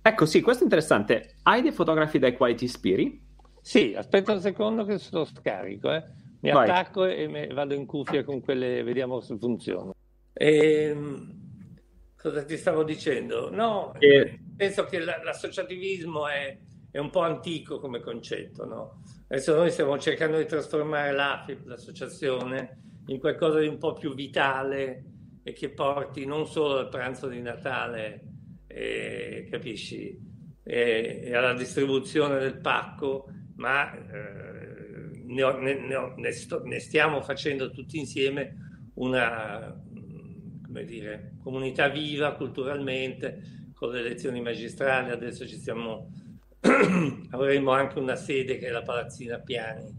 [0.00, 1.36] Ecco, sì, questo è interessante.
[1.42, 3.20] Hai dei fotografi dai quali ti ispiri?
[3.60, 5.92] Sì, aspetta un secondo che lo scarico.
[5.92, 6.04] Eh.
[6.40, 6.68] Mi Vai.
[6.68, 9.92] attacco e vado in cuffia con quelle, vediamo se funziona.
[10.32, 11.40] E, ehm,
[12.16, 13.50] cosa ti stavo dicendo?
[13.50, 14.38] No, e...
[14.56, 16.58] penso che l'associativismo è,
[16.90, 18.64] è, un po' antico come concetto.
[18.64, 19.02] No?
[19.28, 25.04] Adesso noi stiamo cercando di trasformare l'AFIP, l'associazione, in qualcosa di un po' più vitale
[25.42, 28.22] e che porti non solo al pranzo di Natale,
[28.68, 30.16] eh, capisci,
[30.62, 37.70] e, e, alla distribuzione del pacco, ma eh, ne, ne, ne, sto, ne stiamo facendo
[37.70, 39.74] tutti insieme una,
[40.72, 46.10] come dire, comunità viva culturalmente, con le elezioni magistrali, adesso ci stiamo,
[47.30, 49.94] avremo anche una sede che è la Palazzina Piani,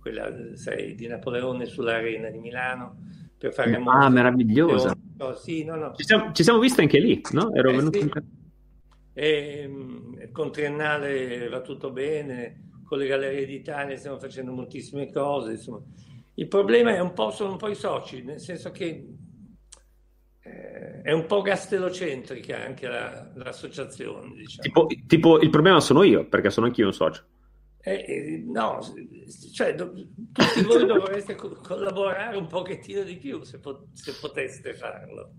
[0.00, 2.98] quella sai, di Napoleone sull'Arena di Milano,
[3.36, 3.74] per fare...
[3.84, 4.96] Ah, meravigliosa!
[5.18, 5.92] Oh, sì, no, no.
[5.96, 7.52] Ci siamo, ci siamo visti anche lì, no?
[7.52, 8.04] Ero eh, venuto sì.
[8.04, 8.10] in...
[9.14, 15.52] E, ehm, con Triennale va tutto bene, con le Gallerie d'Italia stiamo facendo moltissime cose,
[15.52, 15.82] insomma.
[16.34, 19.06] Il problema è un po', sono un po' i soci, nel senso che
[20.44, 24.34] eh, è un po' gastelocentrica anche la, l'associazione.
[24.34, 24.62] Diciamo.
[24.62, 27.24] Tipo, tipo, il problema sono io, perché sono anch'io un socio.
[27.84, 28.78] Eh, eh, no,
[29.52, 34.72] cioè, do, tutti voi dovreste co- collaborare un pochettino di più se, po- se poteste
[34.74, 35.32] farlo.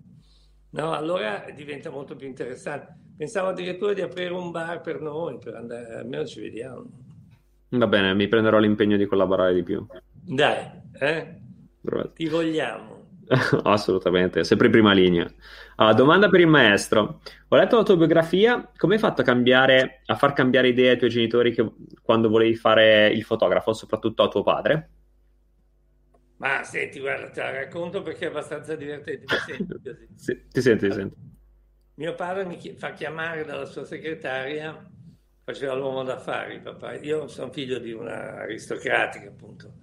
[0.72, 2.98] No, allora diventa molto più interessante.
[3.16, 6.86] Pensavo addirittura di aprire un bar per noi, per andare, almeno ci vediamo.
[7.70, 9.86] Va bene, mi prenderò l'impegno di collaborare di più.
[10.12, 10.70] Dai,
[11.00, 11.40] eh?
[12.14, 12.93] Ti vogliamo.
[13.64, 15.32] Assolutamente, sempre in prima linea.
[15.76, 17.22] Allora, domanda per il maestro.
[17.48, 20.98] Ho letto la tua biografia, come hai fatto a, cambiare, a far cambiare idea ai
[20.98, 21.68] tuoi genitori che,
[22.02, 24.90] quando volevi fare il fotografo, soprattutto a tuo padre?
[26.38, 29.26] Ma senti, guarda, te la racconto perché è abbastanza divertente.
[29.26, 30.08] Ti sento così.
[30.16, 31.16] sì, ti sento, ti sento.
[31.96, 34.90] Mio padre mi fa chiamare dalla sua segretaria,
[35.44, 36.96] faceva l'uomo d'affari, papà.
[36.96, 39.83] Io sono figlio di una aristocratica, appunto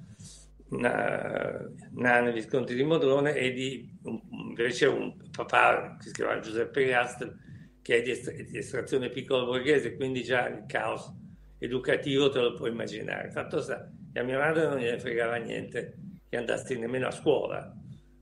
[0.70, 3.98] Nane Visconti di Modrone e di
[4.30, 7.36] invece un papà che si chiama Giuseppe Gastel
[7.82, 11.12] che è di, est- di estrazione piccolo borghese, quindi già il caos
[11.58, 13.30] educativo te lo puoi immaginare.
[13.30, 15.96] Fatto sta e a mia madre non gliene fregava niente
[16.28, 17.74] che andassi nemmeno a scuola.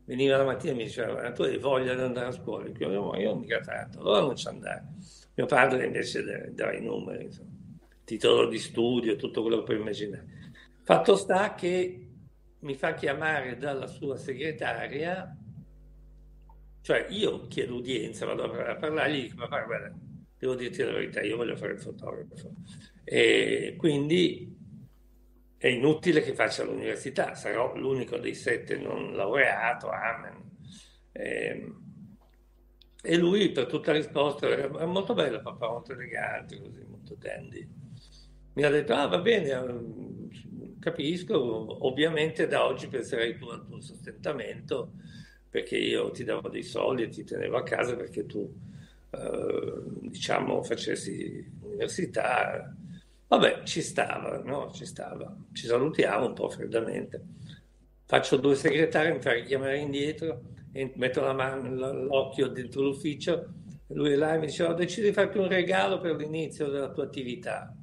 [0.04, 2.66] Veniva la mattina e mi diceva, tu hai voglia di andare a scuola?
[2.66, 4.86] Io, io, io non mica tanto, allora non ci andare.
[5.34, 7.50] Mio padre invece dava i numeri, insomma,
[8.04, 10.24] titolo di studio, tutto quello che puoi immaginare.
[10.82, 12.07] Fatto sta che
[12.60, 15.36] mi fa chiamare dalla sua segretaria,
[16.80, 19.92] cioè io chiedo udienza, vado a parlargli, dico, ma guarda,
[20.38, 22.52] devo dirti la verità, io voglio fare il fotografo.
[23.04, 24.56] E quindi
[25.56, 30.56] è inutile che faccia l'università, sarò l'unico dei sette non laureato, amen.
[31.12, 31.86] E, ehm,
[33.00, 37.68] e lui per tutta risposta era molto bello, papà, molto elegante, così, molto dandy.
[38.54, 40.28] Mi ha detto, ah va bene, ehm,
[40.90, 44.92] capisco, ovviamente da oggi penserai tu al tuo sostentamento,
[45.50, 48.52] perché io ti davo dei soldi e ti tenevo a casa perché tu,
[49.10, 52.74] eh, diciamo, facessi università,
[53.28, 54.70] Vabbè, ci stava, no?
[54.72, 55.36] Ci stava.
[55.52, 57.22] Ci salutiamo un po' freddamente.
[58.06, 60.40] Faccio due segretari, mi fa richiamare indietro,
[60.72, 63.52] metto la mano, l'occhio dentro l'ufficio,
[63.88, 66.90] lui è là e mi dice, ho deciso di farti un regalo per l'inizio della
[66.90, 67.74] tua attività.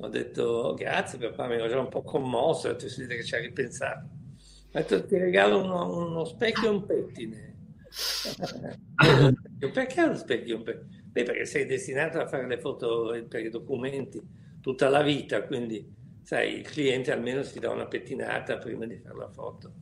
[0.00, 3.24] Ho detto, grazie papà, mi ero già un po' commosso, ho detto, si vede che
[3.24, 4.06] ci ha ripensato.
[4.06, 7.56] Ho detto, ti regalo uno, uno specchio e un pettine.
[9.72, 11.02] perché uno specchio e un pettine?
[11.10, 14.22] Beh, perché sei destinato a fare le foto per i documenti
[14.60, 15.84] tutta la vita, quindi
[16.22, 19.72] sai, il cliente almeno si dà una pettinata prima di fare la foto.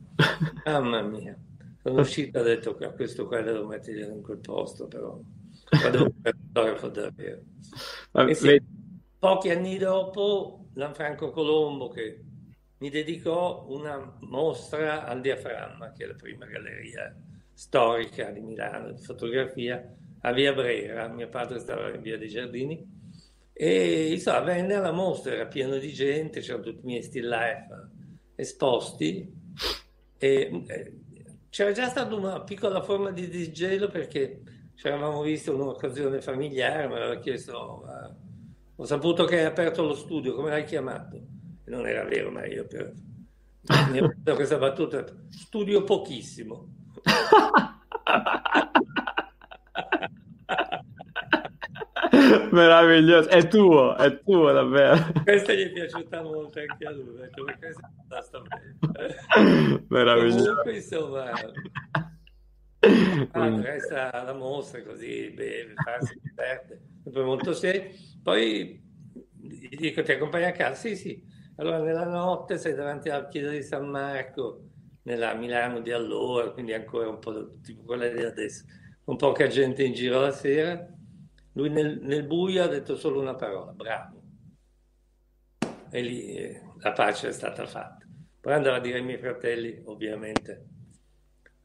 [0.65, 1.37] Mamma mia,
[1.83, 5.21] sono uscito e ho detto che a questo qua devo mettere in quel posto, però
[5.69, 7.41] ma devo fare fotografo davvero.
[8.13, 8.61] E sì,
[9.19, 12.23] pochi anni dopo, Lanfranco Colombo che
[12.79, 17.15] mi dedicò una mostra al diaframma, che è la prima galleria
[17.51, 19.83] storica di Milano di fotografia,
[20.21, 21.07] a Via Brera.
[21.07, 22.95] Mio padre stava in Via dei Giardini
[23.51, 27.67] e insomma, venne alla mostra, era pieno di gente, c'erano tutti i miei still life
[28.35, 29.33] esposti.
[30.19, 30.93] E, eh,
[31.49, 34.41] c'era già stata una piccola forma di disgelo perché
[34.75, 38.26] ci eravamo visti un'occasione familiare, mi aveva chiesto, uh,
[38.79, 41.19] ho saputo che hai aperto lo studio, come l'hai chiamato?
[41.65, 42.93] Non era vero, ma io per...
[43.91, 46.75] mi ho fatto questa battuta, studio pochissimo.
[52.51, 55.11] Meraviglioso, è tuo, è tuo davvero.
[55.23, 59.85] Questa gli è piaciuta molto anche a lui, ecco, perché sta bene.
[59.89, 60.51] Meraviglioso.
[60.51, 61.31] Comunque, insomma,
[63.31, 67.89] ah, resta la mostra così, beve, farsi diverte, sempre molto serio.
[68.27, 68.83] Poi
[69.39, 70.75] gli dico, ti accompagni a casa?
[70.75, 71.25] Sì, sì.
[71.55, 74.63] Allora nella notte sei davanti alla chiesa di San Marco,
[75.03, 78.65] nella Milano di allora, quindi ancora un po' tipo quella di adesso,
[79.05, 80.85] con poca gente in giro la sera
[81.53, 84.21] lui nel, nel buio ha detto solo una parola, bravo.
[85.89, 88.05] E lì eh, la pace è stata fatta.
[88.41, 90.65] Poi andava a dire ai miei fratelli, ovviamente,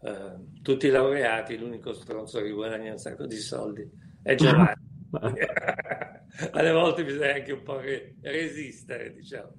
[0.01, 3.91] eh, tutti laureati, l'unico stronzo che guadagna un sacco di soldi
[4.23, 4.91] è Giovanni.
[6.53, 9.53] Alle volte bisogna anche un po' re- resistere, diciamo.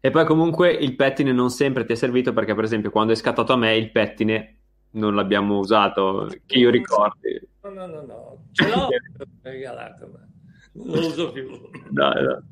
[0.00, 3.16] E poi comunque il pettine non sempre ti è servito perché per esempio quando è
[3.16, 4.60] scattato a me il pettine
[4.92, 7.38] non l'abbiamo usato, che io ricordi.
[7.62, 8.44] No, no, no, no.
[8.52, 8.88] ce l'ho
[9.42, 10.26] regalato, ma
[10.72, 11.48] non lo uso più.
[11.90, 12.42] no, no.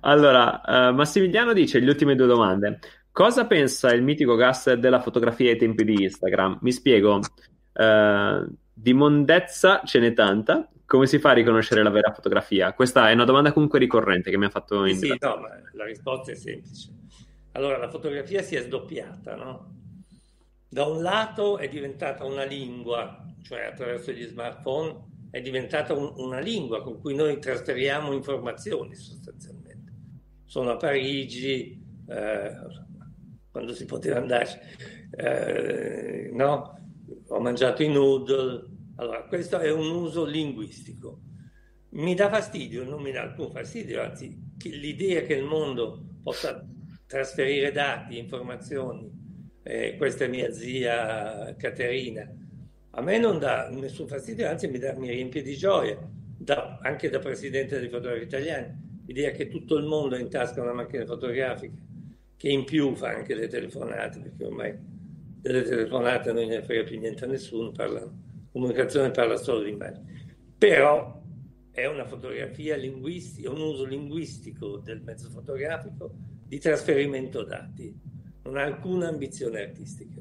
[0.00, 2.78] Allora, uh, Massimiliano dice le ultime due domande.
[3.10, 6.58] Cosa pensa il mitico Gasser della fotografia ai tempi di Instagram?
[6.62, 7.20] Mi spiego.
[7.72, 10.68] Uh, di mondezza ce n'è tanta.
[10.92, 12.74] Come si fa a riconoscere la vera fotografia?
[12.74, 14.98] Questa è una domanda comunque ricorrente che mi ha fatto in.
[14.98, 15.40] Sì, sì no,
[15.72, 16.92] la risposta è semplice.
[17.52, 19.74] Allora, la fotografia si è sdoppiata, no?
[20.68, 26.40] Da un lato è diventata una lingua, cioè attraverso gli smartphone è diventata un, una
[26.40, 29.92] lingua con cui noi trasferiamo informazioni sostanzialmente.
[30.44, 32.52] Sono a Parigi, eh,
[33.50, 34.58] quando si poteva andarci,
[35.16, 36.80] eh, no?
[37.28, 38.71] ho mangiato i noodle.
[38.96, 41.20] Allora, questo è un uso linguistico.
[41.90, 46.66] Mi dà fastidio, non mi dà alcun fastidio, anzi l'idea che il mondo possa
[47.06, 49.20] trasferire dati, informazioni
[49.62, 52.28] eh, questa è mia zia Caterina.
[52.94, 55.98] A me non dà nessun fastidio, anzi mi, dà, mi riempie di gioia,
[56.36, 60.60] da, anche da presidente dei fotografi italiani, l'idea che tutto il mondo ha in tasca
[60.60, 61.80] una macchina fotografica,
[62.36, 64.76] che in più fa anche le telefonate, perché ormai
[65.40, 68.10] delle telefonate non ne frega più niente a nessuno, parla,
[68.52, 70.06] comunicazione parla solo di immagini.
[70.56, 71.20] Però
[71.72, 76.14] è una fotografia linguistica, un uso linguistico del mezzo fotografico
[76.46, 77.98] di trasferimento dati
[78.42, 80.20] non ha alcuna ambizione artistica.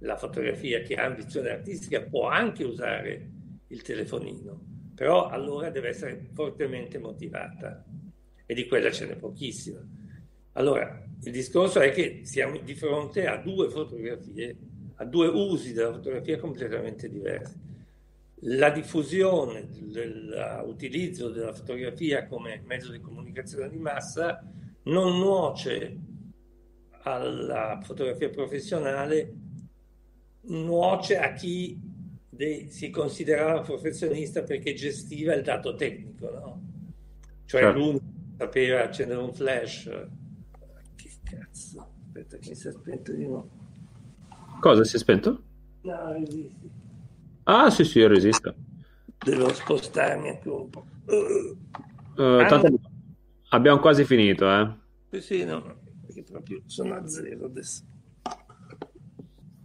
[0.00, 3.30] La fotografia che ha ambizione artistica può anche usare
[3.68, 7.84] il telefonino, però allora deve essere fortemente motivata
[8.44, 9.80] e di quella ce n'è pochissima.
[10.52, 14.56] Allora, il discorso è che siamo di fronte a due fotografie,
[14.96, 17.54] a due usi della fotografia completamente diversi.
[18.40, 19.68] La diffusione,
[20.64, 24.44] l'utilizzo della fotografia come mezzo di comunicazione di massa
[24.84, 25.98] non nuoce
[27.02, 29.34] alla fotografia professionale,
[30.48, 31.80] nuoce a chi
[32.28, 36.62] de- si considerava professionista perché gestiva il dato tecnico, no?
[37.46, 37.78] Cioè certo.
[37.78, 38.00] lui
[38.36, 39.84] sapeva accendere un flash.
[40.94, 41.94] Che cazzo?
[42.06, 43.55] Aspetta che si è spento di nuovo.
[44.60, 45.42] Cosa si è spento?
[45.82, 46.70] No, resisti.
[47.44, 48.54] Ah, sì, sì, resisto.
[49.18, 50.86] Devo spostarmi anche un po'.
[51.06, 52.80] Uh, tanto
[53.50, 54.74] abbiamo quasi finito, eh.
[55.10, 57.84] Sì, sì, no, perché proprio sono a zero adesso.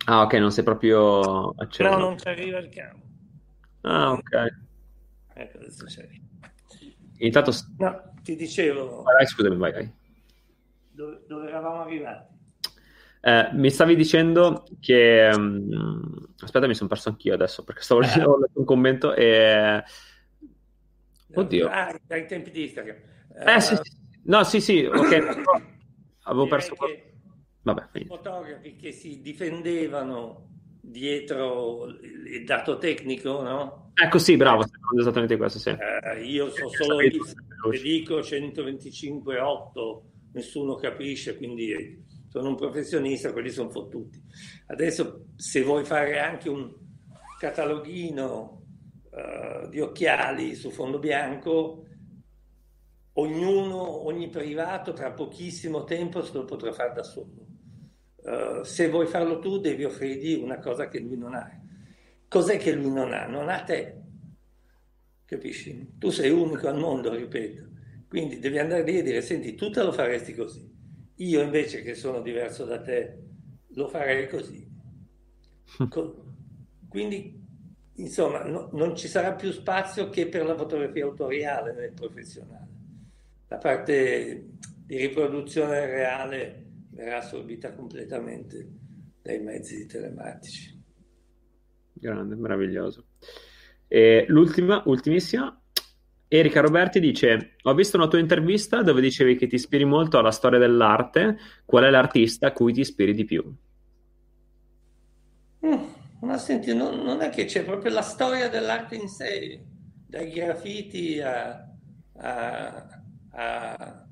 [0.05, 1.89] Ah, ok, non sei proprio acceso.
[1.89, 2.99] No, non ci arriva il cavo.
[3.81, 4.55] Ah, ok.
[5.33, 6.07] Ecco, adesso c'è.
[7.17, 7.51] Intanto...
[7.77, 9.03] No, ti dicevo...
[9.03, 9.93] Vai, scusami, vai, vai.
[10.91, 12.33] Dove, dove eravamo arrivati?
[13.21, 15.29] Eh, mi stavi dicendo che...
[15.33, 18.49] Um, aspetta, mi sono perso anch'io adesso perché stavo leggendo eh.
[18.53, 19.83] un commento e...
[21.33, 21.67] Oddio.
[21.69, 22.97] Ah, dai tempi di Instagram.
[23.45, 23.97] Eh, uh, sì, sì.
[24.23, 25.41] No, sì, sì, ok.
[26.23, 26.75] Avevo perso...
[26.75, 27.11] Che
[27.63, 30.47] Vabbè, I fotografi che si difendevano
[30.81, 33.91] dietro il dato tecnico, no?
[33.93, 34.65] Ecco sì, bravo,
[34.97, 35.69] esattamente questo, sì.
[35.69, 40.01] Eh, io so solo se dico 125.8,
[40.33, 44.23] nessuno capisce, quindi sono un professionista, quelli sono fottuti.
[44.67, 46.73] Adesso se vuoi fare anche un
[47.37, 48.63] cataloghino
[49.09, 51.85] uh, di occhiali su fondo bianco,
[53.13, 57.47] ognuno, ogni privato tra pochissimo tempo se lo potrà fare da solo.
[58.15, 61.51] Uh, se vuoi farlo tu devi offrirgli una cosa che lui non ha.
[62.29, 63.25] Cos'è che lui non ha?
[63.25, 64.01] Non ha te.
[65.25, 65.95] Capisci?
[65.97, 67.67] Tu sei unico al mondo, ripeto.
[68.07, 70.70] Quindi devi andare lì e dire, senti, tu te lo faresti così.
[71.15, 73.17] Io invece che sono diverso da te,
[73.73, 74.69] lo farei così.
[76.89, 77.41] Quindi,
[77.95, 82.67] insomma, no, non ci sarà più spazio che per la fotografia autoriale nel professionale.
[83.47, 84.49] La parte
[84.85, 88.67] di riproduzione reale verrà assorbita completamente
[89.21, 90.79] dai mezzi telematici.
[91.93, 93.05] Grande, meraviglioso.
[93.87, 95.60] E l'ultima, ultimissima,
[96.33, 100.31] Erika Roberti dice: Ho visto una tua intervista dove dicevi che ti ispiri molto alla
[100.31, 101.37] storia dell'arte.
[101.65, 103.53] Qual è l'artista a cui ti ispiri di più?
[105.65, 105.83] Mm,
[106.21, 109.61] ma senti, non, non, è che c'è proprio la storia dell'arte in sé,
[110.07, 111.67] dai graffiti a,
[112.13, 112.87] a,
[113.31, 114.05] a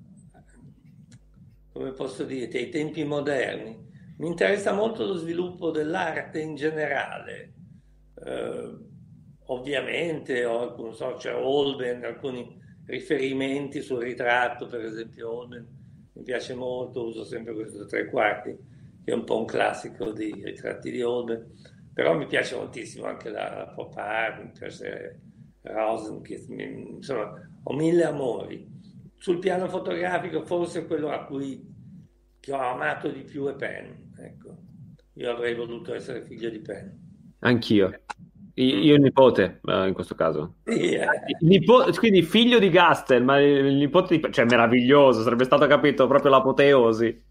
[1.71, 3.87] come posso dire, ai tempi moderni.
[4.17, 7.53] Mi interessa molto lo sviluppo dell'arte in generale.
[8.25, 8.88] Eh,
[9.51, 15.77] ovviamente ho, so, c'è Holben, alcuni riferimenti sul ritratto, per esempio Holben
[16.13, 18.55] mi piace molto, uso sempre questo tre quarti,
[19.03, 21.53] che è un po' un classico dei ritratti di Holben,
[21.93, 25.21] però mi piace moltissimo anche la, la pop art, mi piace
[25.61, 28.67] Rosen, che, insomma, ho mille amori.
[29.17, 31.65] Sul piano fotografico forse quello a cui
[32.39, 33.91] che ho amato di più è Penn.
[34.17, 34.57] Ecco.
[35.13, 36.87] Io avrei voluto essere figlio di Penn.
[37.39, 37.91] Anch'io.
[38.61, 40.55] Io il nipote, uh, in questo caso.
[40.65, 41.09] Yeah.
[41.39, 44.33] Nipo- quindi figlio di Gastel, ma il nipote di...
[44.33, 47.25] Cioè, meraviglioso, sarebbe stato capito proprio l'apoteosi.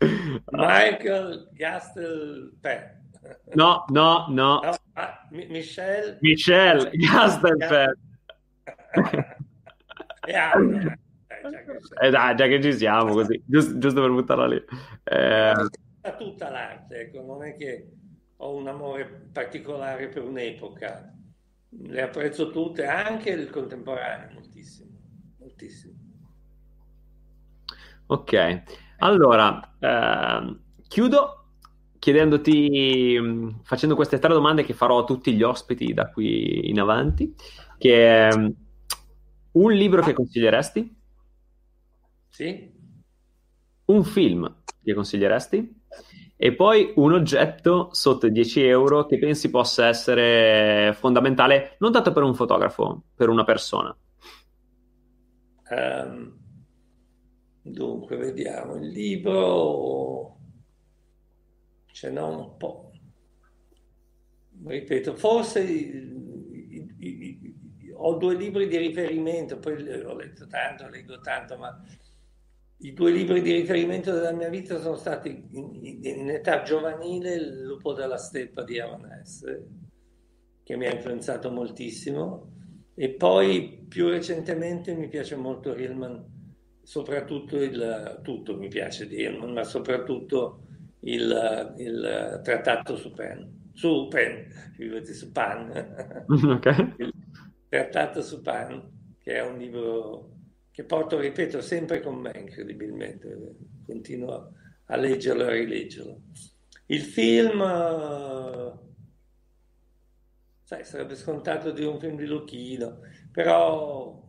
[0.52, 2.56] Michael Gastel.
[3.52, 4.60] No, no, no.
[4.60, 6.16] no ah, Michel.
[6.20, 7.92] Michel Gastel Penn.
[10.26, 10.92] e altro.
[12.00, 14.64] Eh dai, già che ci siamo così, giusto, giusto per buttarla lì.
[15.04, 15.52] Eh...
[16.18, 17.90] Tutta l'arte, ecco, non è che
[18.36, 21.12] ho un amore particolare per un'epoca,
[21.70, 24.90] le apprezzo tutte, anche il contemporaneo, moltissimo,
[25.38, 25.94] moltissimo.
[28.06, 28.62] Ok,
[28.98, 30.56] allora, eh,
[30.88, 31.38] chiudo
[31.98, 33.18] chiedendoti,
[33.62, 37.34] facendo queste tre domande che farò a tutti gli ospiti da qui in avanti,
[37.76, 38.52] che è
[39.52, 40.96] un libro che consiglieresti?
[42.28, 42.76] Sì.
[43.86, 45.77] Un film che consiglieresti?
[46.40, 52.12] E poi un oggetto sotto i 10 euro che pensi possa essere fondamentale, non tanto
[52.12, 53.94] per un fotografo, per una persona.
[55.70, 56.38] Um,
[57.60, 60.36] dunque, vediamo il libro.
[61.86, 62.92] Ce n'ho un po'.
[64.64, 65.90] Ripeto, forse i,
[66.60, 67.56] i, i,
[67.96, 71.82] ho due libri di riferimento, poi ho letto tanto, leggo tanto, ma
[72.80, 77.62] i due libri di riferimento della mia vita sono stati in, in età giovanile Il
[77.62, 79.44] lupo della steppa di Avanes,
[80.62, 82.52] che mi ha influenzato moltissimo,
[82.94, 86.36] e poi più recentemente mi piace molto Rillman
[86.88, 90.62] soprattutto il tutto mi piace dire, ma soprattutto
[91.00, 94.46] il, il trattato su Pen, su Pen,
[95.04, 96.94] su Pan, okay.
[96.96, 97.12] il
[97.68, 100.37] trattato su Pan, che è un libro
[100.78, 104.52] che porto, ripeto, sempre con me, incredibilmente, continuo
[104.84, 106.20] a leggerlo e a rileggerlo.
[106.86, 107.58] Il film,
[110.62, 113.00] sai, sarebbe scontato di un film di Lucchino,
[113.32, 114.22] però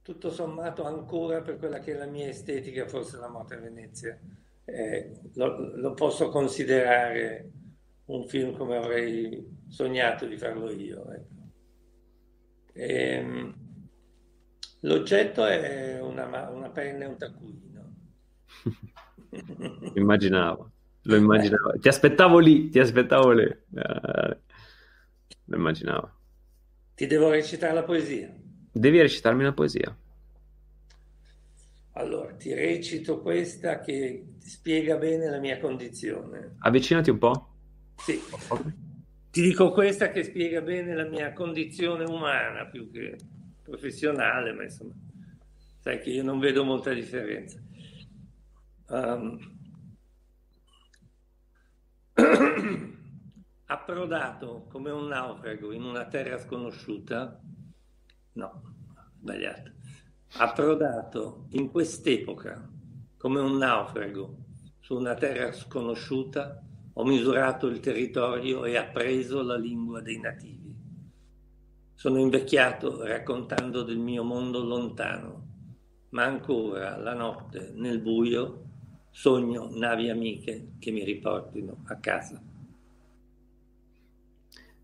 [0.00, 4.16] tutto sommato ancora per quella che è la mia estetica, forse la morte a Venezia,
[4.64, 7.50] eh, lo, lo, posso considerare
[8.04, 11.10] un film come avrei sognato di farlo io.
[11.10, 11.34] Ecco.
[12.74, 13.61] E, ehm,
[14.82, 17.94] l'oggetto è una, una penna e un taccuino.
[19.94, 20.70] Immaginavo,
[21.02, 21.78] lo immaginavo.
[21.78, 23.42] Ti aspettavo lì, ti aspettavo lì.
[23.42, 24.38] Eh,
[25.46, 26.10] lo immaginavo.
[26.94, 28.32] Ti devo recitare la poesia.
[28.70, 29.96] Devi recitarmi una poesia.
[31.94, 36.56] Allora, ti recito questa che spiega bene la mia condizione.
[36.58, 37.48] Avvicinati un po'.
[37.96, 38.20] Sì.
[39.30, 43.16] Ti dico questa che spiega bene la mia condizione umana più che
[43.62, 44.94] professionale, ma insomma,
[45.78, 47.60] sai che io non vedo molta differenza.
[48.88, 49.38] Um,
[53.66, 57.40] approdato come un naufrago in una terra sconosciuta,
[58.32, 58.62] no,
[59.18, 59.72] sbagliato,
[60.34, 62.68] approdato in quest'epoca
[63.16, 64.36] come un naufrago
[64.80, 66.60] su una terra sconosciuta,
[66.94, 70.61] ho misurato il territorio e appreso la lingua dei nativi.
[72.02, 75.46] Sono invecchiato raccontando del mio mondo lontano,
[76.08, 78.64] ma ancora la notte nel buio
[79.12, 82.42] sogno navi amiche che mi riportino a casa.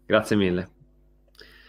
[0.07, 0.69] Grazie mille.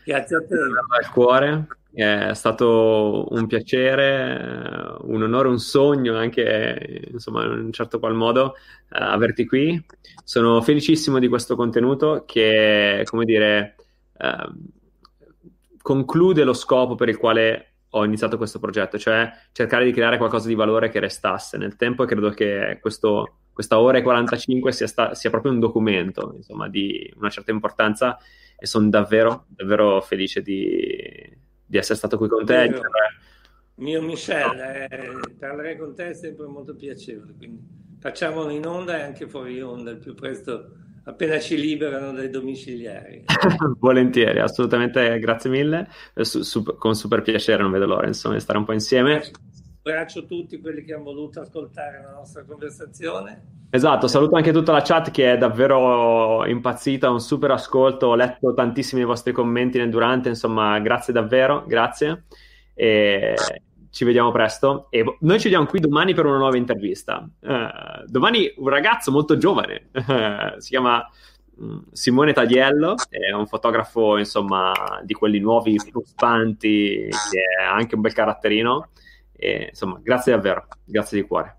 [0.06, 0.56] Grazie a te.
[0.56, 7.98] Dal cuore, è stato un piacere, un onore, un sogno anche, insomma, in un certo
[7.98, 8.54] qual modo, uh,
[8.90, 9.84] averti qui.
[10.24, 13.76] Sono felicissimo di questo contenuto che, come dire,
[14.20, 14.78] uh,
[15.82, 20.48] conclude lo scopo per il quale ho iniziato questo progetto, cioè cercare di creare qualcosa
[20.48, 24.88] di valore che restasse nel tempo e credo che questo, questa ora e 45 sia,
[24.88, 28.18] sta, sia proprio un documento, insomma, di una certa importanza
[28.58, 31.36] e sono davvero, davvero felice di,
[31.66, 32.70] di essere stato qui con te.
[32.70, 32.82] Mio,
[33.76, 39.02] mio Michel, eh, parlare con te è sempre molto piacevole, quindi facciamolo in onda e
[39.02, 40.74] anche fuori onda il più presto,
[41.10, 43.26] appena ci liberano dai domiciliari.
[43.80, 48.42] Volentieri, assolutamente, grazie mille, eh, su, su, con super piacere, non vedo l'ora insomma, di
[48.42, 49.22] stare un po' insieme.
[49.80, 54.82] Abbraccio tutti quelli che hanno voluto ascoltare la nostra conversazione Esatto, saluto anche tutta la
[54.82, 60.28] chat che è davvero impazzita, un super ascolto, ho letto tantissimi vostri commenti nel durante,
[60.28, 62.24] insomma, grazie davvero, grazie.
[62.74, 63.36] E
[63.90, 67.28] ci vediamo presto e noi ci vediamo qui domani per una nuova intervista.
[67.40, 71.08] Uh, domani un ragazzo molto giovane, uh, si chiama
[71.58, 74.72] um, Simone Tagliello, è un fotografo, insomma,
[75.04, 78.90] di quelli nuovi, fruspanti, che ha anche un bel caratterino.
[79.36, 81.58] E, insomma, grazie davvero, grazie di cuore.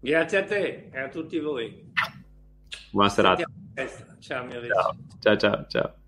[0.00, 1.92] Grazie a te e a tutti voi.
[2.90, 3.44] Buona serata.
[4.18, 6.07] Ciao, mio ciao, ciao, ciao, ciao.